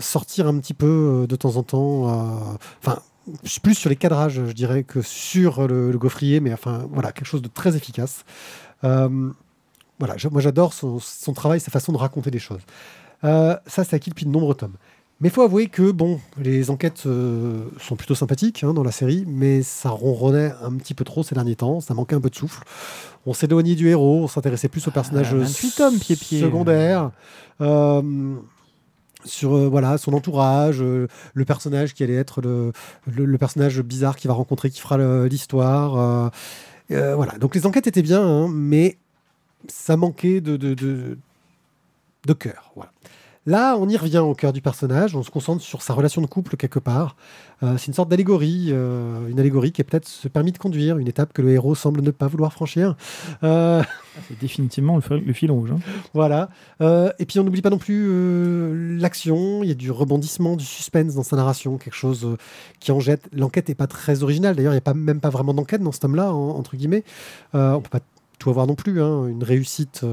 sortir 0.00 0.46
un 0.46 0.58
petit 0.58 0.74
peu 0.74 1.22
euh, 1.22 1.26
de 1.26 1.36
temps 1.36 1.56
en 1.56 1.62
temps. 1.62 2.56
Enfin, 2.82 3.00
plus 3.62 3.74
sur 3.74 3.88
les 3.90 3.96
cadrages, 3.96 4.34
je 4.46 4.52
dirais, 4.52 4.82
que 4.84 5.00
sur 5.02 5.66
le, 5.66 5.90
le 5.90 5.98
gaufrier, 5.98 6.40
mais 6.40 6.52
enfin, 6.52 6.86
voilà, 6.92 7.12
quelque 7.12 7.26
chose 7.26 7.42
de 7.42 7.48
très 7.48 7.76
efficace. 7.76 8.24
Euh, 8.84 9.30
voilà, 9.98 10.16
je- 10.18 10.28
moi 10.28 10.40
j'adore 10.42 10.74
son, 10.74 10.98
son 10.98 11.32
travail, 11.32 11.60
sa 11.60 11.70
façon 11.70 11.92
de 11.92 11.96
raconter 11.98 12.30
des 12.30 12.38
choses. 12.38 12.60
Euh, 13.24 13.56
ça, 13.66 13.84
c'est 13.84 13.96
acquis 13.96 14.10
depuis 14.10 14.26
de 14.26 14.30
nombreux 14.30 14.54
tomes. 14.54 14.74
Mais 15.20 15.28
il 15.28 15.32
faut 15.32 15.42
avouer 15.42 15.68
que 15.68 15.90
bon, 15.92 16.20
les 16.36 16.68
enquêtes 16.70 17.04
euh, 17.06 17.62
sont 17.80 17.94
plutôt 17.96 18.14
sympathiques 18.16 18.64
hein, 18.64 18.74
dans 18.74 18.82
la 18.82 18.90
série, 18.90 19.24
mais 19.26 19.62
ça 19.62 19.88
ronronnait 19.88 20.52
un 20.62 20.72
petit 20.72 20.92
peu 20.92 21.04
trop 21.04 21.22
ces 21.22 21.34
derniers 21.36 21.54
temps, 21.56 21.80
ça 21.80 21.94
manquait 21.94 22.16
un 22.16 22.20
peu 22.20 22.28
de 22.30 22.34
souffle. 22.34 22.62
On 23.24 23.32
s'éloignait 23.32 23.76
du 23.76 23.88
héros, 23.88 24.24
on 24.24 24.28
s'intéressait 24.28 24.68
plus 24.68 24.86
aux 24.88 24.90
personnages 24.90 25.30
Ah, 25.32 25.36
28 25.44 25.70
tomes, 25.76 25.98
pied-pied. 25.98 26.40
secondaires. 26.42 27.10
Sur 29.24 29.54
euh, 29.54 29.68
voilà 29.68 29.96
son 29.98 30.12
entourage, 30.12 30.82
euh, 30.82 31.08
le 31.32 31.44
personnage 31.44 31.94
qui 31.94 32.02
allait 32.02 32.14
être 32.14 32.42
le, 32.42 32.72
le, 33.06 33.38
personnage 33.38 33.80
bizarre 33.80 34.16
qui 34.16 34.28
va 34.28 34.34
rencontrer, 34.34 34.70
qui 34.70 34.80
fera 34.80 34.98
l'histoire. 35.26 36.30
euh, 36.90 37.14
voilà, 37.14 37.32
donc 37.38 37.54
les 37.54 37.66
enquêtes 37.66 37.86
étaient 37.86 38.02
bien, 38.02 38.22
hein, 38.22 38.48
mais 38.48 38.98
ça 39.68 39.96
manquait 39.96 40.40
de, 40.40 40.56
de, 40.56 40.74
de, 40.74 41.18
de 42.26 42.32
cœur. 42.32 42.72
Voilà. 42.76 42.92
Là, 43.46 43.76
on 43.78 43.88
y 43.88 43.96
revient 43.96 44.18
au 44.18 44.34
cœur 44.34 44.54
du 44.54 44.62
personnage, 44.62 45.14
on 45.14 45.22
se 45.22 45.30
concentre 45.30 45.62
sur 45.62 45.82
sa 45.82 45.92
relation 45.92 46.22
de 46.22 46.26
couple 46.26 46.56
quelque 46.56 46.78
part. 46.78 47.16
Euh, 47.62 47.76
c'est 47.78 47.86
une 47.86 47.94
sorte 47.94 48.08
d'allégorie, 48.08 48.68
euh, 48.72 49.28
une 49.28 49.38
allégorie 49.40 49.72
qui 49.72 49.80
est 49.80 49.84
peut-être 49.84 50.08
ce 50.08 50.28
permis 50.28 50.52
de 50.52 50.58
conduire, 50.58 50.98
une 50.98 51.08
étape 51.08 51.32
que 51.32 51.40
le 51.40 51.50
héros 51.52 51.74
semble 51.74 52.02
ne 52.02 52.10
pas 52.10 52.26
vouloir 52.26 52.52
franchir. 52.52 52.96
Euh, 53.42 53.82
C'est 54.28 54.38
définitivement 54.38 54.96
le, 54.96 55.00
fil- 55.00 55.22
le 55.24 55.32
fil 55.32 55.50
rouge. 55.50 55.70
hein. 55.72 55.78
voilà. 56.14 56.48
Et 57.18 57.24
puis 57.26 57.38
on 57.38 57.44
n'oublie 57.44 57.62
pas 57.62 57.70
non 57.70 57.78
plus 57.78 58.98
l'action. 58.98 59.62
Il 59.62 59.68
y 59.68 59.72
a 59.72 59.74
du 59.74 59.90
rebondissement, 59.90 60.56
du 60.56 60.64
suspense 60.64 61.14
dans 61.14 61.22
sa 61.22 61.36
narration, 61.36 61.78
quelque 61.78 61.94
chose 61.94 62.36
qui 62.80 62.92
en 62.92 63.00
jette. 63.00 63.28
L'enquête 63.32 63.68
n'est 63.68 63.74
pas 63.74 63.86
très 63.86 64.22
originale. 64.22 64.56
D'ailleurs, 64.56 64.72
il 64.72 64.76
n'y 64.76 64.78
a 64.78 64.82
pas, 64.82 64.94
même 64.94 65.20
pas 65.20 65.30
vraiment 65.30 65.54
d'enquête 65.54 65.82
dans 65.82 65.92
ce 65.92 66.00
tome-là, 66.00 66.32
en- 66.32 66.50
entre 66.56 66.76
guillemets. 66.76 67.04
On 67.54 67.80
peut 67.80 67.88
pas 67.90 68.00
tout 68.38 68.50
avoir 68.50 68.66
non 68.66 68.74
plus. 68.74 69.00
hein. 69.00 69.26
Une 69.28 69.42
réussite 69.44 70.04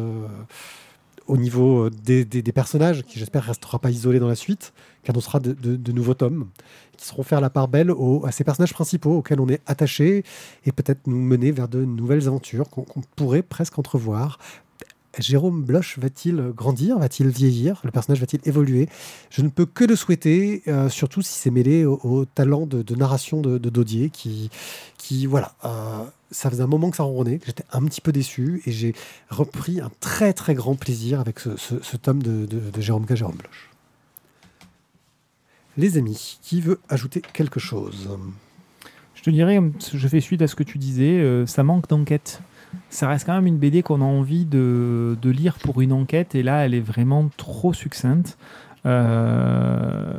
au 1.32 1.38
niveau 1.38 1.86
euh, 1.86 1.90
des, 1.90 2.26
des- 2.26 2.42
personnages, 2.52 3.04
qui 3.04 3.18
j'espère 3.18 3.44
restera 3.46 3.80
pas 3.80 3.90
isolé 3.90 4.20
dans 4.20 4.28
la 4.28 4.36
suite, 4.36 4.74
qui 5.04 5.12
annoncera 5.12 5.40
de, 5.40 5.54
de- 5.54 5.78
nouveaux 5.94 6.14
tomes, 6.14 6.50
qui 6.98 7.06
seront 7.06 7.24
faire 7.24 7.40
la 7.40 7.50
part 7.50 7.70
belle 7.70 7.90
aux- 7.90 8.26
à 8.26 8.32
ces 8.32 8.44
personnages 8.44 8.74
principaux 8.74 9.18
auxquels 9.18 9.40
on 9.40 9.48
est 9.48 9.62
attaché 9.66 10.24
et 10.66 10.72
peut-être 10.74 11.08
nous 11.08 11.22
mener 11.22 11.52
vers 11.52 11.70
de 11.70 11.86
nouvelles 11.86 12.28
aventures 12.28 12.70
qu'on 12.70 12.86
pourrait 13.16 13.44
presque 13.44 13.80
entrevoir. 13.80 14.40
Jérôme 15.18 15.64
Bloch 15.64 15.98
va-t-il 15.98 16.52
grandir 16.56 16.98
Va-t-il 17.00 17.30
vieillir 17.30 17.82
Le 17.84 17.92
personnage 17.92 18.20
va-t-il 18.20 18.48
évoluer? 18.48 18.88
Je 19.30 19.42
ne 19.42 19.50
peux 19.50 19.66
que 19.66 19.84
le 19.84 19.96
souhaiter, 19.96 20.64
euh, 20.68 20.90
surtout 20.90 21.22
si 21.22 21.34
c'est 21.34 21.52
mêlé 21.52 21.86
au, 21.86 22.26
talent 22.26 22.66
de, 22.66 22.96
narration 22.96 23.42
de, 23.42 23.58
de 23.58 23.70
Dodier, 23.70 24.10
qui, 24.10 24.50
qui 24.98 25.26
voilà, 25.26 25.54
euh, 25.66 26.04
ça 26.32 26.50
faisait 26.50 26.64
un 26.64 26.68
moment 26.68 26.90
que 26.90 26.98
ça 26.98 27.04
ronronnait, 27.04 27.40
que 27.40 27.48
j'étais 27.48 27.66
un 27.72 27.84
petit 27.84 28.02
peu 28.02 28.12
déçu, 28.12 28.62
et 28.66 28.72
j'ai 28.72 28.94
repris 29.30 29.82
un 29.82 29.92
très 30.00 30.34
très 30.34 30.54
grand 30.54 30.76
plaisir 30.76 31.20
avec 31.20 31.40
ce, 31.40 31.98
tome 31.98 32.24
de 32.24 32.82
Jérôme 32.82 33.06
K. 33.06 33.16
Jérôme 33.16 33.36
Bloch. 33.36 33.72
Les 35.78 35.98
amis, 35.98 36.38
qui 36.42 36.60
veut 36.62 36.80
ajouter 36.90 37.22
quelque 37.22 37.60
chose? 37.60 38.10
Je 39.16 39.24
te 39.24 39.30
dirais, 39.30 39.60
je 39.94 40.08
fais 40.08 40.20
suite 40.20 40.42
à 40.42 40.48
ce 40.48 40.56
que 40.56 40.64
tu 40.64 40.78
disais, 40.78 41.20
euh, 41.20 41.46
ça 41.46 41.64
manque 41.64 41.88
d'enquête. 41.88 42.42
Ça 42.90 43.08
reste 43.08 43.26
quand 43.26 43.34
même 43.34 43.48
une 43.48 43.58
BD 43.58 43.84
qu'on 43.84 44.02
a 44.02 44.06
envie 44.06 44.46
de, 44.46 45.18
lire 45.24 45.58
pour 45.60 45.82
une 45.82 45.94
enquête, 45.94 46.36
et 46.36 46.44
là, 46.44 46.66
elle 46.66 46.74
est 46.74 46.82
vraiment 46.82 47.30
trop 47.38 47.74
succincte. 47.74 48.38
Euh, 48.86 50.14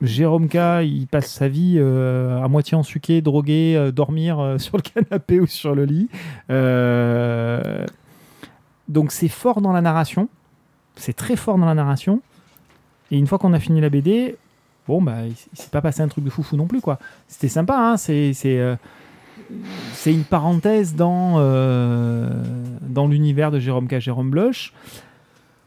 Jérôme 0.00 0.48
K, 0.48 0.82
il 0.82 1.06
passe 1.10 1.30
sa 1.30 1.48
vie 1.48 1.76
euh, 1.78 2.42
à 2.42 2.48
moitié 2.48 2.76
ensuqué, 2.76 3.20
drogué, 3.20 3.74
euh, 3.76 3.90
dormir 3.90 4.54
sur 4.58 4.76
le 4.76 4.82
canapé 4.82 5.40
ou 5.40 5.46
sur 5.46 5.74
le 5.74 5.84
lit. 5.84 6.08
Donc 8.88 9.12
c'est 9.12 9.28
fort 9.28 9.60
dans 9.60 9.72
la 9.72 9.82
narration, 9.82 10.28
c'est 10.96 11.12
très 11.12 11.36
fort 11.36 11.58
dans 11.58 11.66
la 11.66 11.74
narration. 11.74 12.20
Et 13.12 13.18
une 13.18 13.26
fois 13.26 13.38
qu'on 13.38 13.52
a 13.52 13.60
fini 13.60 13.80
la 13.80 13.88
BD, 13.88 14.36
bon 14.88 15.02
bah 15.02 15.26
il, 15.26 15.34
il 15.52 15.58
s'est 15.58 15.70
pas 15.70 15.80
passé 15.80 16.00
un 16.00 16.08
truc 16.08 16.24
de 16.24 16.30
foufou 16.30 16.56
non 16.56 16.66
plus 16.66 16.80
quoi. 16.80 16.98
C'était 17.28 17.48
sympa, 17.48 17.76
hein, 17.76 17.96
c'est 17.96 18.32
c'est 19.94 20.12
une 20.12 20.24
parenthèse 20.24 20.94
dans 20.94 21.34
euh, 21.38 22.28
dans 22.82 23.06
l'univers 23.06 23.50
de 23.50 23.58
Jérôme 23.60 23.88
K. 23.88 23.98
Jérôme 23.98 24.30
Bloch. 24.30 24.72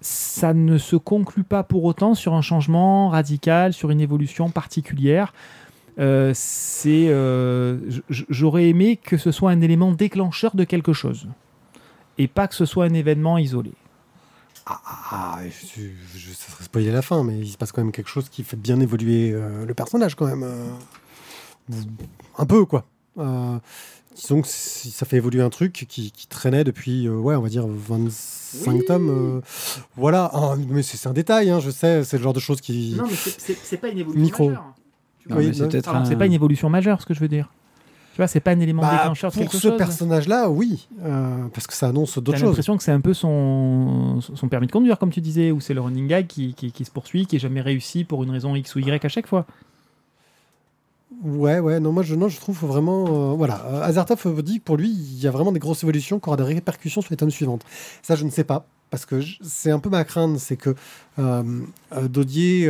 Ça 0.02 0.54
ne 0.54 0.78
se 0.78 0.98
conclut 0.98 1.44
pas 1.46 1.64
pour 1.64 1.86
autant 1.86 2.14
sur 2.14 2.34
un 2.34 2.42
changement 2.42 3.08
radical, 3.10 3.72
sur 3.72 3.90
une 3.90 4.02
évolution 4.02 4.50
particulière. 4.50 5.34
Euh, 6.00 6.34
euh, 6.88 7.78
j'aurais 8.10 8.68
aimé 8.68 8.98
que 8.98 9.18
ce 9.18 9.32
soit 9.32 9.52
un 9.52 9.62
élément 9.62 9.92
déclencheur 9.92 10.56
de 10.56 10.64
quelque 10.64 10.92
chose 10.92 11.28
et 12.18 12.28
pas 12.28 12.48
que 12.48 12.56
ce 12.56 12.66
soit 12.66 12.86
un 12.86 12.94
événement 12.94 13.38
isolé. 13.38 13.72
Ah, 14.66 14.82
ah, 15.12 15.40
je, 15.44 15.82
je- 16.18 16.32
ça 16.34 16.52
serait 16.52 16.64
spoiler 16.64 16.92
la 16.92 17.02
fin, 17.02 17.24
mais 17.24 17.38
il 17.40 17.48
se 17.50 17.58
passe 17.58 17.72
quand 17.72 17.82
même 17.84 17.92
quelque 17.92 18.10
chose 18.10 18.28
qui 18.30 18.44
fait 18.44 18.58
bien 18.58 18.80
évoluer 18.80 19.32
le 19.32 19.74
personnage 19.74 20.16
quand 20.16 20.26
même. 20.26 20.46
un 22.38 22.46
peu, 22.46 22.66
quoi. 22.66 22.86
Euh, 23.20 23.58
disons 24.16 24.42
que 24.42 24.48
ça 24.48 25.06
fait 25.06 25.18
évoluer 25.18 25.42
un 25.42 25.50
truc 25.50 25.86
qui, 25.90 26.12
qui 26.12 26.28
traînait 26.28 26.64
depuis, 26.64 27.08
euh, 27.08 27.16
ouais, 27.16 27.36
on 27.36 27.42
va 27.42 27.50
dire 27.50 27.66
25 27.68 28.72
Oui. 28.74 28.86
tomes. 28.86 29.10
euh, 29.10 29.42
voilà, 29.96 30.30
Ah, 30.34 30.56
mais 30.70 30.84
c'est 30.84 31.08
un 31.08 31.14
détail, 31.14 31.50
hein, 31.50 31.60
je 31.60 31.70
sais, 31.72 32.04
c'est 32.04 32.18
le 32.18 32.24
genre 32.24 32.34
de 32.34 32.40
choses 32.40 32.62
qui... 32.62 32.96
mais 33.00 33.16
c'est 33.40 33.78
pas 33.78 33.90
une 33.90 33.98
évolution 34.00 34.22
Micro. 34.24 34.48
majeure. 34.50 34.64
Non, 35.30 35.38
Oui, 35.38 35.48
mais 35.48 35.54
c'est 35.54 35.88
non. 35.88 35.94
un- 35.96 36.06
c'est 36.06 36.16
pas 36.18 36.26
une 36.26 36.34
évolution 36.34 36.70
majeure, 36.70 37.02
ce 37.02 37.06
que 37.06 37.14
je 37.14 37.20
veux 37.20 37.28
dire. 37.30 37.50
Tu 38.14 38.18
vois, 38.18 38.28
c'est 38.28 38.42
pas 38.42 38.52
un 38.52 38.60
élément 38.60 38.84
Bah, 38.84 38.92
déclencheur 38.98 39.32
de 39.32 39.36
pour 39.44 39.52
ce 39.52 39.70
personnage-là, 39.70 40.48
oui, 40.50 40.88
euh, 41.02 41.48
parce 41.52 41.66
que 41.66 41.74
ça 41.74 41.88
annonce 41.88 42.20
d'autres 42.20 42.38
choses. 42.38 42.50
l'impression 42.50 42.78
que 42.78 42.84
c'est 42.84 42.92
un 42.92 43.02
peu 43.02 43.16
son, 43.16 44.20
son 44.22 44.48
permis 44.50 44.68
de 44.68 44.72
conduire, 44.72 45.00
comme 45.00 45.10
tu 45.10 45.20
disais, 45.22 45.50
ou 45.52 45.60
c'est 45.62 45.74
le 45.74 45.82
running 45.82 46.08
gag 46.08 46.28
qui, 46.28 46.54
qui, 46.54 46.72
qui 46.72 46.86
se 46.86 46.92
poursuit, 46.92 47.26
qui 47.26 47.38
est 47.38 47.40
jamais 47.40 47.62
réussi 47.62 48.04
pour 48.04 48.24
une 48.24 48.30
raison 48.30 48.56
X 48.56 48.76
ou 48.76 48.80
Y 48.80 49.04
à 49.04 49.10
chaque 49.10 49.26
fois. 49.26 49.48
Ouais, 51.24 51.60
ouais, 51.60 51.80
non, 51.80 51.94
moi 51.94 52.04
je, 52.04 52.16
non, 52.16 52.28
je 52.28 52.38
trouve 52.40 52.60
vraiment. 52.66 53.32
euh, 53.32 53.36
voilà, 53.36 53.64
Euh, 53.66 54.42
dit 54.42 54.60
que 54.60 54.64
pour 54.64 54.76
lui, 54.76 54.90
il 54.90 55.20
y 55.22 55.28
a 55.28 55.32
vraiment 55.32 55.54
des 55.54 55.60
grosses 55.60 55.84
évolutions 55.84 56.20
qui 56.20 56.28
auront 56.28 56.36
des 56.36 56.44
répercussions 56.44 57.02
sur 57.02 57.12
les 57.12 57.18
tomes 57.18 57.32
suivantes. 57.32 57.64
Ça, 58.02 58.16
je 58.16 58.26
ne 58.26 58.30
sais 58.30 58.44
pas, 58.44 58.66
parce 58.90 59.06
que 59.06 59.22
c'est 59.42 59.72
un 59.72 59.80
peu 59.80 59.90
ma 59.90 60.04
crainte, 60.04 60.38
c'est 60.40 60.58
que 60.58 60.76
euh, 61.20 61.62
euh, 61.94 62.08
Dodier 62.10 62.70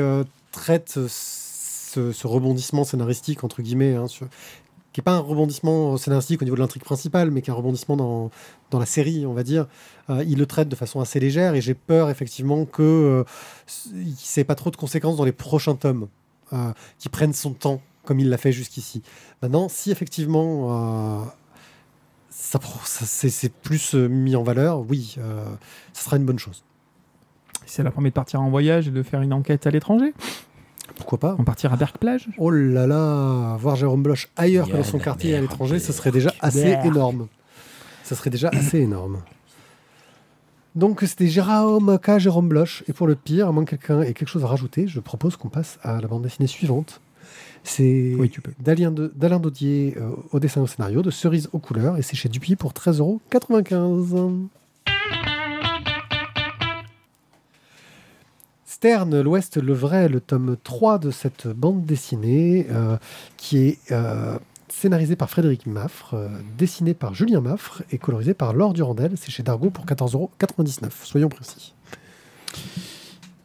traite 0.51 0.99
ce, 1.07 2.27
rebondissement 2.27 2.83
scénaristique, 2.83 3.43
entre 3.43 3.63
guillemets, 3.63 3.95
hein, 3.95 4.05
qui 4.07 4.99
n'est 4.99 5.03
pas 5.03 5.13
un 5.13 5.19
rebondissement 5.19 5.97
scénaristique 5.97 6.39
au 6.43 6.45
niveau 6.45 6.55
de 6.55 6.61
l'intrigue 6.61 6.83
principale, 6.83 7.31
mais 7.31 7.41
qui 7.41 7.49
est 7.49 7.53
un 7.53 7.57
rebondissement 7.57 7.97
dans, 7.97 8.29
dans 8.69 8.77
la 8.77 8.85
série, 8.85 9.25
on 9.25 9.33
va 9.33 9.41
dire. 9.41 9.65
Il 10.09 10.37
le 10.37 10.45
traite 10.45 10.69
de 10.69 10.75
façon 10.75 10.99
assez 11.01 11.19
légère, 11.19 11.55
et 11.55 11.61
j'ai 11.61 11.73
peur 11.73 12.11
effectivement 12.11 12.65
que 12.65 13.25
euh, 14.35 14.43
pas 14.43 14.55
trop 14.55 14.69
de 14.69 14.75
conséquences 14.75 15.17
dans 15.17 15.25
les 15.25 15.31
prochains 15.31 15.75
tomes, 15.75 16.07
qui 16.99 17.09
prennent 17.09 17.33
son 17.33 17.53
temps 17.53 17.81
comme 18.05 18.19
il 18.19 18.29
l'a 18.29 18.37
fait 18.37 18.51
jusqu'ici. 18.51 19.01
Maintenant, 19.41 19.69
si 19.69 19.91
effectivement 19.91 21.21
euh, 21.21 21.25
ça, 22.29 22.59
ça- 22.85 23.05
c'est 23.05 23.29
c'est 23.29 23.51
plus 23.53 23.95
euh, 23.95 24.07
mis 24.07 24.35
en 24.35 24.43
valeur, 24.43 24.81
oui, 24.89 25.15
euh, 25.19 25.45
ça 25.93 26.03
sera 26.05 26.17
une 26.17 26.25
bonne 26.25 26.39
chose. 26.39 26.63
Si 27.65 27.75
ça 27.75 27.83
leur 27.83 27.93
permet 27.93 28.09
de 28.09 28.13
partir 28.13 28.41
en 28.41 28.49
voyage 28.49 28.87
et 28.87 28.91
de 28.91 29.03
faire 29.03 29.21
une 29.21 29.33
enquête 29.33 29.65
à 29.67 29.71
l'étranger. 29.71 30.13
Pourquoi 30.97 31.17
pas? 31.17 31.35
On 31.39 31.43
partira 31.43 31.73
à 31.73 31.77
Berck 31.77 31.97
Plage. 31.97 32.27
Oh 32.37 32.51
là 32.51 32.85
là, 32.85 33.55
voir 33.57 33.75
Jérôme 33.77 34.03
Bloch 34.03 34.29
ailleurs 34.35 34.67
que 34.67 34.73
dans 34.73 34.83
son 34.83 34.99
quartier 34.99 35.35
à 35.35 35.41
l'étranger, 35.41 35.79
ce 35.79 35.93
serait 35.93 36.11
déjà 36.11 36.33
assez 36.41 36.77
énorme. 36.83 37.27
Ça 38.03 38.15
serait 38.15 38.29
déjà 38.29 38.49
assez 38.49 38.79
énorme. 38.79 39.21
Donc 40.75 41.01
c'était 41.05 41.27
Jérôme 41.27 41.97
K. 41.99 42.17
Jérôme 42.17 42.49
Bloch. 42.49 42.83
Et 42.87 42.93
pour 42.93 43.07
le 43.07 43.15
pire, 43.15 43.47
à 43.47 43.51
moins 43.51 43.63
que 43.63 43.75
quelqu'un 43.75 44.01
ait 44.01 44.13
quelque 44.13 44.27
chose 44.27 44.43
à 44.43 44.47
rajouter, 44.47 44.87
je 44.87 44.99
propose 44.99 45.37
qu'on 45.37 45.49
passe 45.49 45.79
à 45.83 46.01
la 46.01 46.07
bande 46.07 46.23
dessinée 46.23 46.47
suivante. 46.47 46.99
C'est 47.63 48.13
Oui, 48.17 48.31
d'Alain 48.59 49.39
Daudier 49.39 49.95
euh, 49.97 50.11
au 50.31 50.39
dessin 50.39 50.61
et 50.61 50.63
au 50.63 50.67
scénario, 50.67 51.01
de 51.01 51.11
Cerise 51.11 51.49
aux 51.53 51.59
couleurs, 51.59 51.97
et 51.97 52.01
c'est 52.01 52.15
chez 52.15 52.29
Dupuis 52.29 52.55
pour 52.55 52.73
13,95€. 52.73 54.47
Stern, 58.83 59.21
l'Ouest, 59.21 59.55
le 59.55 59.71
vrai, 59.71 60.09
le 60.09 60.19
tome 60.19 60.57
3 60.61 60.97
de 60.97 61.09
cette 61.09 61.47
bande 61.47 61.85
dessinée, 61.85 62.67
euh, 62.69 62.97
qui 63.37 63.59
est 63.59 63.91
euh, 63.93 64.37
scénarisé 64.67 65.15
par 65.15 65.29
Frédéric 65.29 65.67
Maffre, 65.67 66.15
euh, 66.15 66.27
dessiné 66.57 66.93
par 66.93 67.13
Julien 67.13 67.39
Maffre 67.39 67.83
et 67.91 67.97
colorisé 67.97 68.33
par 68.33 68.51
Laure 68.51 68.73
Durandel. 68.73 69.13
C'est 69.15 69.31
chez 69.31 69.41
Dargo 69.41 69.69
pour 69.69 69.85
14,99€, 69.85 70.89
soyons 71.03 71.29
précis. 71.29 71.73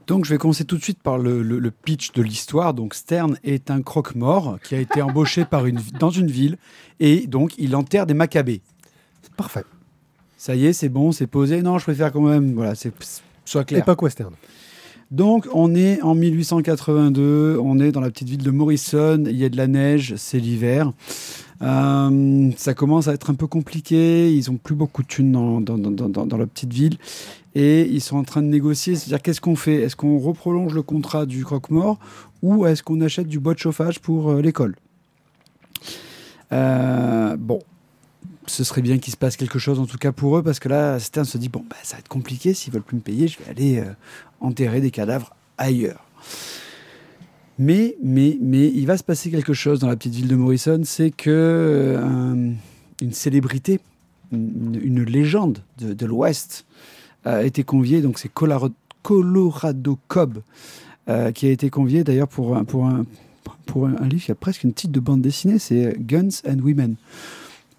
Donc 0.08 0.24
je 0.24 0.30
vais 0.30 0.38
commencer 0.38 0.64
tout 0.64 0.76
de 0.76 0.82
suite 0.82 1.00
par 1.02 1.18
le, 1.18 1.42
le- 1.42 1.58
le 1.60 1.70
pitch 1.70 2.12
de 2.12 2.22
l'histoire. 2.22 2.74
Donc 2.74 2.94
Stern 2.94 3.38
est 3.44 3.70
un 3.70 3.82
croque-mort 3.82 4.58
qui 4.64 4.74
a 4.74 4.80
été 4.80 5.00
embauché 5.02 5.44
par 5.44 5.66
une, 5.66 5.78
dans 6.00 6.10
une 6.10 6.26
ville 6.28 6.56
et 6.98 7.26
donc 7.28 7.52
il 7.58 7.76
enterre 7.76 8.06
des 8.06 8.14
macabées. 8.14 8.62
Parfait. 9.36 9.64
Ça 10.36 10.54
y 10.56 10.66
est, 10.66 10.72
c'est 10.72 10.88
bon, 10.88 11.12
c'est 11.12 11.26
posé. 11.26 11.62
Non, 11.62 11.78
je 11.78 11.84
préfère 11.84 12.10
quand 12.12 12.22
même, 12.22 12.54
voilà, 12.54 12.74
c'est 12.74 12.92
soit 13.44 13.64
clair. 13.64 13.80
Époque 13.82 14.02
western. 14.02 14.34
Donc 15.10 15.46
on 15.52 15.74
est 15.74 16.00
en 16.02 16.14
1882, 16.14 17.58
on 17.62 17.78
est 17.80 17.92
dans 17.92 18.00
la 18.00 18.10
petite 18.10 18.28
ville 18.28 18.42
de 18.42 18.50
Morrison, 18.50 19.22
il 19.26 19.36
y 19.36 19.44
a 19.44 19.48
de 19.48 19.56
la 19.56 19.66
neige, 19.66 20.14
c'est 20.16 20.38
l'hiver. 20.38 20.92
Euh, 21.60 22.50
ça 22.56 22.74
commence 22.74 23.08
à 23.08 23.14
être 23.14 23.30
un 23.30 23.34
peu 23.34 23.46
compliqué, 23.46 24.32
ils 24.32 24.50
ont 24.50 24.56
plus 24.56 24.74
beaucoup 24.74 25.02
de 25.02 25.08
thunes 25.08 25.32
dans, 25.32 25.60
dans, 25.60 26.46
petite 26.46 26.72
ville. 26.72 26.98
Et 27.54 27.82
ils 27.88 28.00
sont 28.00 28.16
en 28.16 28.24
train 28.24 28.42
de 28.42 28.46
négocier, 28.46 28.94
c'est-à-dire 28.94 29.22
qu'est-ce 29.22 29.40
qu'on 29.40 29.56
fait? 29.56 29.76
Est-ce 29.76 29.96
qu'on 29.96 30.18
reprolonge 30.18 30.74
le 30.74 30.82
contrat 30.82 31.26
du 31.26 31.44
croque-mort 31.44 31.98
ou 32.42 32.66
est-ce 32.66 32.82
qu'on 32.82 33.00
achète 33.00 33.26
du 33.26 33.40
bois 33.40 33.54
de 33.54 33.58
chauffage 33.58 33.98
pour 33.98 34.30
euh, 34.30 34.40
l'école? 34.40 34.76
Euh, 36.52 37.36
Bon, 37.36 37.60
ce 38.46 38.62
serait 38.62 38.82
bien 38.82 38.98
qu'il 38.98 39.12
se 39.12 39.16
passe 39.16 39.36
quelque 39.36 39.58
chose 39.58 39.80
en 39.80 39.86
tout 39.86 39.98
cas 39.98 40.12
pour 40.12 40.38
eux 40.38 40.42
parce 40.42 40.60
que 40.60 40.68
là 40.68 40.98
Stern 40.98 41.26
se 41.26 41.36
dit 41.36 41.48
bon 41.48 41.64
bah, 41.68 41.76
ça 41.82 41.96
va 41.96 42.00
être 42.00 42.08
compliqué. 42.08 42.54
S'ils 42.54 42.72
veulent 42.72 42.82
plus 42.82 42.96
me 42.96 43.02
payer 43.02 43.28
je 43.28 43.38
vais 43.38 43.50
aller 43.50 43.82
enterrer 44.40 44.80
des 44.80 44.90
cadavres 44.90 45.34
ailleurs 45.58 46.04
mais 47.58 47.96
mais 48.02 48.38
mais 48.40 48.68
il 48.68 48.86
va 48.86 48.96
se 48.96 49.04
passer 49.04 49.30
quelque 49.30 49.52
chose 49.52 49.80
dans 49.80 49.88
la 49.88 49.96
petite 49.96 50.14
ville 50.14 50.28
de 50.28 50.36
Morrison 50.36 50.80
c'est 50.84 51.10
que 51.10 51.30
euh, 51.30 51.98
un- 52.04 52.54
une 53.02 53.12
célébrité 53.12 53.80
une, 54.32 54.78
une 54.82 55.02
légende 55.04 55.58
de, 55.78 55.92
de 55.94 56.06
l'Ouest 56.06 56.66
a 57.24 57.42
été 57.44 57.64
conviée. 57.64 58.00
Donc 58.02 58.18
c'est 58.18 58.28
Colorado, 58.32 58.74
Colorado 59.02 59.98
Cobb 60.08 60.38
euh, 61.08 61.32
qui 61.32 61.46
a 61.46 61.50
été 61.50 61.70
convié 61.70 62.04
d'ailleurs 62.04 62.28
pour 62.28 62.56
un, 62.56 62.64
pour 62.64 62.86
un 62.86 63.06
pour 63.66 63.86
un, 63.86 64.08
livre 64.08 64.24
qui 64.24 64.30
a 64.30 64.34
presque 64.34 64.64
une 64.64 64.72
titre 64.72 64.92
de 64.92 65.00
bande 65.00 65.20
dessinée 65.22 65.58
c'est 65.58 65.96
Guns 65.98 66.28
and 66.48 66.58
Women. 66.62 66.94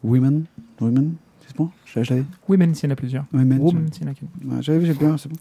Women? 0.03 0.45
Women? 0.81 1.13
C'est 1.47 1.55
bon? 1.57 1.69
Je- 1.85 2.03
j'avais 2.03 2.23
Women, 2.47 2.73
s'il 2.75 2.89
y 2.89 2.91
en 2.91 2.93
a 2.93 2.95
plusieurs. 2.95 3.25
Women, 3.33 3.59
Women, 3.59 3.89
s'il 3.93 4.03
y 4.03 4.07
en 4.07 4.11
a 4.11 4.13
qu'une. 4.13 4.27
Ouais, 4.45 4.57
j'avais 4.61 4.85
j'ai 4.85 4.93
bien 4.93 5.17
c'est 5.17 5.29
bon. 5.29 5.35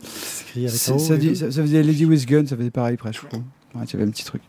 Ça, 0.69 0.99
ça 0.99 1.63
faisait 1.63 1.83
Lady 1.83 2.05
with 2.07 2.27
Gun, 2.27 2.45
ça 2.47 2.57
faisait 2.57 2.71
pareil 2.71 2.97
presque. 2.97 3.25
Ouais, 3.75 3.83
avait 3.93 4.05
un 4.05 4.11
petit 4.11 4.25
truc. 4.25 4.43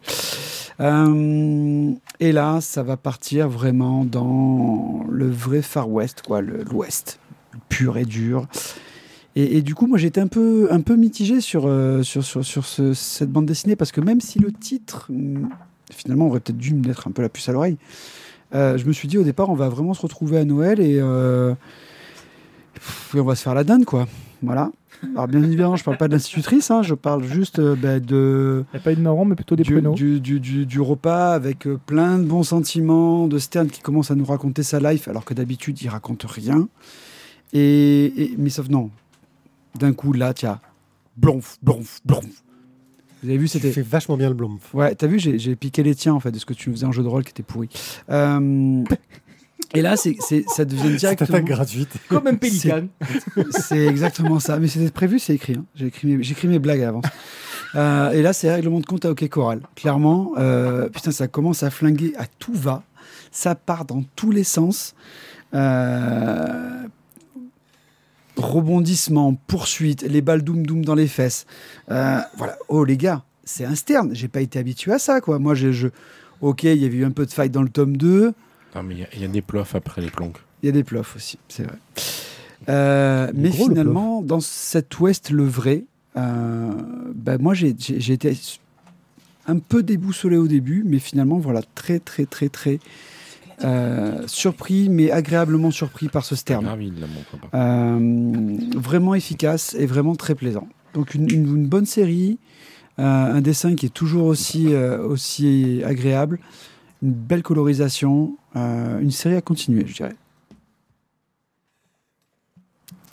Euh, 0.79 1.91
et 2.19 2.31
là, 2.31 2.61
ça 2.61 2.83
va 2.83 2.95
partir 2.97 3.49
vraiment 3.49 4.05
dans 4.05 5.03
le 5.09 5.29
vrai 5.29 5.61
Far 5.61 5.89
West, 5.89 6.21
quoi, 6.25 6.41
l'Ouest, 6.41 7.19
pur 7.67 7.97
et 7.97 8.05
dur. 8.05 8.47
Et, 9.35 9.61
du 9.61 9.75
coup, 9.75 9.87
moi, 9.87 9.97
j'étais 9.97 10.19
un 10.19 10.27
peu, 10.27 10.67
un 10.71 10.81
peu 10.81 10.95
mitigé 10.95 11.39
sur, 11.39 11.63
euh, 11.67 12.01
sur, 12.03 12.23
sur, 12.25 12.43
sur 12.43 12.65
ce- 12.65 12.93
cette 12.93 13.31
bande 13.31 13.45
dessinée 13.45 13.75
parce 13.75 13.91
que 13.91 14.01
même 14.01 14.19
si 14.21 14.39
le 14.39 14.51
titre, 14.51 15.05
hum, 15.09 15.49
finalement, 15.91 16.27
aurait 16.27 16.39
peut-être 16.39 16.57
dû 16.57 16.73
me 16.73 16.85
mettre 16.85 17.07
un 17.07 17.11
peu 17.11 17.21
la 17.21 17.29
puce 17.29 17.47
à 17.47 17.53
l'oreille, 17.53 17.77
euh, 18.55 18.77
je 18.77 18.85
me 18.85 18.91
suis 18.91 19.07
dit 19.07 19.17
au 19.17 19.23
départ, 19.23 19.49
on 19.49 19.53
va 19.55 19.69
vraiment 19.69 19.93
se 19.93 20.01
retrouver 20.01 20.39
à 20.39 20.45
Noël 20.45 20.79
et, 20.81 20.95
et 20.95 21.01
on 21.01 21.55
va 23.23 23.35
se 23.35 23.43
faire 23.43 23.53
la 23.53 23.63
dinde, 23.63 23.85
quoi. 23.85 24.07
Voilà. 24.41 24.71
Alors, 25.15 25.27
bien 25.27 25.41
évidemment, 25.43 25.75
je 25.77 25.83
parle 25.83 25.97
pas 25.97 26.07
de 26.07 26.13
l'institutrice, 26.13 26.69
hein, 26.71 26.81
je 26.81 26.93
parle 26.93 27.23
juste 27.23 27.59
euh, 27.59 27.75
bah, 27.75 27.99
de, 27.99 28.65
Il 28.73 28.75
n'y 28.75 28.79
a 28.79 28.83
pas 28.83 28.91
eu 28.91 28.95
de 28.95 29.01
marron, 29.01 29.23
mais 29.25 29.35
plutôt 29.35 29.55
des 29.55 29.63
du, 29.63 29.73
pruneaux. 29.73 29.93
du, 29.93 30.19
du- 30.19 30.39
du- 30.39 30.65
du 30.65 30.81
repas 30.81 31.33
avec 31.33 31.67
euh, 31.67 31.79
plein 31.85 32.17
de 32.17 32.23
bons 32.25 32.43
sentiments, 32.43 33.27
de 33.27 33.37
Stern 33.39 33.67
qui 33.69 33.81
commence 33.81 34.11
à 34.11 34.15
nous 34.15 34.25
raconter 34.25 34.61
sa 34.63 34.79
life, 34.79 35.07
alors 35.07 35.23
que 35.25 35.33
d'habitude, 35.33 35.81
il 35.81 35.87
raconte 35.87 36.23
rien. 36.27 36.67
Et, 37.53 38.05
et- 38.23 38.35
mais 38.37 38.49
sauf 38.49 38.67
non. 38.69 38.89
D'un 39.79 39.93
coup, 39.93 40.11
là, 40.13 40.33
tiens, 40.33 40.59
blonf, 41.15 41.57
blonf, 41.63 41.99
blonf. 42.05 42.25
Vous 43.23 43.29
avez 43.29 43.37
vu, 43.37 43.45
Tu 43.45 43.51
c'était. 43.59 43.71
fais 43.71 43.81
vachement 43.81 44.17
bien 44.17 44.29
le 44.29 44.35
blomf. 44.35 44.73
Ouais, 44.73 44.95
t'as 44.95 45.07
vu, 45.07 45.19
j'ai 45.19 45.55
piqué 45.55 45.83
les 45.83 45.93
tiens 45.95 46.13
en 46.13 46.19
fait 46.21 46.31
de 46.31 46.39
ce 46.39 46.45
que 46.45 46.53
tu 46.53 46.69
nous 46.69 46.75
faisais 46.75 46.85
en 46.85 46.91
jeu 46.93 47.03
de 47.03 47.07
rôle 47.09 47.23
qui 47.23 47.31
était 47.31 47.43
pourri. 47.43 47.67
Euh, 48.09 48.83
Et 49.75 49.81
là, 49.81 49.95
c'est 49.97 50.15
c'est- 50.19 50.45
ça 50.49 50.65
devient 50.65 50.95
directement. 50.95 51.39
gratuite. 51.41 51.89
Comme 52.07 52.25
un 52.27 52.35
pélican. 52.35 52.87
C'est 53.51 53.85
exactement 53.85 54.39
ça. 54.39 54.57
Mais 54.57 54.67
c'était 54.67 54.89
prévu, 54.91 55.19
c'est 55.19 55.35
écrit. 55.35 55.53
hein. 55.57 55.65
J'ai 55.75 55.87
écrit, 55.87 56.07
mes- 56.07 56.23
j'ai 56.23 56.31
écrit 56.31 56.47
mes 56.47 56.59
blagues 56.59 56.81
à 56.81 56.85
l'avance. 56.85 57.05
Euh, 57.75 58.11
et 58.11 58.23
là, 58.23 58.33
c'est 58.33 58.51
règlement 58.51 58.79
de 58.79 58.85
compte 58.87 59.05
à 59.05 59.11
OK 59.11 59.27
Choral. 59.29 59.61
Clairement, 59.75 60.31
euh, 60.39 60.89
putain, 60.89 61.11
ça 61.11 61.27
commence 61.27 61.61
à 61.61 61.69
flinguer 61.69 62.13
à 62.17 62.25
tout 62.39 62.53
va. 62.53 62.81
Ça 63.31 63.53
part 63.53 63.85
dans 63.85 64.03
tous 64.15 64.31
les 64.31 64.43
sens. 64.43 64.95
Euh, 65.53 66.83
rebondissement, 68.37 69.35
poursuite, 69.47 70.01
les 70.03 70.21
balles 70.21 70.41
doum 70.43 70.65
doum 70.65 70.83
dans 70.85 70.95
les 70.95 71.07
fesses. 71.07 71.45
Euh, 71.91 72.19
voilà. 72.37 72.57
Oh 72.69 72.83
les 72.85 72.97
gars, 72.97 73.23
c'est 73.43 73.65
un 73.65 73.75
stern. 73.75 74.15
J'ai 74.15 74.27
pas 74.27 74.41
été 74.41 74.57
habitué 74.59 74.93
à 74.93 74.99
ça, 74.99 75.21
quoi. 75.21 75.39
Moi, 75.39 75.55
je, 75.55 75.71
je- 75.71 75.87
ok, 76.41 76.63
il 76.63 76.81
y 76.81 76.85
avait 76.85 76.97
eu 76.97 77.05
un 77.05 77.11
peu 77.11 77.25
de 77.25 77.31
fight 77.31 77.51
dans 77.51 77.61
le 77.63 77.69
tome 77.69 77.97
2. 77.97 78.33
Non, 78.75 78.83
mais 78.83 78.95
il 78.95 78.99
y 78.99 79.03
a- 79.03 79.07
il 79.15 79.21
y, 79.21 79.25
a 79.25 79.27
des 79.27 79.41
plofs 79.41 79.75
après 79.75 80.01
les 80.01 80.09
plonks. 80.11 80.37
Il 80.61 80.67
y 80.67 80.69
a 80.69 80.71
des 80.73 80.83
plofs 80.83 81.15
aussi, 81.15 81.37
c'est 81.47 81.63
vrai. 81.63 81.77
Euh, 82.67 83.31
mais 83.33 83.49
gros, 83.49 83.67
finalement, 83.69 84.21
dans 84.21 84.39
cet 84.41 84.99
ouest 84.99 85.31
le 85.31 85.43
vrai, 85.45 85.85
euh, 86.17 86.71
bah, 87.15 87.37
moi 87.37 87.53
j'ai 87.53 87.69
été 87.69 88.37
un 89.47 89.57
peu 89.57 89.81
déboussolé 89.81 90.37
au 90.37 90.47
début, 90.47 90.83
mais 90.85 90.99
finalement, 90.99 91.37
voilà, 91.39 91.61
très, 91.75 91.99
très, 91.99 92.25
très, 92.25 92.49
très 92.49 92.79
euh, 93.63 94.23
surpris, 94.27 94.87
mais 94.89 95.11
agréablement 95.11 95.71
surpris 95.71 96.07
par 96.07 96.23
ce 96.23 96.35
stern. 96.35 96.63
Euh, 97.53 98.57
vraiment 98.75 99.15
efficace 99.15 99.75
et 99.77 99.85
vraiment 99.85 100.15
très 100.15 100.35
plaisant. 100.35 100.67
Donc 100.93 101.13
une, 101.13 101.29
une- 101.29 101.55
une 101.57 101.67
bonne 101.67 101.85
série, 101.85 102.37
euh, 102.99 103.03
un 103.03 103.41
dessin 103.41 103.75
qui 103.75 103.85
est 103.87 103.93
toujours 103.93 104.27
aussi, 104.27 104.73
euh, 104.73 105.01
aussi 105.05 105.81
agréable, 105.85 106.39
une 107.01 107.11
belle 107.11 107.43
colorisation, 107.43 108.35
euh, 108.55 108.99
une 108.99 109.11
série 109.11 109.35
à 109.35 109.41
continuer, 109.41 109.85
je 109.87 109.93
dirais. 109.95 110.15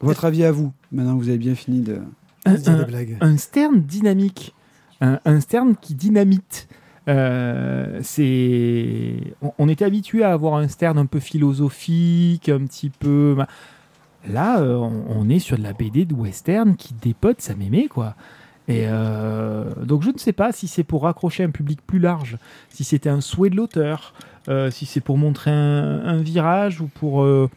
Votre 0.00 0.24
avis 0.26 0.44
à 0.44 0.52
vous, 0.52 0.72
maintenant 0.92 1.16
que 1.16 1.22
vous 1.22 1.28
avez 1.28 1.38
bien 1.38 1.54
fini 1.54 1.80
de... 1.80 2.00
Un, 2.44 2.54
Dire 2.54 2.76
des 2.76 2.82
un- 2.82 2.86
blagues. 2.86 3.18
un 3.20 3.36
stern 3.38 3.80
dynamique, 3.80 4.54
un, 5.00 5.18
un 5.24 5.40
stern 5.40 5.74
qui 5.80 5.94
dynamite. 5.94 6.68
Euh, 7.08 8.00
c'est, 8.02 9.14
on, 9.42 9.52
on 9.58 9.68
était 9.68 9.84
habitué 9.84 10.22
à 10.22 10.32
avoir 10.32 10.54
un 10.54 10.68
stern 10.68 10.96
un 10.98 11.06
peu 11.06 11.18
philosophique, 11.18 12.48
un 12.48 12.60
petit 12.66 12.90
peu. 12.90 13.36
Là, 14.28 14.60
euh, 14.60 14.76
on, 14.76 15.04
on 15.08 15.28
est 15.28 15.38
sur 15.40 15.56
de 15.58 15.62
la 15.62 15.72
BD 15.72 16.04
de 16.04 16.14
western 16.14 16.76
qui 16.76 16.94
dépote 16.94 17.40
sa 17.40 17.54
mémé, 17.56 17.88
quoi. 17.88 18.14
Et 18.68 18.84
euh, 18.86 19.64
donc, 19.84 20.02
je 20.02 20.10
ne 20.10 20.18
sais 20.18 20.32
pas 20.32 20.52
si 20.52 20.66
c'est 20.66 20.82
pour 20.82 21.02
raccrocher 21.02 21.44
un 21.44 21.50
public 21.50 21.80
plus 21.86 21.98
large, 21.98 22.36
si 22.68 22.82
c'était 22.84 23.08
un 23.08 23.20
souhait 23.20 23.50
de 23.50 23.56
l'auteur, 23.56 24.12
euh, 24.48 24.70
si 24.70 24.86
c'est 24.86 25.00
pour 25.00 25.18
montrer 25.18 25.52
un, 25.52 26.16
virage 26.16 26.80
ou 26.80 26.88
pour 26.88 27.22
euh, 27.22 27.48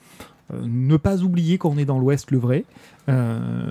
ne 0.52 0.98
pas 0.98 1.22
oublier 1.22 1.58
qu'on 1.58 1.78
est 1.78 1.86
dans 1.86 2.00
l'Ouest 2.00 2.32
le 2.32 2.38
vrai. 2.38 2.66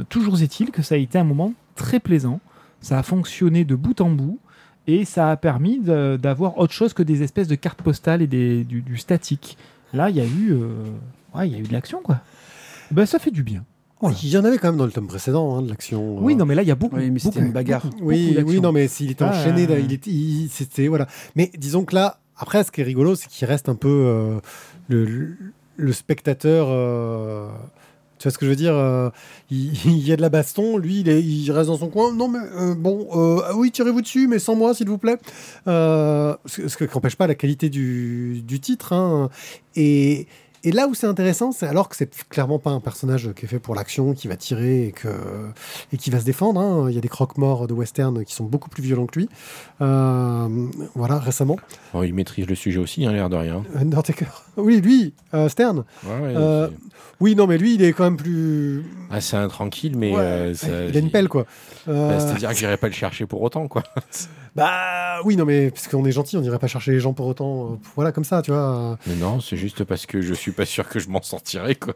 Toujours 0.09 0.43
est-il 0.43 0.73
que 0.73 0.83
ça 0.83 0.97
a 0.97 0.99
été 0.99 1.17
un 1.17 1.25
moment 1.25 1.53
très 1.77 2.01
plaisant. 2.01 2.41
Ça 2.81 2.99
a 2.99 3.03
fonctionné 3.05 3.65
de 3.65 3.77
bout 3.77 4.01
en 4.01 4.11
bout 4.11 4.41
et 4.89 5.05
ça 5.05 5.31
a 5.31 5.37
permis 5.37 5.79
d'avoir 5.79 6.59
autre 6.59 6.73
chose 6.73 6.93
que 6.93 7.05
des 7.05 7.23
espèces 7.23 7.47
de 7.47 7.55
cartes 7.55 7.81
postales 7.81 8.21
et 8.23 8.27
du, 8.27 8.97
statique. 8.97 9.57
Là, 9.93 10.11
il 10.11 10.17
y 10.17 10.21
a 10.21 10.25
eu, 10.25 10.57
il 11.45 11.53
y 11.53 11.55
a 11.55 11.59
eu 11.59 11.63
de 11.63 11.73
l'action, 11.73 12.01
quoi. 12.03 12.21
Ben, 12.91 13.07
ça 13.07 13.21
fait 13.21 13.31
du 13.31 13.45
bien. 13.45 13.65
Voilà. 14.01 14.17
Il 14.23 14.29
y 14.29 14.37
en 14.39 14.45
avait 14.45 14.59
quand 14.59 14.69
même 14.69 14.77
dans 14.77 14.87
le 14.87 14.93
tome 14.93 15.07
précédent, 15.09 15.57
hein, 15.57 15.63
de 15.63 15.69
l'action. 15.71 16.19
Oui, 16.23 16.35
euh. 16.35 16.37
non, 16.37 16.47
mais 16.47 16.55
là, 16.55 16.63
il 16.63 16.69
y 16.69 16.71
a 16.71 16.75
beaucoup. 16.77 16.97
Oui, 16.97 17.11
mais 17.11 17.19
c'était 17.19 17.37
beaucoup, 17.37 17.47
une 17.47 17.53
bagarre. 17.53 17.85
beaucoup, 17.87 17.97
Oui, 18.05 18.35
beaucoup 18.37 18.51
oui, 18.51 18.61
non, 18.61 18.73
mais 18.73 18.87
s'il 18.89 19.11
était 19.11 19.25
Ah, 19.25 19.31
enchaîné, 19.31 19.63
il 19.81 19.93
était, 19.93 20.11
c'était 20.51 20.87
voilà. 20.89 21.07
Mais 21.37 21.51
disons 21.59 21.85
que 21.85 21.95
là, 21.95 22.21
après, 22.37 22.63
ce 22.65 22.71
qui 22.71 22.81
est 22.81 22.85
rigolo, 22.85 23.15
c'est 23.17 23.29
qu'il 23.29 23.47
reste 23.49 23.69
un 23.69 23.75
peu 23.75 23.89
euh, 23.89 24.39
le, 24.89 25.37
le 25.77 25.93
spectateur 25.93 26.69
euh, 26.71 27.49
Tu 28.19 28.25
vois 28.29 28.33
ce 28.33 28.39
que 28.39 28.47
je 28.47 28.51
veux 28.51 28.57
dire 28.57 28.75
euh, 28.77 29.11
il, 29.51 29.73
il 29.87 30.07
y 30.07 30.13
a 30.13 30.17
de 30.17 30.23
la 30.23 30.29
baston, 30.29 30.77
lui, 30.79 31.01
il, 31.01 31.09
est- 31.09 31.21
il 31.23 31.51
reste 31.51 31.69
dans 31.69 31.79
son 31.79 31.89
coin. 31.89 32.13
Non, 32.15 32.29
mais 32.29 32.39
euh, 32.57 32.75
bon, 32.77 33.09
euh, 33.17 33.41
ah 33.47 33.57
oui, 33.57 33.73
tirez-vous 33.73 34.03
dessus, 34.03 34.29
mais 34.29 34.39
sans 34.39 34.55
moi, 34.55 34.75
s'il 34.75 34.89
vous 34.89 34.99
plaît. 34.99 35.19
Euh, 35.67 36.37
ce, 36.47 36.69
ce 36.69 36.77
qui 36.77 36.85
n'empêche 36.85 37.17
pas 37.17 37.27
la 37.27 37.35
qualité 37.35 37.69
du, 37.69 38.43
du 38.47 38.61
titre. 38.61 38.93
hein. 38.93 39.29
Et, 39.75 40.29
et 40.65 40.73
là 40.73 40.87
où 40.89 40.95
c'est 40.95 41.07
intéressant, 41.07 41.53
c'est 41.53 41.67
alors 41.67 41.89
que 41.89 41.97
c'est 41.97 42.11
clairement 42.29 42.59
pas 42.59 42.71
un 42.71 42.81
personnage 42.81 43.31
qui 43.35 43.45
est 43.45 43.49
fait 43.49 43.59
pour 43.59 43.75
l'action, 43.75 44.15
qui 44.15 44.29
va 44.29 44.37
tirer 44.37 44.87
et, 44.89 44.93
que, 44.93 45.09
et 45.93 45.97
qui 45.97 46.11
va 46.11 46.21
se 46.21 46.25
défendre. 46.25 46.61
hein. 46.61 46.87
Il 46.89 46.95
y 46.95 46.99
a 46.99 47.01
des 47.01 47.09
croque-morts 47.09 47.67
de 47.67 47.75
western 47.75 48.25
qui 48.25 48.35
sont 48.35 48.45
beaucoup 48.45 48.69
plus 48.69 48.83
violents 48.83 49.07
que 49.07 49.19
lui. 49.21 49.29
Euh, 49.81 50.67
voilà, 50.95 51.19
récemment. 51.19 51.57
Il 52.03 52.15
maîtrise 52.15 52.47
le 52.47 52.55
sujet 52.55 52.79
aussi, 52.79 53.05
hein, 53.07 53.13
l'air 53.13 53.29
de 53.29 53.37
rien. 53.37 53.63
Undertaker. 53.77 54.27
Oui, 54.57 54.81
lui, 54.81 55.15
euh, 55.35 55.49
Stern. 55.49 55.85
Ouais, 56.05 56.11
ouais, 56.21 56.35
Euh, 56.37 56.67
c'est- 56.69 56.75
Oui, 57.21 57.37
non, 57.37 57.47
mais 57.47 57.59
lui, 57.59 57.75
il 57.75 57.83
est 57.83 57.93
quand 57.93 58.03
même 58.05 58.17
plus. 58.17 58.85
Ah, 59.09 59.21
c'est 59.21 59.37
un 59.37 59.47
tranquille, 59.47 59.97
mais 59.97 60.13
Ouais, 60.13 60.19
euh, 60.21 60.55
ça- 60.55 60.67
il 60.89 60.97
a 60.97 61.01
une 61.01 61.13
pelle, 61.13 61.29
quoi. 61.29 61.47
Euh, 61.87 62.09
Bah, 62.11 62.19
C'est-à-dire 62.21 62.49
que 62.51 62.57
j'irai 62.57 62.77
pas 62.77 62.89
le 62.89 62.93
chercher 62.93 63.25
pour 63.27 63.41
autant, 63.43 63.69
quoi. 63.69 63.85
Bah 64.59 65.21
oui, 65.25 65.37
non, 65.37 65.45
mais 65.45 65.71
parce 65.71 65.87
qu'on 65.87 66.05
est 66.05 66.11
gentil, 66.13 66.37
on 66.37 66.41
n'irait 66.41 66.59
pas 66.59 66.67
chercher 66.67 66.91
les 66.91 67.01
gens 67.01 67.13
pour 67.13 67.27
autant. 67.27 67.73
euh, 67.73 67.77
voilà, 67.95 68.11
comme 68.11 68.25
ça, 68.25 68.43
tu 68.43 68.51
vois. 68.51 68.99
Mais 69.07 69.15
non, 69.15 69.41
c'est 69.41 69.57
juste 69.57 69.85
parce 69.85 70.05
que 70.05 70.21
je 70.21 70.35
suis 70.35 70.51
pas 70.53 70.67
sûr 70.67 70.89
que 70.89 70.99
je 70.99 71.09
m'en 71.09 71.23
sortirai, 71.23 71.77
quoi. 71.77 71.95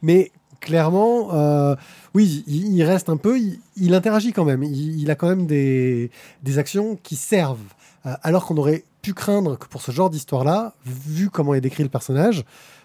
Mais 0.00 0.30
clairement, 0.60 1.34
euh, 1.34 1.74
oui, 2.14 2.44
il, 2.46 2.76
il 2.76 2.82
reste 2.84 3.08
un 3.08 3.16
peu, 3.16 3.38
il, 3.38 3.58
il 3.76 3.94
interagit 3.94 4.32
quand 4.32 4.44
même. 4.44 4.62
Il, 4.62 5.00
il 5.00 5.10
a 5.10 5.16
quand 5.16 5.28
même 5.28 5.46
des, 5.46 6.10
des 6.44 6.58
actions 6.58 6.96
qui 7.02 7.16
servent. 7.16 7.58
Euh, 8.06 8.14
alors 8.22 8.46
qu'on 8.46 8.56
aurait 8.58 8.84
pu 9.02 9.12
craindre 9.12 9.58
que 9.58 9.66
pour 9.66 9.82
ce 9.82 9.90
genre 9.90 10.08
d'histoire-là, 10.08 10.74
vu 10.86 11.30
comment 11.30 11.54
est 11.54 11.60
décrit 11.60 11.82
le 11.82 11.88
personnage, 11.88 12.44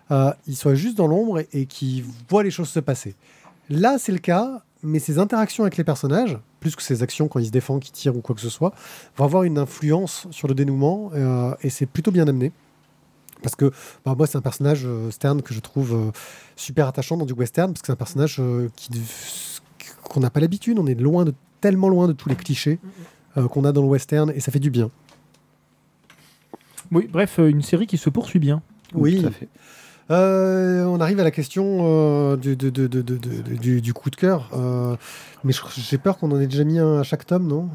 euh, 0.10 0.34
il 0.48 0.56
soit 0.56 0.74
juste 0.76 0.98
dans 0.98 1.08
l'ombre 1.08 1.40
et, 1.40 1.48
et 1.54 1.66
qu'il 1.68 2.04
voit 2.30 2.44
les 2.44 2.52
choses 2.52 2.70
se 2.70 2.80
passer. 2.80 3.16
Là, 3.70 3.98
c'est 4.00 4.12
le 4.12 4.18
cas, 4.18 4.64
mais 4.82 4.98
ses 5.00 5.20
interactions 5.20 5.64
avec 5.64 5.78
les 5.78 5.84
personnages, 5.84 6.38
plus 6.64 6.78
que 6.78 6.82
ses 6.82 7.04
actions 7.04 7.28
quand 7.28 7.40
il 7.40 7.46
se 7.46 7.52
défend, 7.52 7.78
qu'il 7.80 7.92
tire 7.92 8.16
ou 8.16 8.22
quoi 8.22 8.34
que 8.34 8.42
ce 8.42 8.50
soit, 8.50 8.74
vont 9.18 9.26
avoir 9.26 9.44
une 9.44 9.58
influence 9.58 10.28
sur 10.32 10.48
le 10.48 10.54
dénouement 10.56 11.12
euh, 11.14 11.54
et 11.62 11.70
c'est 11.70 11.86
plutôt 11.86 12.12
bien 12.12 12.26
amené. 12.26 12.54
Parce 13.42 13.56
que 13.56 13.72
bah, 14.06 14.16
moi, 14.18 14.26
c'est 14.28 14.38
un 14.38 14.42
personnage 14.42 14.84
euh, 14.86 15.12
Stern 15.12 15.42
que 15.42 15.54
je 15.54 15.60
trouve 15.60 15.94
euh, 15.94 16.12
super 16.56 16.88
attachant 16.88 17.18
dans 17.18 17.26
du 17.26 17.34
western, 17.34 17.74
parce 17.74 17.82
que 17.82 17.88
c'est 17.88 17.92
un 17.92 17.98
personnage 17.98 18.42
qui 18.78 18.90
qu'on 20.06 20.22
n'a 20.22 20.30
pas 20.30 20.40
l'habitude. 20.40 20.80
On 20.80 20.88
est 20.88 20.96
loin 20.96 21.26
de 21.26 21.34
tellement 21.60 21.90
loin 21.90 22.08
de 22.08 22.14
tous 22.14 22.30
les 22.30 22.36
clichés 22.36 22.80
qu'on 23.36 23.66
a 23.66 23.72
dans 23.74 23.82
le 23.82 23.88
western, 23.88 24.32
et 24.34 24.40
ça 24.40 24.52
fait 24.52 24.60
du 24.60 24.70
bien. 24.70 24.90
Oui, 26.92 27.10
bref, 27.12 27.40
une 27.40 27.64
série 27.64 27.88
qui 27.88 27.98
se 27.98 28.10
poursuit 28.10 28.40
bien. 28.40 28.62
Oui. 28.94 29.22
Tout 29.22 29.28
à 29.28 29.32
fait. 29.32 29.50
Euh, 30.12 30.84
on 30.86 31.00
arrive 31.00 31.20
à 31.20 31.24
la 31.24 31.32
question 31.32 31.80
euh, 31.82 32.36
du, 32.36 32.56
de- 32.56 32.70
du, 32.70 33.82
du 33.82 33.94
coup 33.94 34.10
de 34.10 34.16
cœur. 34.16 34.50
Euh, 34.54 34.96
mais 35.44 35.54
j'ai 35.78 35.98
peur 35.98 36.18
qu'on 36.18 36.32
en 36.32 36.40
ait 36.40 36.48
déjà 36.48 36.64
mis 36.64 36.80
un 36.80 37.00
à 37.00 37.04
chaque 37.04 37.26
tome, 37.26 37.48
non? 37.48 37.70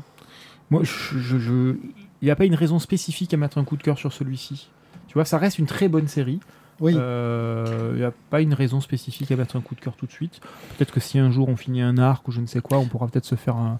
Moi, 0.70 0.82
je, 0.84 1.74
il 2.20 2.24
n'y 2.24 2.30
a 2.30 2.36
pas 2.36 2.44
une 2.44 2.54
raison 2.54 2.78
spécifique 2.78 3.32
à 3.32 3.36
mettre 3.38 3.56
un 3.58 3.64
coup 3.64 3.76
de 3.76 3.82
cœur 3.82 3.96
sur 3.96 4.12
celui-ci. 4.12 4.68
Tu 5.06 5.14
vois, 5.14 5.24
ça 5.24 5.38
reste 5.38 5.58
une 5.58 5.66
très 5.66 5.88
bonne 5.88 6.08
série. 6.08 6.40
Oui. 6.80 6.94
Euh, 6.96 7.90
Il 7.94 7.98
n'y 7.98 8.04
a 8.04 8.12
pas 8.30 8.40
une 8.40 8.54
raison 8.54 8.80
spécifique 8.80 9.30
à 9.32 9.36
mettre 9.36 9.56
un 9.56 9.60
coup 9.60 9.74
de 9.74 9.80
cœur 9.80 9.96
tout 9.96 10.06
de 10.06 10.12
suite. 10.12 10.40
Peut-être 10.76 10.92
que 10.92 11.00
si 11.00 11.18
un 11.18 11.30
jour 11.30 11.48
on 11.48 11.56
finit 11.56 11.80
un 11.80 11.96
arc 11.98 12.28
ou 12.28 12.30
je 12.32 12.40
ne 12.40 12.46
sais 12.46 12.60
quoi, 12.60 12.78
on 12.78 12.84
pourra 12.86 13.08
peut-être 13.08 13.24
se 13.24 13.34
faire 13.34 13.56
un. 13.56 13.78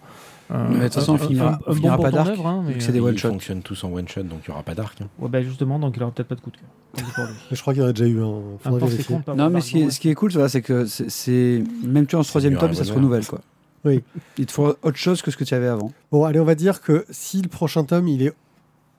Mais 0.50 0.78
de 0.78 0.84
toute 0.84 0.94
façon, 0.94 1.12
on 1.12 1.14
un- 1.16 1.18
finira- 1.18 1.58
on 1.66 1.74
finira 1.74 1.96
bon 1.96 2.02
pas 2.04 2.10
portant 2.10 2.24
d'arc, 2.30 2.38
hein, 2.44 2.64
c'est 2.78 2.92
des 2.92 3.00
euh, 3.00 3.02
one 3.04 3.14
Ils 3.14 3.18
shot. 3.18 3.28
fonctionnent 3.28 3.62
tous 3.62 3.84
en 3.84 3.92
one 3.92 4.08
shot, 4.08 4.22
donc 4.22 4.40
il 4.44 4.48
y 4.48 4.50
aura 4.52 4.62
pas 4.62 4.74
d'arc. 4.74 4.98
hein. 5.02 5.06
ouais, 5.18 5.28
bah, 5.28 5.42
justement, 5.42 5.78
donc 5.78 5.94
il 5.96 6.00
n'aura 6.00 6.12
peut-être 6.12 6.28
pas 6.28 6.34
de 6.36 6.40
coup 6.40 6.50
de 6.50 6.56
cœur. 6.56 7.28
Je 7.52 7.60
crois 7.60 7.74
qu'il 7.74 7.82
y 7.82 7.86
en 7.86 7.88
a 7.88 7.92
déjà 7.92 8.08
eu 8.08 8.22
un. 8.22 8.40
Un 8.64 8.78
compte, 8.78 9.24
pas 9.24 9.34
Non, 9.34 9.50
mais 9.50 9.60
ce 9.60 9.70
qui, 9.70 9.76
est, 9.76 9.80
d'argent, 9.80 9.94
ce 9.94 10.00
qui 10.00 10.08
est 10.08 10.14
cool, 10.14 10.48
c'est 10.48 10.62
que 10.62 10.86
c'est- 10.86 11.62
même 11.84 12.06
tu 12.06 12.16
es 12.16 12.18
en 12.18 12.22
ce 12.22 12.28
troisième 12.30 12.56
un 12.56 12.72
ça 12.72 12.84
se 12.84 12.92
renouvelle 12.92 13.26
quoi. 13.26 13.40
Oui. 13.84 14.02
Il 14.38 14.46
te 14.46 14.52
faut 14.52 14.74
autre 14.82 14.96
chose 14.96 15.22
que 15.22 15.30
ce 15.30 15.36
que 15.36 15.44
tu 15.44 15.54
avais 15.54 15.68
avant. 15.68 15.92
Bon, 16.10 16.24
allez, 16.24 16.40
on 16.40 16.44
va 16.44 16.54
dire 16.56 16.80
que 16.80 17.04
si 17.10 17.40
le 17.42 17.48
prochain 17.48 17.84
tome, 17.84 18.08
il 18.08 18.22
est 18.22 18.32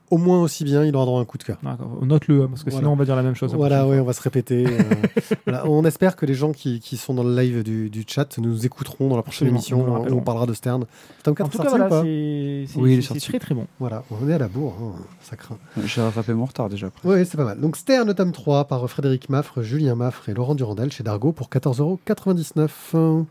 au 0.10 0.18
moins 0.18 0.42
aussi 0.42 0.64
bien, 0.64 0.84
il 0.86 0.96
aura 0.96 1.06
droit 1.06 1.20
à 1.20 1.22
un 1.22 1.26
coup 1.26 1.38
de 1.38 1.44
cœur. 1.44 1.58
Note-le, 2.02 2.44
hein, 2.44 2.48
parce 2.50 2.64
que 2.64 2.70
Voilà. 2.70 2.84
sinon 2.84 2.94
on 2.94 2.96
va 2.96 3.06
dire 3.06 3.16
la 3.16 3.24
même 3.24 3.36
chose. 3.36 3.54
Voilà, 3.54 3.88
oui, 3.88 4.00
on 4.00 4.04
va 4.04 4.14
se 4.14 4.22
répéter. 4.22 4.66
euh, 4.68 4.80
voilà. 5.46 5.68
On 5.70 5.84
espère 5.86 6.16
que 6.16 6.26
les 6.26 6.34
gens 6.34 6.52
qui, 6.52 6.80
qui 6.80 6.98
sont 6.98 7.14
dans 7.14 7.24
le 7.24 7.36
live 7.36 7.64
du, 7.64 7.90
du 7.90 8.04
chat 8.08 8.38
nous 8.40 8.66
écouteront 8.66 9.10
dans 9.10 9.16
la 9.18 9.24
prochaine 9.24 9.48
émission. 9.50 9.84
rappellerons. 9.94 10.18
On 10.18 10.22
parlera 10.22 10.46
de 10.46 10.54
Stern. 10.54 10.86
Tome 11.24 11.36
4 11.36 11.46
En 11.46 11.50
tout 11.50 11.58
cas, 11.64 11.70
voilà, 11.70 11.90
c'est 12.02 12.66
Oui, 12.76 13.00
très 13.20 13.40
très 13.40 13.56
bon. 13.56 13.68
Voilà, 13.80 14.04
on 14.10 14.28
est 14.30 14.34
à 14.34 14.38
la 14.40 14.48
bourre, 14.48 14.76
hein, 14.82 14.94
ça 15.22 15.36
craint. 15.36 15.58
J'ai 15.86 16.02
rattrapé 16.02 16.34
mon 16.34 16.46
retard 16.46 16.70
déjà. 16.70 16.88
après. 16.88 17.08
Oui, 17.08 17.26
c'est 17.26 17.38
pas 17.38 17.46
mal. 17.46 17.60
Donc 17.60 17.76
Stern, 17.78 18.14
tome 18.14 18.32
3, 18.32 18.66
par 18.66 18.90
Frédéric 18.90 19.30
Maffre, 19.30 19.62
Julien 19.62 19.96
Maffre 19.96 20.30
et 20.30 20.34
Laurent 20.34 20.56
Durandal 20.56 20.92
chez 20.92 21.04
Dargo 21.04 21.32
pour 21.32 21.50
14,99€. 21.50 23.26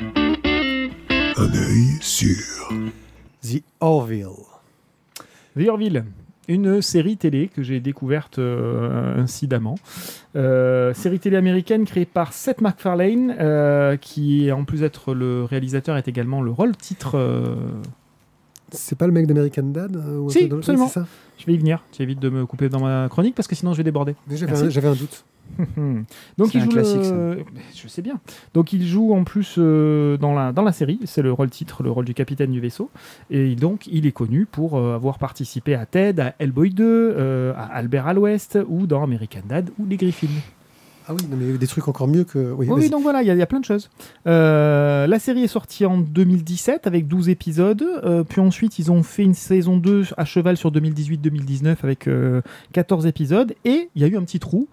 Un 0.00 1.54
œil 1.54 1.98
sur. 2.00 2.68
The 3.42 3.62
Orville. 3.80 4.26
The 5.56 5.68
une 6.48 6.80
série 6.80 7.16
télé 7.18 7.48
que 7.48 7.62
j'ai 7.62 7.78
découverte 7.78 8.38
euh, 8.38 9.16
incidemment. 9.16 9.76
Euh, 10.34 10.94
série 10.94 11.18
télé 11.18 11.36
américaine 11.36 11.84
créée 11.84 12.06
par 12.06 12.32
Seth 12.32 12.62
MacFarlane, 12.62 13.36
euh, 13.38 13.96
qui 13.96 14.50
en 14.50 14.64
plus 14.64 14.80
d'être 14.80 15.14
le 15.14 15.44
réalisateur 15.44 15.96
est 15.96 16.08
également 16.08 16.40
le 16.40 16.50
rôle 16.50 16.74
titre. 16.74 17.16
C'est 18.70 18.96
pas 18.96 19.06
le 19.06 19.12
mec 19.12 19.26
d'American 19.26 19.62
Dad 19.62 19.96
euh, 19.96 20.18
ou 20.18 20.30
Si, 20.30 20.44
absolument. 20.50 20.88
ça 20.88 21.06
Je 21.38 21.46
vais 21.46 21.54
y 21.54 21.58
venir. 21.58 21.82
Tu 21.92 22.02
évites 22.02 22.20
de 22.20 22.28
me 22.28 22.46
couper 22.46 22.68
dans 22.68 22.80
ma 22.80 23.08
chronique 23.08 23.34
parce 23.34 23.48
que 23.48 23.54
sinon 23.54 23.72
je 23.72 23.78
vais 23.78 23.84
déborder. 23.84 24.14
J'avais 24.30 24.88
un, 24.88 24.94
doute. 24.94 25.24
Donc 26.38 26.54
il 26.54 26.60
un 26.60 26.64
joue 26.64 26.70
le... 26.72 27.44
Je 27.74 27.88
sais 27.88 28.02
bien. 28.02 28.20
Donc 28.54 28.72
il 28.72 28.86
joue 28.86 29.14
en 29.14 29.24
plus 29.24 29.56
euh, 29.58 30.16
dans, 30.16 30.34
la, 30.34 30.52
dans 30.52 30.62
la 30.62 30.72
série, 30.72 31.00
c'est 31.04 31.22
le 31.22 31.32
rôle 31.32 31.50
titre, 31.50 31.82
le 31.82 31.90
rôle 31.90 32.04
du 32.04 32.14
capitaine 32.14 32.52
du 32.52 32.60
vaisseau. 32.60 32.90
Et 33.30 33.54
donc 33.54 33.86
il 33.86 34.06
est 34.06 34.12
connu 34.12 34.46
pour 34.46 34.76
euh, 34.76 34.94
avoir 34.94 35.18
participé 35.18 35.74
à 35.74 35.86
Ted, 35.86 36.20
à 36.20 36.34
Hellboy 36.38 36.70
2, 36.70 36.84
euh, 36.84 37.52
à 37.56 37.64
Albert 37.64 38.06
à 38.06 38.14
l'Ouest 38.14 38.58
ou 38.68 38.86
dans 38.86 39.02
American 39.02 39.42
Dad 39.48 39.70
ou 39.78 39.86
Les 39.86 39.96
Griffins. 39.96 40.26
Ah 41.08 41.14
oui, 41.14 41.26
non, 41.30 41.36
mais 41.38 41.44
il 41.44 41.48
y 41.48 41.52
a 41.52 41.54
eu 41.54 41.58
des 41.58 41.66
trucs 41.66 41.88
encore 41.88 42.06
mieux 42.06 42.24
que. 42.24 42.52
Oui, 42.52 42.66
donc 42.90 43.02
voilà, 43.02 43.22
il 43.22 43.26
y, 43.26 43.30
a- 43.30 43.34
il 43.34 43.38
y 43.38 43.42
a 43.42 43.46
plein 43.46 43.60
de 43.60 43.64
choses. 43.64 43.88
Euh, 44.26 45.06
la 45.06 45.18
série 45.18 45.42
est 45.42 45.48
sortie 45.48 45.86
en 45.86 45.98
2017 45.98 46.86
avec 46.86 47.08
12 47.08 47.28
épisodes. 47.30 47.82
euh, 48.04 48.24
puis 48.24 48.40
ensuite, 48.40 48.78
ils 48.78 48.90
ont 48.92 49.02
fait 49.02 49.22
une 49.22 49.34
saison 49.34 49.76
2 49.78 50.04
à 50.16 50.24
cheval 50.24 50.56
sur 50.56 50.70
2018-2019 50.70 51.76
avec 51.82 52.06
euh, 52.08 52.42
14 52.72 53.06
épisodes. 53.06 53.54
Et 53.64 53.88
il 53.94 54.02
y 54.02 54.04
a 54.04 54.08
eu 54.08 54.16
un 54.16 54.22
petit 54.22 54.38
trou. 54.38 54.68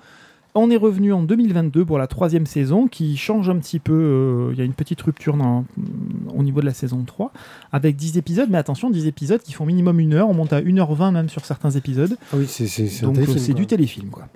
On 0.57 0.69
est 0.71 0.77
revenu 0.77 1.11
en 1.11 1.21
2022 1.21 1.83
pour 1.83 1.97
la 1.97 2.07
troisième 2.07 2.45
saison 2.45 2.87
qui 2.87 3.17
change 3.17 3.49
un 3.49 3.57
petit 3.57 3.79
peu. 3.79 3.93
euh, 3.93 4.49
Il 4.53 4.57
y 4.57 4.61
a 4.61 4.65
une 4.65 4.73
petite 4.73 5.01
rupture 5.01 5.35
dans- 5.37 5.65
au 6.33 6.43
niveau 6.43 6.61
de 6.61 6.65
la 6.65 6.73
saison 6.73 7.03
3 7.05 7.31
avec 7.73 7.95
10 7.97 8.17
épisodes. 8.17 8.49
Mais 8.49 8.57
attention, 8.57 8.89
10 8.89 9.05
épisodes 9.07 9.41
qui 9.41 9.51
font 9.53 9.65
minimum 9.65 9.99
une 9.99 10.13
heure. 10.13 10.29
On 10.29 10.33
monte 10.33 10.53
à 10.53 10.61
1h20 10.61 11.11
même 11.11 11.27
sur 11.29 11.43
certains 11.45 11.71
épisodes. 11.71 12.17
Ah 12.31 12.35
oui, 12.37 12.45
c'est 12.47 12.65
Donc 13.05 13.15
euh, 13.51 13.53
du 13.53 13.67
téléfilm 13.67 14.09
quoi. 14.09 14.27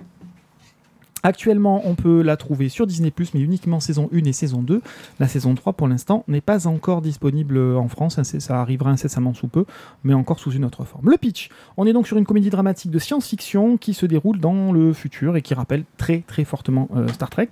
Actuellement, 1.22 1.82
on 1.84 1.94
peut 1.94 2.22
la 2.22 2.36
trouver 2.36 2.68
sur 2.68 2.86
Disney+, 2.86 3.12
mais 3.34 3.40
uniquement 3.40 3.80
saison 3.80 4.08
1 4.12 4.24
et 4.24 4.32
saison 4.32 4.62
2. 4.62 4.80
La 5.18 5.28
saison 5.28 5.54
3, 5.54 5.74
pour 5.74 5.88
l'instant, 5.88 6.24
n'est 6.28 6.40
pas 6.40 6.66
encore 6.66 7.02
disponible 7.02 7.58
en 7.58 7.88
France. 7.88 8.20
Ça 8.22 8.60
arrivera 8.60 8.90
incessamment 8.90 9.34
sous 9.34 9.48
peu, 9.48 9.64
mais 10.04 10.14
encore 10.14 10.38
sous 10.38 10.52
une 10.52 10.64
autre 10.64 10.84
forme. 10.84 11.10
Le 11.10 11.16
pitch. 11.16 11.50
On 11.76 11.86
est 11.86 11.92
donc 11.92 12.06
sur 12.06 12.16
une 12.16 12.24
comédie 12.24 12.50
dramatique 12.50 12.90
de 12.90 12.98
science-fiction 12.98 13.76
qui 13.76 13.94
se 13.94 14.06
déroule 14.06 14.40
dans 14.40 14.72
le 14.72 14.92
futur 14.92 15.36
et 15.36 15.42
qui 15.42 15.54
rappelle 15.54 15.84
très 15.96 16.22
très 16.26 16.44
fortement 16.44 16.88
euh, 16.96 17.08
Star 17.08 17.30
Trek. 17.30 17.48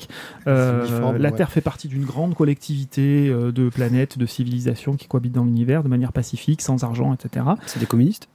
Euh, 0.47 0.87
uniforme, 0.87 1.17
la 1.19 1.31
ouais. 1.31 1.37
Terre 1.37 1.51
fait 1.51 1.61
partie 1.61 1.89
d'une 1.89 2.05
grande 2.05 2.35
collectivité 2.35 3.29
euh, 3.29 3.53
de 3.53 3.69
planètes, 3.69 4.19
de 4.19 4.27
civilisations 4.27 4.97
qui 4.97 5.07
cohabitent 5.07 5.33
dans 5.33 5.45
l'univers 5.45 5.83
de 5.83 5.89
manière 5.89 6.13
pacifique, 6.13 6.63
sans 6.63 6.85
argent, 6.85 7.15
etc. 7.15 7.47
C'est 7.67 7.81
des 7.81 7.87
communistes? 7.87 8.29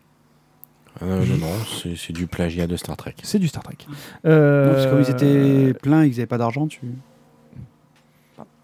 Euh, 1.02 1.26
non, 1.26 1.38
non, 1.38 1.54
c'est 1.82 1.96
c'est 1.96 2.14
du 2.14 2.28
plagiat 2.28 2.68
de 2.68 2.76
Star 2.78 2.96
Trek. 2.96 3.16
C'est 3.24 3.40
du 3.40 3.48
Star 3.48 3.64
Trek. 3.64 3.78
Non, 3.88 3.94
parce 4.24 4.86
que 4.86 4.90
comme 4.92 5.02
ils 5.02 5.10
Euh, 5.10 5.70
étaient 5.70 5.80
pleins 5.80 6.04
et 6.04 6.08
qu'ils 6.10 6.18
n'avaient 6.18 6.28
pas 6.28 6.38
d'argent, 6.38 6.68
tu. 6.68 6.82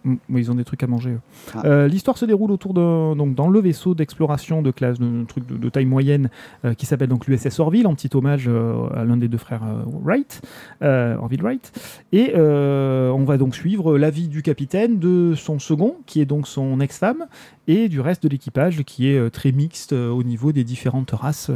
Mm, 0.04 0.16
ils 0.38 0.50
ont 0.50 0.56
des 0.56 0.64
trucs 0.64 0.82
à 0.84 0.88
manger. 0.88 1.18
Ah. 1.54 1.62
Euh, 1.66 1.88
L'histoire 1.88 2.18
se 2.18 2.26
déroule 2.26 2.52
autour 2.52 2.74
de 2.74 3.16
donc 3.16 3.36
dans 3.36 3.50
le 3.50 3.60
vaisseau 3.60 3.96
d'exploration 3.96 4.62
de 4.62 4.72
classe, 4.72 5.00
de, 5.00 5.26
truc 5.26 5.46
de, 5.46 5.58
de 5.58 5.70
taille 5.70 5.86
moyenne 5.86 6.30
euh, 6.64 6.74
qui 6.74 6.86
s'appelle 6.86 7.10
donc 7.10 7.28
l'USS 7.28 7.60
Orville, 7.60 7.86
en 7.86 7.96
petit 7.96 8.10
hommage 8.14 8.46
euh, 8.48 8.88
à 8.96 9.04
l'un 9.04 9.18
des 9.18 9.28
deux 9.28 9.38
frères 9.38 9.62
Wright, 10.04 10.42
Orville 10.82 11.42
Wright. 11.42 11.72
Et 12.14 12.34
on 12.36 13.26
va 13.26 13.38
donc 13.38 13.56
suivre 13.56 13.98
la 13.98 14.10
vie 14.10 14.28
du 14.28 14.42
capitaine, 14.42 15.00
de 15.00 15.34
son 15.36 15.60
second, 15.60 15.98
qui 16.06 16.22
est 16.22 16.26
donc 16.26 16.48
son 16.48 16.80
ex-femme, 16.80 17.26
et 17.68 17.90
du 17.90 18.00
reste 18.00 18.24
de 18.24 18.30
l'équipage, 18.30 18.84
qui 18.84 19.08
est 19.08 19.30
très 19.30 19.52
mixte 19.52 19.94
au 19.94 20.24
niveau 20.24 20.52
des 20.52 20.64
différentes 20.64 21.12
races 21.12 21.52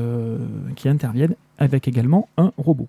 qui 0.75 0.89
interviennent, 0.89 1.35
avec 1.57 1.87
également 1.87 2.29
un 2.37 2.51
robot. 2.57 2.87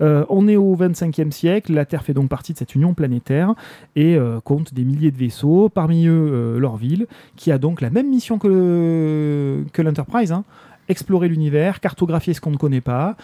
Euh, 0.00 0.24
on 0.28 0.48
est 0.48 0.56
au 0.56 0.74
25e 0.76 1.30
siècle, 1.30 1.72
la 1.72 1.84
Terre 1.84 2.02
fait 2.02 2.14
donc 2.14 2.28
partie 2.28 2.52
de 2.52 2.58
cette 2.58 2.74
union 2.74 2.94
planétaire 2.94 3.54
et 3.94 4.16
euh, 4.16 4.40
compte 4.40 4.72
des 4.74 4.84
milliers 4.84 5.10
de 5.10 5.18
vaisseaux, 5.18 5.68
parmi 5.68 6.06
eux 6.06 6.12
euh, 6.32 6.58
l'Orville, 6.58 7.06
qui 7.36 7.52
a 7.52 7.58
donc 7.58 7.80
la 7.80 7.90
même 7.90 8.08
mission 8.08 8.38
que, 8.38 8.48
le- 8.48 9.64
que 9.72 9.82
l'Enterprise, 9.82 10.32
hein. 10.32 10.44
explorer 10.88 11.28
l'univers, 11.28 11.80
cartographier 11.80 12.32
ce 12.34 12.40
qu'on 12.40 12.50
ne 12.52 12.56
connaît 12.56 12.80
pas, 12.80 13.16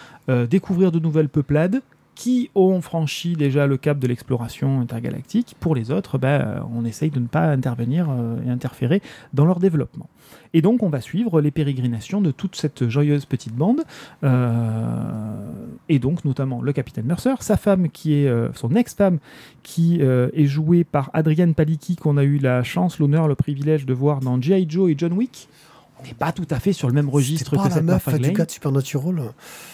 découvrir 0.49 0.91
de 0.91 0.99
nouvelles 0.99 1.29
peuplades 1.29 1.81
qui 2.15 2.49
ont 2.55 2.81
franchi 2.81 3.33
déjà 3.33 3.67
le 3.67 3.77
cap 3.77 3.99
de 3.99 4.07
l'exploration 4.07 4.79
intergalactique. 4.79 5.55
Pour 5.59 5.75
les 5.75 5.91
autres, 5.91 6.17
ben, 6.17 6.65
on 6.73 6.85
essaye 6.85 7.09
de 7.09 7.19
ne 7.19 7.27
pas 7.27 7.47
intervenir 7.51 8.07
euh, 8.09 8.37
et 8.45 8.49
interférer 8.49 9.01
dans 9.33 9.45
leur 9.45 9.59
développement. 9.59 10.09
Et 10.53 10.61
donc, 10.61 10.83
on 10.83 10.89
va 10.89 11.01
suivre 11.01 11.41
les 11.41 11.51
pérégrinations 11.51 12.21
de 12.21 12.31
toute 12.31 12.55
cette 12.55 12.87
joyeuse 12.87 13.25
petite 13.25 13.55
bande, 13.55 13.81
euh, 14.23 15.51
et 15.89 15.97
donc 15.97 16.25
notamment 16.25 16.61
le 16.61 16.71
capitaine 16.73 17.05
Mercer, 17.05 17.33
sa 17.39 17.57
femme 17.57 17.89
qui 17.89 18.13
est 18.13 18.27
euh, 18.27 18.53
son 18.53 18.75
ex-femme, 18.75 19.17
qui 19.63 19.99
euh, 20.01 20.29
est 20.33 20.45
jouée 20.45 20.83
par 20.83 21.09
Adrienne 21.13 21.55
Palicki, 21.55 21.95
qu'on 21.95 22.17
a 22.17 22.23
eu 22.23 22.37
la 22.37 22.61
chance, 22.61 22.99
l'honneur, 22.99 23.27
le 23.27 23.35
privilège 23.35 23.85
de 23.85 23.93
voir 23.93 24.19
dans 24.19 24.39
G.I. 24.39 24.67
Joe 24.69 24.91
et 24.91 24.95
John 24.97 25.13
Wick. 25.13 25.49
N'est 26.05 26.13
pas 26.13 26.31
tout 26.31 26.47
à 26.49 26.59
fait 26.59 26.73
sur 26.73 26.87
le 26.87 26.93
même 26.93 27.09
registre 27.09 27.55
pas 27.55 27.63
que 27.63 27.69
la 27.69 27.75
cette 27.75 27.83
meuf 27.83 28.07
du 28.19 28.31
gars 28.31 28.45
de 28.45 28.51
Supernatural. 28.51 29.21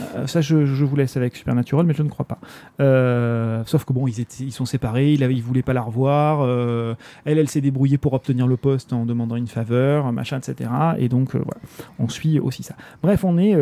Euh, 0.02 0.28
ça, 0.28 0.42
je, 0.42 0.66
je 0.66 0.86
vous 0.86 0.96
laisse 0.96 1.18
avec 1.18 1.36
Supernatural, 1.36 1.86
mais 1.86 1.94
je 1.94 2.04
ne 2.04 2.10
crois 2.10 2.26
pas. 2.26 2.40
Euh, 2.80 3.64
sauf 3.66 3.84
que 3.86 3.94
bon, 3.94 4.08
ils, 4.08 4.20
étaient, 4.20 4.44
ils 4.44 4.52
sont 4.52 4.66
séparés, 4.66 5.14
il, 5.14 5.22
il 5.24 5.42
voulait 5.42 5.64
pas 5.64 5.74
la 5.74 5.82
revoir. 5.82 6.42
euh, 6.42 6.96
elle, 7.26 7.38
elle 7.40 7.50
s'est 7.50 7.62
débrouillée 7.62 7.98
pour 7.98 8.14
obtenir 8.14 8.48
le 8.48 8.58
poste 8.58 8.94
en 8.94 9.06
demandant 9.06 9.36
une 9.36 9.48
faveur, 9.48 10.12
machin, 10.12 10.38
etc. 10.40 10.70
Et 10.98 11.10
donc, 11.10 11.32
voilà, 11.36 11.62
on 11.98 12.08
suit 12.10 12.40
aussi 12.40 12.64
ça. 12.64 12.76
Bref, 13.02 13.24
on 13.24 13.38
est 13.38 13.56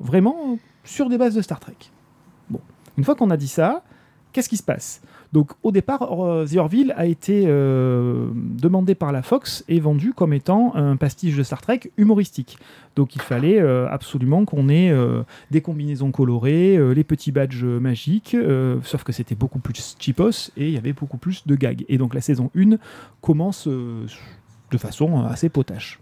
vraiment 0.00 0.58
sur 0.84 1.08
des 1.08 1.18
bases 1.18 1.34
de 1.34 1.42
Star 1.42 1.60
Trek. 1.60 1.76
Bon, 2.50 2.60
une 2.96 3.04
fois 3.04 3.14
qu'on 3.14 3.30
a 3.30 3.36
dit 3.36 3.48
ça, 3.48 3.82
qu'est-ce 4.32 4.48
qui 4.48 4.56
se 4.56 4.62
passe? 4.62 5.00
Donc 5.32 5.52
au 5.62 5.72
départ, 5.72 6.02
euh, 6.02 6.46
The 6.46 6.56
Orville 6.56 6.92
a 6.96 7.06
été 7.06 7.44
euh, 7.46 8.28
demandé 8.34 8.94
par 8.94 9.12
la 9.12 9.22
Fox 9.22 9.64
et 9.66 9.80
vendu 9.80 10.12
comme 10.12 10.34
étant 10.34 10.74
un 10.74 10.96
pastiche 10.96 11.36
de 11.36 11.42
Star 11.42 11.62
Trek 11.62 11.80
humoristique. 11.96 12.58
Donc 12.96 13.16
il 13.16 13.22
fallait 13.22 13.58
euh, 13.58 13.88
absolument 13.88 14.44
qu'on 14.44 14.68
ait 14.68 14.92
des 15.50 15.62
combinaisons 15.62 16.10
colorées, 16.10 16.78
les 16.94 17.04
petits 17.04 17.32
badges 17.32 17.64
magiques, 17.64 18.36
sauf 18.82 19.04
que 19.04 19.12
c'était 19.12 19.34
beaucoup 19.34 19.58
plus 19.58 19.96
cheapos 19.98 20.50
et 20.56 20.68
il 20.68 20.74
y 20.74 20.76
avait 20.76 20.92
beaucoup 20.92 21.16
plus 21.16 21.46
de 21.46 21.54
gags. 21.54 21.84
Et 21.88 21.96
donc 21.96 22.14
la 22.14 22.20
saison 22.20 22.50
1 22.54 22.76
commence 23.20 23.66
de 23.66 24.78
façon 24.78 25.24
assez 25.24 25.48
potache. 25.48 25.98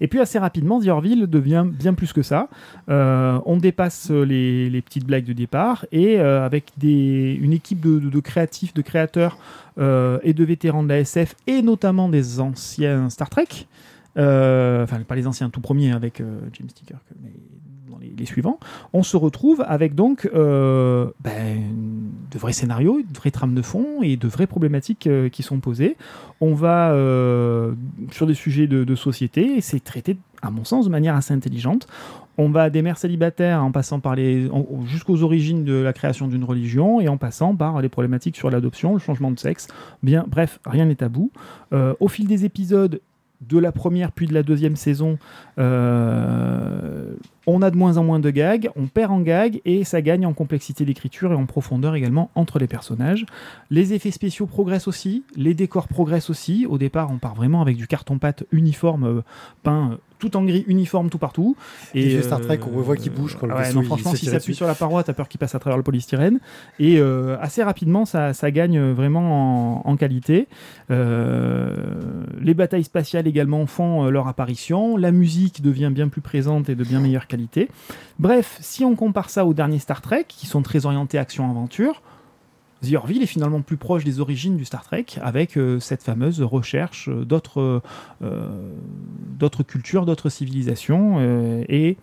Et 0.00 0.08
puis 0.08 0.20
assez 0.20 0.38
rapidement, 0.38 0.80
The 0.80 0.88
Orville 0.88 1.26
devient 1.26 1.66
bien 1.66 1.94
plus 1.94 2.12
que 2.12 2.22
ça. 2.22 2.48
Euh, 2.88 3.38
on 3.46 3.56
dépasse 3.56 4.10
les, 4.10 4.70
les 4.70 4.82
petites 4.82 5.04
blagues 5.04 5.24
de 5.24 5.32
départ 5.32 5.86
et 5.92 6.18
euh, 6.18 6.44
avec 6.44 6.72
une 6.82 7.52
équipe 7.52 7.80
de, 7.80 8.20
créatifs, 8.20 8.74
de 8.74 8.82
créateurs 8.82 9.38
euh, 9.78 10.18
et 10.22 10.34
de 10.34 10.44
vétérans 10.44 10.82
de 10.82 10.88
la 10.88 11.00
SF 11.00 11.34
et 11.46 11.62
notamment 11.62 12.08
des 12.08 12.40
anciens 12.40 13.10
Star 13.10 13.30
Trek. 13.30 13.66
Euh, 14.16 14.84
enfin, 14.84 15.00
pas 15.00 15.14
les 15.14 15.26
anciens 15.26 15.50
tout 15.50 15.60
premiers 15.60 15.92
avec 15.92 16.20
euh, 16.20 16.40
James 16.52 16.68
T. 16.68 16.94
Mais 17.22 17.30
dans 17.90 17.98
les, 17.98 18.26
suivants. 18.26 18.58
On 18.92 19.02
se 19.02 19.16
retrouve 19.16 19.64
avec 19.66 19.94
donc 19.94 20.28
euh, 20.34 21.10
ben, 21.20 21.60
de 22.30 22.38
vrais 22.38 22.52
scénarios, 22.52 23.00
de 23.02 23.16
vraies 23.16 23.30
trames 23.30 23.54
de 23.54 23.62
fond 23.62 24.02
et 24.02 24.16
de 24.16 24.28
vraies 24.28 24.46
problématiques 24.46 25.06
euh, 25.06 25.28
qui 25.28 25.42
sont 25.42 25.60
posées. 25.60 25.96
On 26.40 26.54
va 26.54 26.92
euh, 26.92 27.72
sur 28.12 28.26
des 28.26 28.34
sujets 28.34 28.66
de, 28.66 28.84
de 28.84 28.94
société 28.94 29.56
et 29.56 29.60
c'est 29.60 29.80
traité, 29.80 30.16
à 30.42 30.50
mon 30.50 30.64
sens, 30.64 30.84
de 30.84 30.90
manière 30.90 31.16
assez 31.16 31.34
intelligente. 31.34 31.88
On 32.38 32.48
va 32.48 32.70
des 32.70 32.80
mères 32.82 32.98
célibataires 32.98 33.62
en 33.62 33.72
passant 33.72 34.00
par 34.00 34.14
les 34.14 34.48
jusqu'aux 34.86 35.22
origines 35.22 35.64
de 35.64 35.74
la 35.74 35.92
création 35.92 36.28
d'une 36.28 36.44
religion 36.44 37.00
et 37.00 37.08
en 37.08 37.18
passant 37.18 37.54
par 37.54 37.82
les 37.82 37.88
problématiques 37.88 38.36
sur 38.36 38.50
l'adoption, 38.50 38.94
le 38.94 38.98
changement 38.98 39.30
de 39.30 39.38
sexe. 39.38 39.68
Bien, 40.02 40.24
bref, 40.26 40.58
rien 40.64 40.86
n'est 40.86 40.94
tabou. 40.94 41.32
Au 41.72 42.08
fil 42.08 42.26
des 42.26 42.46
épisodes 42.46 43.00
de 43.40 43.58
la 43.58 43.72
première 43.72 44.12
puis 44.12 44.26
de 44.26 44.34
la 44.34 44.42
deuxième 44.42 44.76
saison, 44.76 45.18
euh, 45.58 47.14
on 47.46 47.62
a 47.62 47.70
de 47.70 47.76
moins 47.76 47.96
en 47.96 48.04
moins 48.04 48.20
de 48.20 48.30
gags, 48.30 48.70
on 48.76 48.86
perd 48.86 49.12
en 49.12 49.20
gags 49.20 49.60
et 49.64 49.84
ça 49.84 50.02
gagne 50.02 50.26
en 50.26 50.32
complexité 50.32 50.84
d'écriture 50.84 51.32
et 51.32 51.34
en 51.34 51.46
profondeur 51.46 51.94
également 51.94 52.30
entre 52.34 52.58
les 52.58 52.66
personnages. 52.66 53.24
Les 53.70 53.94
effets 53.94 54.10
spéciaux 54.10 54.46
progressent 54.46 54.88
aussi, 54.88 55.24
les 55.36 55.54
décors 55.54 55.88
progressent 55.88 56.30
aussi. 56.30 56.66
Au 56.66 56.78
départ, 56.78 57.10
on 57.10 57.18
part 57.18 57.34
vraiment 57.34 57.62
avec 57.62 57.76
du 57.76 57.86
carton-pâte 57.86 58.44
uniforme 58.52 59.04
euh, 59.04 59.22
peint 59.62 59.98
tout 60.20 60.36
en 60.36 60.44
gris, 60.44 60.64
uniforme 60.68 61.10
tout 61.10 61.18
partout. 61.18 61.56
Les 61.94 62.06
vieux 62.06 62.22
Star 62.22 62.40
Trek, 62.40 62.60
on 62.72 62.80
voit 62.80 62.96
qu'il 62.96 63.12
bouge 63.12 63.36
quand 63.40 63.46
le 63.46 63.54
ouais, 63.54 63.64
vaisseau, 63.64 63.80
non, 63.80 63.82
franchement, 63.82 64.14
s'il 64.14 64.28
s'appuie 64.28 64.54
sur 64.54 64.66
la 64.66 64.76
paroi, 64.76 65.02
t'as 65.02 65.14
peur 65.14 65.28
qu'il 65.28 65.40
passe 65.40 65.54
à 65.54 65.58
travers 65.58 65.76
le 65.76 65.82
polystyrène. 65.82 66.38
Et 66.78 66.98
euh, 66.98 67.36
assez 67.40 67.62
rapidement, 67.62 68.04
ça, 68.04 68.34
ça 68.34 68.50
gagne 68.52 68.92
vraiment 68.92 69.80
en, 69.84 69.90
en 69.90 69.96
qualité. 69.96 70.46
Euh, 70.90 71.74
les 72.40 72.54
batailles 72.54 72.84
spatiales 72.84 73.26
également 73.26 73.66
font 73.66 74.06
euh, 74.06 74.10
leur 74.10 74.28
apparition. 74.28 74.96
La 74.96 75.10
musique 75.10 75.62
devient 75.62 75.90
bien 75.92 76.08
plus 76.08 76.20
présente 76.20 76.68
et 76.68 76.74
de 76.74 76.84
bien 76.84 77.00
meilleure 77.00 77.26
qualité. 77.26 77.68
Bref, 78.18 78.58
si 78.60 78.84
on 78.84 78.94
compare 78.94 79.30
ça 79.30 79.46
aux 79.46 79.54
derniers 79.54 79.78
Star 79.78 80.02
Trek, 80.02 80.26
qui 80.28 80.46
sont 80.46 80.62
très 80.62 80.84
orientés 80.86 81.18
action-aventure, 81.18 82.02
The 82.82 82.94
est 82.94 83.26
finalement 83.26 83.60
plus 83.60 83.76
proche 83.76 84.04
des 84.04 84.20
origines 84.20 84.56
du 84.56 84.64
Star 84.64 84.82
Trek, 84.82 85.06
avec 85.20 85.58
euh, 85.58 85.80
cette 85.80 86.02
fameuse 86.02 86.40
recherche 86.40 87.08
euh, 87.08 87.24
d'autres 87.24 87.82
euh, 88.22 88.48
d'autres 89.38 89.62
cultures, 89.62 90.06
d'autres 90.06 90.30
civilisations, 90.30 91.18
et 91.68 91.96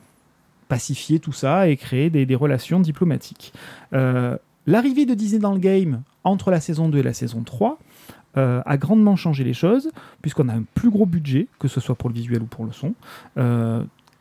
pacifier 0.68 1.20
tout 1.20 1.32
ça 1.32 1.70
et 1.70 1.78
créer 1.78 2.10
des, 2.10 2.36
relations 2.36 2.80
diplomatiques. 2.80 3.54
L'arrivée 3.92 5.06
de 5.06 5.14
Disney 5.14 5.40
dans 5.40 5.54
le 5.54 5.60
game 5.60 6.02
entre 6.24 6.52
la 6.52 6.60
saison 6.60 6.90
2 6.90 6.98
et 6.98 7.04
la 7.04 7.14
saison 7.14 7.44
3 7.44 7.78
euh, 8.38 8.62
a 8.66 8.78
grandement 8.78 9.16
changé 9.16 9.44
les 9.44 9.54
choses, 9.54 9.90
puisqu'on 10.22 10.50
a 10.50 10.54
un 10.54 10.64
plus 10.76 10.90
gros 10.90 11.06
budget, 11.06 11.48
que 11.60 11.68
ce 11.68 11.80
soit 11.80 11.96
pour 11.96 12.10
le 12.10 12.16
visuel 12.16 12.42
ou 12.42 12.46
pour 12.46 12.66
le 12.66 12.72
son. 12.72 12.94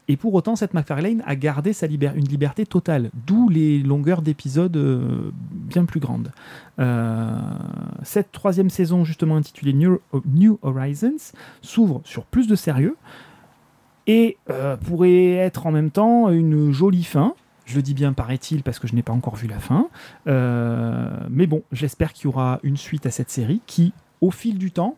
Et 0.08 0.16
pour 0.16 0.34
autant, 0.34 0.54
cette 0.54 0.72
McFarlane 0.72 1.22
a 1.26 1.34
gardé 1.34 1.72
sa 1.72 1.86
une 1.86 2.28
liberté 2.28 2.64
totale, 2.64 3.10
d'où 3.26 3.48
les 3.48 3.80
longueurs 3.80 4.22
d'épisodes 4.22 4.76
euh, 4.76 5.30
bien 5.52 5.84
plus 5.84 5.98
grandes. 5.98 6.32
Euh, 6.78 7.38
cette 8.02 8.30
troisième 8.30 8.70
saison, 8.70 9.04
justement 9.04 9.36
intitulée 9.36 9.72
New, 9.72 10.58
Horizons, 10.62 11.32
s'ouvre 11.60 12.02
sur 12.04 12.24
plus 12.24 12.46
de 12.46 12.54
sérieux 12.54 12.96
et 14.06 14.36
euh, 14.50 14.76
pourrait 14.76 15.32
être 15.32 15.66
en 15.66 15.72
même 15.72 15.90
temps 15.90 16.30
une 16.30 16.70
jolie 16.72 17.04
fin. 17.04 17.34
Je 17.64 17.74
le 17.74 17.82
dis 17.82 17.94
bien, 17.94 18.12
paraît-il, 18.12 18.62
parce 18.62 18.78
que 18.78 18.86
je 18.86 18.94
n'ai 18.94 19.02
pas 19.02 19.12
encore 19.12 19.34
vu 19.34 19.48
la 19.48 19.58
fin. 19.58 19.88
Mais 20.26 21.48
bon, 21.48 21.62
j'espère 21.72 22.12
qu'il 22.12 22.26
y 22.26 22.28
aura 22.28 22.60
une 22.62 22.76
suite 22.76 23.06
à 23.06 23.10
cette 23.10 23.30
série 23.30 23.60
qui, 23.66 23.92
au 24.20 24.30
fil 24.30 24.56
du 24.56 24.70
temps, 24.70 24.96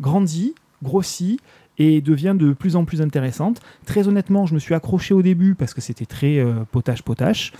grandit, 0.00 0.56
grossit 0.82 1.40
et 1.78 2.00
devient 2.00 2.34
de 2.38 2.52
plus 2.52 2.76
en 2.76 2.84
plus 2.84 3.00
intéressante. 3.00 3.60
Très 3.86 4.08
honnêtement, 4.08 4.46
je 4.46 4.54
me 4.54 4.58
suis 4.58 4.74
accroché 4.74 5.14
au 5.14 5.22
début 5.22 5.54
parce 5.54 5.74
que 5.74 5.80
c'était 5.80 6.06
très 6.06 6.38
euh, 6.38 6.64
potage-potache. 6.70 7.52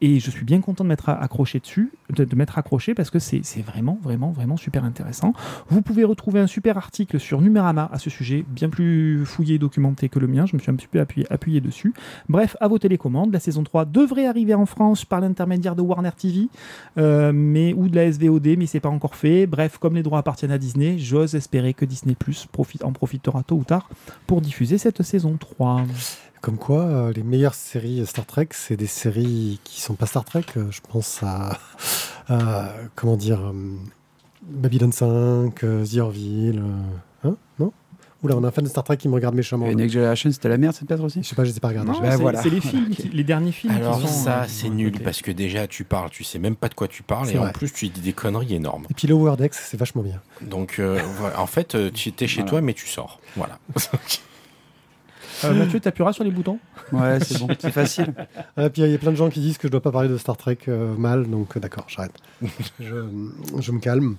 Et 0.00 0.18
je 0.18 0.30
suis 0.30 0.44
bien 0.44 0.60
content 0.60 0.84
de 0.84 0.88
m'être 0.88 1.10
accroché 1.10 1.60
dessus, 1.60 1.92
de, 2.08 2.24
de 2.24 2.36
m'être 2.36 2.58
accroché 2.58 2.94
parce 2.94 3.10
que 3.10 3.18
c'est 3.18 3.42
vraiment, 3.60 3.98
vraiment, 4.02 4.30
vraiment 4.30 4.56
super 4.56 4.84
intéressant. 4.84 5.34
Vous 5.68 5.82
pouvez 5.82 6.04
retrouver 6.04 6.40
un 6.40 6.46
super 6.46 6.76
article 6.78 7.20
sur 7.20 7.40
Numérama 7.40 7.90
à 7.92 7.98
ce 7.98 8.08
sujet, 8.08 8.44
bien 8.48 8.70
plus 8.70 9.24
fouillé 9.26 9.56
et 9.56 9.58
documenté 9.58 10.08
que 10.08 10.18
le 10.18 10.26
mien. 10.26 10.46
Je 10.46 10.56
me 10.56 10.60
suis 10.60 10.70
un 10.70 10.74
petit 10.74 10.88
peu 10.88 11.00
appuyé, 11.00 11.60
dessus. 11.60 11.92
Bref, 12.28 12.56
à 12.60 12.68
vos 12.68 12.78
télécommandes. 12.78 13.32
La 13.32 13.40
saison 13.40 13.62
3 13.62 13.84
devrait 13.84 14.26
arriver 14.26 14.54
en 14.54 14.66
France 14.66 15.04
par 15.04 15.20
l'intermédiaire 15.20 15.76
de 15.76 15.82
Warner 15.82 16.12
TV 16.16 16.48
euh, 16.98 17.32
mais, 17.34 17.74
ou 17.74 17.88
de 17.88 17.96
la 17.96 18.10
SVOD, 18.10 18.56
mais 18.56 18.66
c'est 18.66 18.80
pas 18.80 18.88
encore 18.88 19.14
fait. 19.14 19.46
Bref, 19.46 19.78
comme 19.78 19.94
les 19.94 20.02
droits 20.02 20.20
appartiennent 20.20 20.52
à 20.52 20.58
Disney, 20.58 20.98
j'ose 20.98 21.34
espérer 21.34 21.74
que 21.74 21.84
Disney 21.84 22.14
Plus 22.14 22.48
en 22.82 22.92
profitera 22.92 23.42
tôt 23.42 23.56
ou 23.56 23.64
tard 23.64 23.88
pour 24.26 24.40
diffuser 24.40 24.78
cette 24.78 25.02
saison 25.02 25.36
3. 25.38 25.84
Comme 26.40 26.56
quoi, 26.56 26.80
euh, 26.84 27.12
les 27.12 27.22
meilleures 27.22 27.54
séries 27.54 28.04
Star 28.06 28.24
Trek, 28.24 28.48
c'est 28.52 28.76
des 28.76 28.86
séries 28.86 29.60
qui 29.64 29.80
sont 29.80 29.94
pas 29.94 30.06
Star 30.06 30.24
Trek. 30.24 30.44
Euh, 30.56 30.70
je 30.70 30.80
pense 30.80 31.20
à, 31.22 31.58
à, 32.28 32.72
comment 32.94 33.16
dire, 33.16 33.40
euh, 33.40 33.52
Babylon 34.42 34.90
5, 34.90 35.62
euh, 35.64 35.84
The 35.84 35.96
Orville. 35.98 36.62
hein 37.24 37.36
non? 37.58 37.72
Oula, 38.22 38.36
on 38.36 38.44
a 38.44 38.48
un 38.48 38.50
fan 38.50 38.64
de 38.64 38.68
Star 38.70 38.84
Trek 38.84 38.96
qui 38.98 39.08
me 39.08 39.14
regarde 39.14 39.34
méchamment. 39.34 39.66
Et 39.66 39.70
là. 39.70 39.76
Next 39.76 39.92
Generation, 39.94 40.30
c'était 40.30 40.48
la 40.50 40.56
merde 40.58 40.74
cette 40.74 40.86
pièce 40.88 41.00
aussi? 41.00 41.22
Je 41.22 41.28
sais 41.28 41.34
pas, 41.34 41.44
je 41.44 41.50
les 41.50 41.56
ai 41.56 41.60
pas 41.60 41.68
regardés. 41.68 41.90
Non, 41.92 42.00
bah, 42.00 42.10
c'est 42.12 42.16
voilà. 42.18 42.42
c'est 42.42 42.50
les 42.50 42.60
films, 42.60 42.88
les 43.12 43.24
derniers 43.24 43.52
films. 43.52 43.74
qui 43.74 43.78
Alors 43.80 44.00
sont, 44.00 44.06
ça, 44.06 44.42
euh, 44.42 44.44
c'est 44.48 44.68
nul 44.70 44.92
côté. 44.92 45.04
parce 45.04 45.22
que 45.22 45.30
déjà 45.30 45.66
tu 45.66 45.84
parles, 45.84 46.10
tu 46.10 46.22
sais 46.24 46.38
même 46.38 46.54
pas 46.56 46.68
de 46.68 46.74
quoi 46.74 46.86
tu 46.88 47.02
parles 47.02 47.28
C'est 47.28 47.34
et 47.34 47.38
en 47.38 47.50
plus 47.50 47.70
tu 47.72 47.88
dis 47.88 48.00
des 48.02 48.12
conneries 48.12 48.54
énormes. 48.54 48.84
Et 48.90 48.94
puis 48.94 49.08
Lower 49.08 49.36
Decks, 49.38 49.54
c'est 49.54 49.78
vachement 49.78 50.02
bien. 50.02 50.20
Donc 50.42 50.76
euh, 50.78 51.00
voilà, 51.18 51.40
en 51.40 51.46
fait, 51.46 51.76
tu 51.94 52.08
étais 52.10 52.26
chez 52.26 52.36
Voilà. 52.40 52.50
toi 52.50 52.60
mais 52.62 52.74
tu 52.74 52.86
sors. 52.86 53.20
Voilà. 53.36 53.58
Euh, 55.44 55.52
Mathieu, 55.58 55.80
t'appuieras 55.80 56.12
sur 56.12 56.24
les 56.24 56.30
boutons 56.30 56.58
Ouais, 56.92 57.18
c'est 57.20 57.38
bon, 57.38 57.48
c'est 57.58 57.70
facile. 57.70 58.12
Ah, 58.56 58.68
puis 58.68 58.82
il 58.82 58.90
y 58.90 58.94
a 58.94 58.98
plein 58.98 59.10
de 59.12 59.16
gens 59.16 59.30
qui 59.30 59.40
disent 59.40 59.58
que 59.58 59.68
je 59.68 59.72
dois 59.72 59.80
pas 59.80 59.92
parler 59.92 60.08
de 60.08 60.18
Star 60.18 60.36
Trek 60.36 60.58
euh, 60.68 60.94
mal, 60.96 61.28
donc 61.28 61.56
euh, 61.56 61.60
d'accord, 61.60 61.84
j'arrête. 61.88 62.12
je, 62.80 63.06
je 63.58 63.72
me 63.72 63.78
calme. 63.80 64.16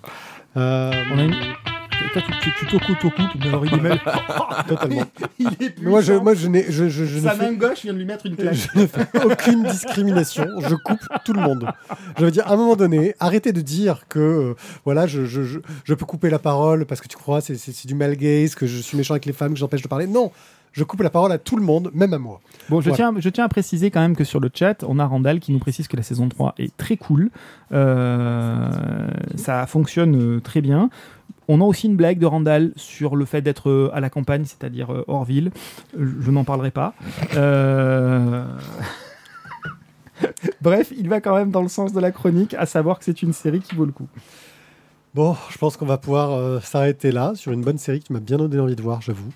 Euh, 0.58 0.92
On 1.14 1.18
a 1.20 1.24
une- 1.24 1.36
toi, 2.14 2.22
tu, 2.42 2.52
tu, 2.52 2.66
tu 2.66 2.78
Toku, 2.78 3.12
mais 3.40 3.48
alors 3.48 3.66
il 3.66 3.74
est 3.74 3.78
même. 3.80 4.00
Totalement. 4.68 5.04
il 5.40 5.48
est 5.48 5.80
Mais 5.80 5.90
moi, 5.90 6.02
je, 6.02 6.14
moi, 6.14 6.34
je, 6.34 6.48
n'ai, 6.48 6.66
je, 6.70 6.90
je, 6.90 7.06
je 7.06 7.18
ne 7.20 7.24
Sa 7.24 7.32
fais 7.36 7.52
main 7.52 7.54
gauche 7.58 7.84
vient 7.84 7.94
de 7.94 7.98
lui 8.00 8.06
mettre 8.06 8.26
une 8.26 8.36
claque. 8.36 8.56
Je 8.56 8.80
ne 8.80 8.88
fais 8.88 9.06
aucune 9.24 9.64
discrimination. 9.64 10.46
Je 10.68 10.76
coupe 10.76 11.00
tout 11.24 11.34
le 11.34 11.42
monde. 11.42 11.68
Je 12.18 12.26
veux 12.26 12.32
dire, 12.32 12.48
à 12.48 12.54
un 12.54 12.58
moment 12.58 12.76
donné, 12.76 13.14
arrêtez 13.20 13.54
de 13.54 13.62
dire 13.62 14.06
que 14.10 14.20
euh, 14.20 14.54
voilà, 14.84 15.06
je, 15.08 15.26
je, 15.26 15.44
je, 15.44 15.60
je 15.84 15.94
peux 15.94 16.06
couper 16.06 16.30
la 16.30 16.40
parole 16.40 16.86
parce 16.86 17.02
que 17.02 17.08
tu 17.08 17.18
crois 17.18 17.40
c'est, 17.40 17.56
c'est, 17.56 17.72
c'est 17.72 17.88
du 17.88 17.96
mal 17.96 18.16
gaze, 18.16 18.56
que 18.56 18.66
je 18.68 18.78
suis 18.78 18.98
méchant 18.98 19.14
avec 19.14 19.26
les 19.26 19.34
femmes, 19.34 19.54
que 19.54 19.60
j'empêche 19.60 19.82
de 19.84 19.88
parler. 19.88 20.08
Non, 20.08 20.32
je 20.72 20.84
coupe 20.84 21.02
la 21.02 21.10
parole 21.10 21.32
à 21.32 21.38
tout 21.38 21.58
le 21.58 21.64
monde, 21.64 21.92
même 21.94 22.14
à 22.14 22.18
moi. 22.18 22.40
Bon, 22.70 22.80
je, 22.82 22.90
Voilà. 22.90 23.12
tiens, 23.12 23.14
je 23.20 23.30
tiens 23.30 23.44
à 23.44 23.50
préciser 23.50 23.92
quand 23.92 24.00
même 24.00 24.16
que 24.16 24.24
sur 24.24 24.40
le 24.40 24.50
chat, 24.54 24.84
on 24.88 25.00
a 25.00 25.06
Randall 25.06 25.40
qui 25.40 25.52
nous 25.52 25.60
précise 25.60 25.88
que 25.88 25.98
la 25.98 26.04
saison 26.04 26.30
3 26.30 26.56
est 26.60 26.76
très 26.78 26.96
cool. 26.98 27.30
Euh, 27.74 28.70
ça 29.36 29.66
fonctionne 29.68 30.16
euh, 30.16 30.40
très 30.40 30.62
bien. 30.62 30.90
On 31.48 31.60
a 31.60 31.64
aussi 31.66 31.88
une 31.88 31.98
blague 31.98 32.20
de 32.20 32.26
Randall 32.26 32.72
sur 32.78 33.16
le 33.18 33.26
fait 33.26 33.42
d'être 33.42 33.70
euh, 33.70 33.90
à 33.94 34.00
la 34.00 34.10
campagne, 34.10 34.46
c'est-à-dire 34.46 35.04
hors 35.08 35.26
ville. 35.26 35.52
Je 35.98 36.32
n'en 36.32 36.46
parlerai 36.46 36.72
pas. 36.72 36.94
Euh, 37.36 38.46
Bref, 40.62 40.94
il 40.98 41.10
va 41.10 41.20
quand 41.20 41.36
même 41.36 41.52
dans 41.52 41.64
le 41.64 41.68
sens 41.68 41.92
de 41.94 42.00
la 42.00 42.12
chronique, 42.12 42.54
à 42.54 42.66
savoir 42.66 43.00
que 43.00 43.06
c'est 43.06 43.22
une 43.22 43.34
série 43.34 43.60
qui 43.60 43.76
vaut 43.76 43.86
le 43.86 43.92
coup. 43.92 44.08
Bon, 45.14 45.36
je 45.50 45.58
pense 45.58 45.76
qu'on 45.76 45.86
va 45.86 45.98
pouvoir 45.98 46.32
euh, 46.32 46.62
s'arrêter 46.62 47.12
là 47.12 47.34
sur 47.36 47.52
une 47.52 47.62
bonne 47.62 47.78
série 47.78 48.00
qui 48.00 48.14
m'a 48.14 48.20
bien 48.22 48.38
donné 48.38 48.58
envie 48.60 48.78
de 48.78 48.82
voir, 48.82 49.02
j'avoue. 49.02 49.28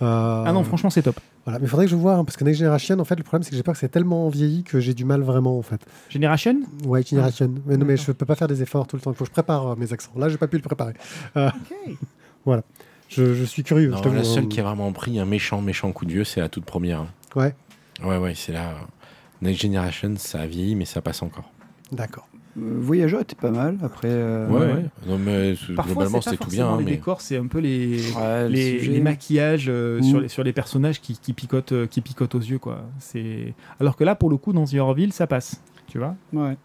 Euh, 0.00 0.42
Ah 0.46 0.52
non, 0.54 0.64
franchement, 0.64 0.88
c'est 0.88 1.02
top. 1.02 1.20
Voilà, 1.44 1.58
mais 1.58 1.66
il 1.66 1.68
faudrait 1.68 1.84
que 1.84 1.90
je 1.90 1.96
vois, 1.96 2.14
hein, 2.14 2.24
parce 2.24 2.36
que 2.38 2.44
Next 2.44 2.60
Generation, 2.60 2.98
en 2.98 3.04
fait, 3.04 3.16
le 3.16 3.22
problème 3.22 3.42
c'est 3.42 3.50
que 3.50 3.56
j'ai 3.56 3.62
peur 3.62 3.74
que 3.74 3.80
c'est 3.80 3.88
tellement 3.90 4.28
vieilli 4.30 4.62
que 4.64 4.80
j'ai 4.80 4.94
du 4.94 5.04
mal 5.04 5.20
vraiment, 5.22 5.58
en 5.58 5.62
fait. 5.62 5.80
Generation? 6.08 6.56
Ouais, 6.84 7.02
Generation. 7.02 7.54
mais 7.66 7.76
non, 7.76 7.84
mais 7.84 7.96
je 7.98 8.10
peux 8.12 8.24
pas 8.26 8.36
faire 8.36 8.48
des 8.48 8.62
efforts 8.62 8.86
tout 8.86 8.96
le 8.96 9.02
temps. 9.02 9.10
Il 9.12 9.16
faut 9.16 9.24
que 9.24 9.28
je 9.28 9.32
prépare 9.32 9.68
euh, 9.68 9.76
mes 9.76 9.92
accents. 9.92 10.12
Là, 10.16 10.28
j'ai 10.30 10.38
pas 10.38 10.46
pu 10.48 10.56
le 10.56 10.62
préparer. 10.62 10.94
Euh, 11.36 11.50
voilà. 12.46 12.62
Je, 13.08 13.34
je 13.34 13.44
suis 13.44 13.64
curieux. 13.64 13.88
Non, 13.90 13.98
je 13.98 14.02
t'avoue, 14.02 14.16
la 14.16 14.24
seule 14.24 14.48
qui 14.48 14.60
a 14.60 14.62
vraiment 14.62 14.92
pris 14.92 15.18
un 15.18 15.24
méchant, 15.26 15.60
méchant 15.62 15.90
coup 15.92 16.04
de 16.06 16.12
vieux, 16.12 16.24
c'est 16.24 16.40
la 16.40 16.48
toute 16.50 16.64
première. 16.64 17.00
hein. 17.00 17.08
Ouais, 17.36 17.54
Ouais, 18.04 18.16
ouais, 18.18 18.34
c'est 18.34 18.52
là. 18.52 18.74
Next 19.42 19.60
Generation, 19.62 20.14
ça 20.18 20.40
a 20.40 20.46
vieilli, 20.46 20.74
mais 20.74 20.84
ça 20.84 21.00
passe 21.02 21.22
encore. 21.22 21.50
d'accord. 21.92 22.27
Euh, 22.58 22.76
Voyageur 22.78 23.20
était 23.20 23.36
pas 23.36 23.50
mal. 23.50 23.78
Après, 23.82 24.08
euh, 24.10 24.48
ouais, 24.48 24.60
ouais. 24.60 24.72
ouais. 24.72 24.84
Non, 25.06 25.18
mais 25.18 25.54
c'est- 25.54 25.74
Parfois, 25.74 25.94
globalement, 25.94 26.20
c'était 26.20 26.36
tout 26.36 26.50
bien. 26.50 26.76
les 26.78 26.84
mais... 26.84 26.90
décors, 26.92 27.20
c'est 27.20 27.36
un 27.36 27.46
peu 27.46 27.58
les, 27.58 28.00
Ouais, 28.12 28.48
les, 28.48 29.00
maquillages 29.00 29.66
euh, 29.68 30.02
sur, 30.02 30.20
les, 30.20 30.28
sur 30.28 30.42
les 30.42 30.52
personnages 30.52 31.00
qui, 31.00 31.18
qui 31.18 31.32
picotent, 31.32 31.72
euh, 31.72 31.86
qui 31.86 32.00
picotent 32.00 32.34
aux 32.34 32.40
yeux. 32.40 32.58
Quoi. 32.58 32.82
C'est... 32.98 33.54
Alors 33.80 33.96
que 33.96 34.04
là, 34.04 34.14
pour 34.14 34.30
le 34.30 34.36
coup, 34.36 34.52
dans 34.52 34.64
The 34.64 34.74
Orville, 34.74 35.12
ça 35.12 35.26
passe. 35.26 35.62
Tu 35.86 35.98
vois 35.98 36.14
Ouais. 36.32 36.56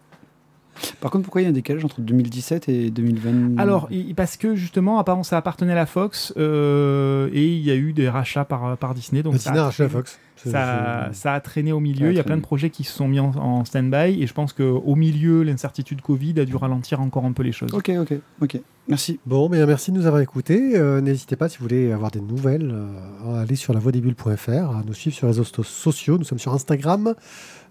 Par 1.00 1.10
contre, 1.10 1.24
pourquoi 1.24 1.40
il 1.40 1.44
y 1.44 1.46
a 1.46 1.50
un 1.50 1.52
décalage 1.52 1.84
entre 1.84 2.00
2017 2.00 2.68
et 2.68 2.90
2020 2.90 3.58
Alors, 3.58 3.88
parce 4.16 4.36
que 4.36 4.56
justement, 4.56 4.98
apparemment, 4.98 5.22
ça 5.22 5.36
appartenait 5.36 5.72
à 5.72 5.76
la 5.76 5.86
Fox 5.86 6.32
euh, 6.36 7.28
et 7.32 7.46
il 7.46 7.60
y 7.62 7.70
a 7.70 7.76
eu 7.76 7.92
des 7.92 8.08
rachats 8.08 8.44
par, 8.44 8.76
par 8.76 8.94
Disney. 8.94 9.22
Donc 9.22 9.36
dîner 9.36 9.58
a 9.58 9.68
à 9.68 9.72
la 9.78 9.88
Fox. 9.88 10.18
Ça, 10.36 11.08
ça 11.12 11.32
a 11.32 11.40
traîné 11.40 11.72
au 11.72 11.80
milieu. 11.80 12.10
Il 12.10 12.16
y 12.16 12.20
a 12.20 12.24
plein 12.24 12.36
de 12.36 12.42
projets 12.42 12.68
qui 12.68 12.84
se 12.84 12.92
sont 12.92 13.08
mis 13.08 13.20
en, 13.20 13.30
en 13.36 13.64
stand-by 13.64 14.20
et 14.22 14.26
je 14.26 14.34
pense 14.34 14.52
qu'au 14.52 14.94
milieu, 14.94 15.42
l'incertitude 15.42 16.00
Covid 16.02 16.38
a 16.40 16.44
dû 16.44 16.56
ralentir 16.56 17.00
encore 17.00 17.24
un 17.24 17.32
peu 17.32 17.42
les 17.42 17.52
choses. 17.52 17.72
Ok, 17.72 17.90
ok, 18.00 18.14
ok. 18.42 18.60
Merci. 18.86 19.18
Bon, 19.24 19.48
mais 19.48 19.64
merci 19.64 19.92
de 19.92 19.96
nous 19.96 20.04
avoir 20.04 20.20
écoutés. 20.20 20.76
Euh, 20.76 21.00
N'hésitez 21.00 21.36
pas, 21.36 21.48
si 21.48 21.56
vous 21.56 21.62
voulez 21.64 21.90
avoir 21.92 22.10
des 22.10 22.20
nouvelles, 22.20 22.70
euh, 22.70 23.36
à 23.36 23.40
aller 23.40 23.56
sur 23.56 23.72
lavoidesbulles.fr, 23.72 24.50
à 24.50 24.82
nous 24.86 24.92
suivre 24.92 25.16
sur 25.16 25.26
les 25.26 25.32
réseaux 25.32 25.62
sociaux. 25.62 26.18
Nous 26.18 26.24
sommes 26.24 26.38
sur 26.38 26.52
Instagram, 26.52 27.14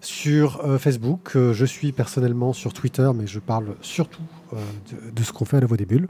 sur 0.00 0.64
euh, 0.64 0.76
Facebook. 0.78 1.32
Euh, 1.36 1.52
je 1.52 1.64
suis 1.66 1.92
personnellement 1.92 2.52
sur 2.52 2.72
Twitter, 2.72 3.08
mais 3.14 3.28
je 3.28 3.38
parle 3.38 3.76
surtout 3.80 4.22
euh, 4.54 4.56
de, 4.90 5.12
de 5.12 5.22
ce 5.22 5.32
qu'on 5.32 5.44
fait 5.44 5.58
à 5.58 5.60
la 5.60 5.66
Voix 5.66 5.76
des 5.76 5.86
Bulles. 5.86 6.08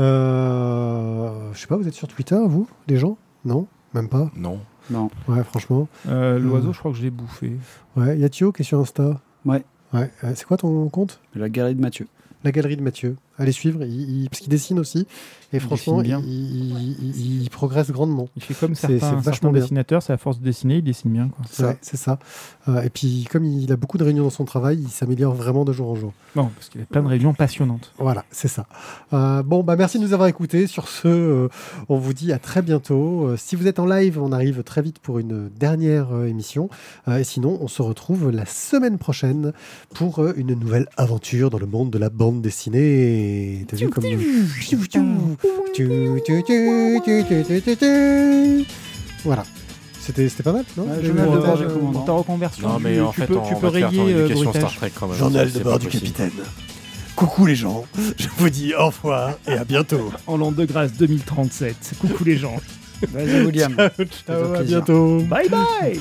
Euh, 0.00 1.52
je 1.52 1.58
sais 1.58 1.66
pas, 1.66 1.76
vous 1.76 1.86
êtes 1.88 1.94
sur 1.94 2.08
Twitter, 2.08 2.38
vous, 2.46 2.66
les 2.86 2.96
gens? 2.96 3.18
Non? 3.44 3.66
Même 3.94 4.08
pas? 4.08 4.30
Non. 4.36 4.60
Non. 4.90 5.10
Ouais, 5.28 5.42
franchement. 5.44 5.88
Euh, 6.08 6.38
L'oiseau, 6.38 6.68
Mm. 6.70 6.74
je 6.74 6.78
crois 6.78 6.90
que 6.92 6.96
je 6.98 7.02
l'ai 7.02 7.10
bouffé. 7.10 7.52
Ouais, 7.96 8.18
Yatio 8.18 8.52
qui 8.52 8.62
est 8.62 8.64
sur 8.64 8.78
Insta. 8.80 9.20
Ouais. 9.44 9.64
Ouais. 9.92 10.10
Euh, 10.24 10.32
C'est 10.34 10.44
quoi 10.46 10.56
ton 10.56 10.88
compte? 10.88 11.20
La 11.34 11.48
galerie 11.48 11.74
de 11.74 11.80
Mathieu. 11.80 12.06
La 12.44 12.52
galerie 12.52 12.76
de 12.76 12.82
Mathieu. 12.82 13.16
Allez 13.38 13.52
suivre, 13.52 13.82
il, 13.84 14.22
il- 14.24 14.28
parce 14.30 14.40
qu'il 14.40 14.50
dessine 14.50 14.78
aussi. 14.80 15.06
Et 15.52 15.60
franchement, 15.60 16.02
il, 16.02 16.08
dessine 16.08 16.20
bien. 16.22 16.30
il- 16.30 16.96
il- 17.16 17.42
il 17.42 17.50
progresse 17.50 17.90
grandement. 17.90 18.28
Il 18.36 18.42
fait 18.42 18.52
comme 18.54 18.74
C'est- 18.74 18.98
certains, 18.98 19.18
c'est 19.20 19.24
vachement 19.24 19.50
dessinateurs, 19.52 20.02
c'est 20.02 20.12
à 20.12 20.18
force 20.18 20.38
de 20.40 20.44
dessiner, 20.44 20.76
il 20.76 20.82
dessine 20.84 21.10
bien. 21.12 21.28
Quoi. 21.28 21.66
Ouais, 21.68 21.78
c'est 21.80 21.96
ça. 21.96 22.18
Euh, 22.68 22.82
et 22.82 22.90
puis, 22.90 23.26
comme 23.30 23.44
il 23.44 23.70
a 23.72 23.76
beaucoup 23.76 23.96
de 23.96 24.04
réunions 24.04 24.24
dans 24.24 24.30
son 24.30 24.44
travail, 24.44 24.78
il 24.82 24.88
s'améliore 24.90 25.32
vraiment 25.34 25.64
de 25.64 25.72
jour 25.72 25.88
en 25.88 25.94
jour. 25.94 26.12
Bon, 26.34 26.50
parce 26.54 26.68
qu'il 26.68 26.80
y 26.80 26.84
a 26.84 26.86
plein 26.86 27.02
de 27.02 27.08
régions 27.08 27.32
passionnantes. 27.32 27.92
Voilà, 27.98 28.24
c'est 28.30 28.48
ça. 28.48 28.66
Euh, 29.14 29.42
bon, 29.42 29.62
bah 29.62 29.76
merci 29.76 29.98
de 29.98 30.02
nous 30.04 30.12
avoir 30.12 30.28
écoutés. 30.28 30.66
Sur 30.66 30.88
ce, 30.88 31.08
euh, 31.08 31.48
on 31.88 31.96
vous 31.96 32.12
dit 32.12 32.32
à 32.32 32.38
très 32.38 32.60
bientôt. 32.60 33.26
Euh, 33.28 33.36
si 33.38 33.56
vous 33.56 33.66
êtes 33.68 33.78
en 33.78 33.86
live, 33.86 34.20
on 34.20 34.32
arrive 34.32 34.62
très 34.64 34.82
vite 34.82 34.98
pour 34.98 35.18
une 35.18 35.48
dernière 35.48 36.12
euh, 36.12 36.26
émission. 36.26 36.68
Euh, 37.08 37.18
et 37.18 37.24
sinon, 37.24 37.56
on 37.62 37.68
se 37.68 37.80
retrouve 37.80 38.30
la 38.30 38.44
semaine 38.44 38.98
prochaine 38.98 39.52
pour 39.94 40.18
euh, 40.18 40.34
une 40.36 40.54
nouvelle 40.54 40.88
aventure 40.98 41.48
dans 41.48 41.58
le 41.58 41.66
monde 41.66 41.90
de 41.90 41.98
la 41.98 42.10
bande 42.10 42.42
dessinée. 42.42 43.27
T'as 43.68 43.76
vu 43.76 43.88
comme 43.88 44.04
Voilà. 49.24 49.44
C'était 50.00 50.42
pas 50.42 50.52
mal, 50.52 50.64
non 50.76 50.84
Ouais, 50.84 51.04
journal 51.04 51.30
de 51.30 51.36
bord 51.38 51.58
du 51.58 51.64
commandant. 51.66 51.92
pour 51.92 52.04
ta 52.06 52.12
reconversion, 52.12 52.66
Non, 52.68 52.78
mais 52.80 52.94
tu, 52.94 53.00
en 53.02 53.10
tu 53.12 53.20
fait, 53.20 53.26
peux, 53.26 53.36
on 53.36 53.46
tu 53.46 53.54
peux 53.56 53.66
rayer 53.66 53.86
euh, 54.00 54.24
éducation 54.24 54.44
bruitage. 54.50 54.62
Star 54.62 54.74
Trek 54.76 54.92
quand 54.98 55.06
même. 55.06 55.18
Journal 55.18 55.52
de 55.52 55.58
bord 55.60 55.78
du 55.78 55.86
capitaine. 55.88 56.30
Coucou 57.14 57.44
les 57.46 57.56
gens, 57.56 57.84
je 58.18 58.28
vous 58.38 58.48
dis 58.48 58.72
au 58.74 58.86
revoir 58.86 59.34
et 59.46 59.52
à 59.52 59.64
bientôt. 59.64 60.10
En 60.26 60.36
l'an 60.38 60.52
de 60.52 60.64
grâce 60.64 60.92
2037. 60.94 61.92
Coucou 62.00 62.24
les 62.24 62.38
gens. 62.38 62.56
Vas-y, 63.12 63.44
William. 63.44 63.76
Ciao, 64.26 64.54
à 64.54 64.62
bientôt. 64.62 65.20
Bye 65.28 65.48
bye 65.50 66.00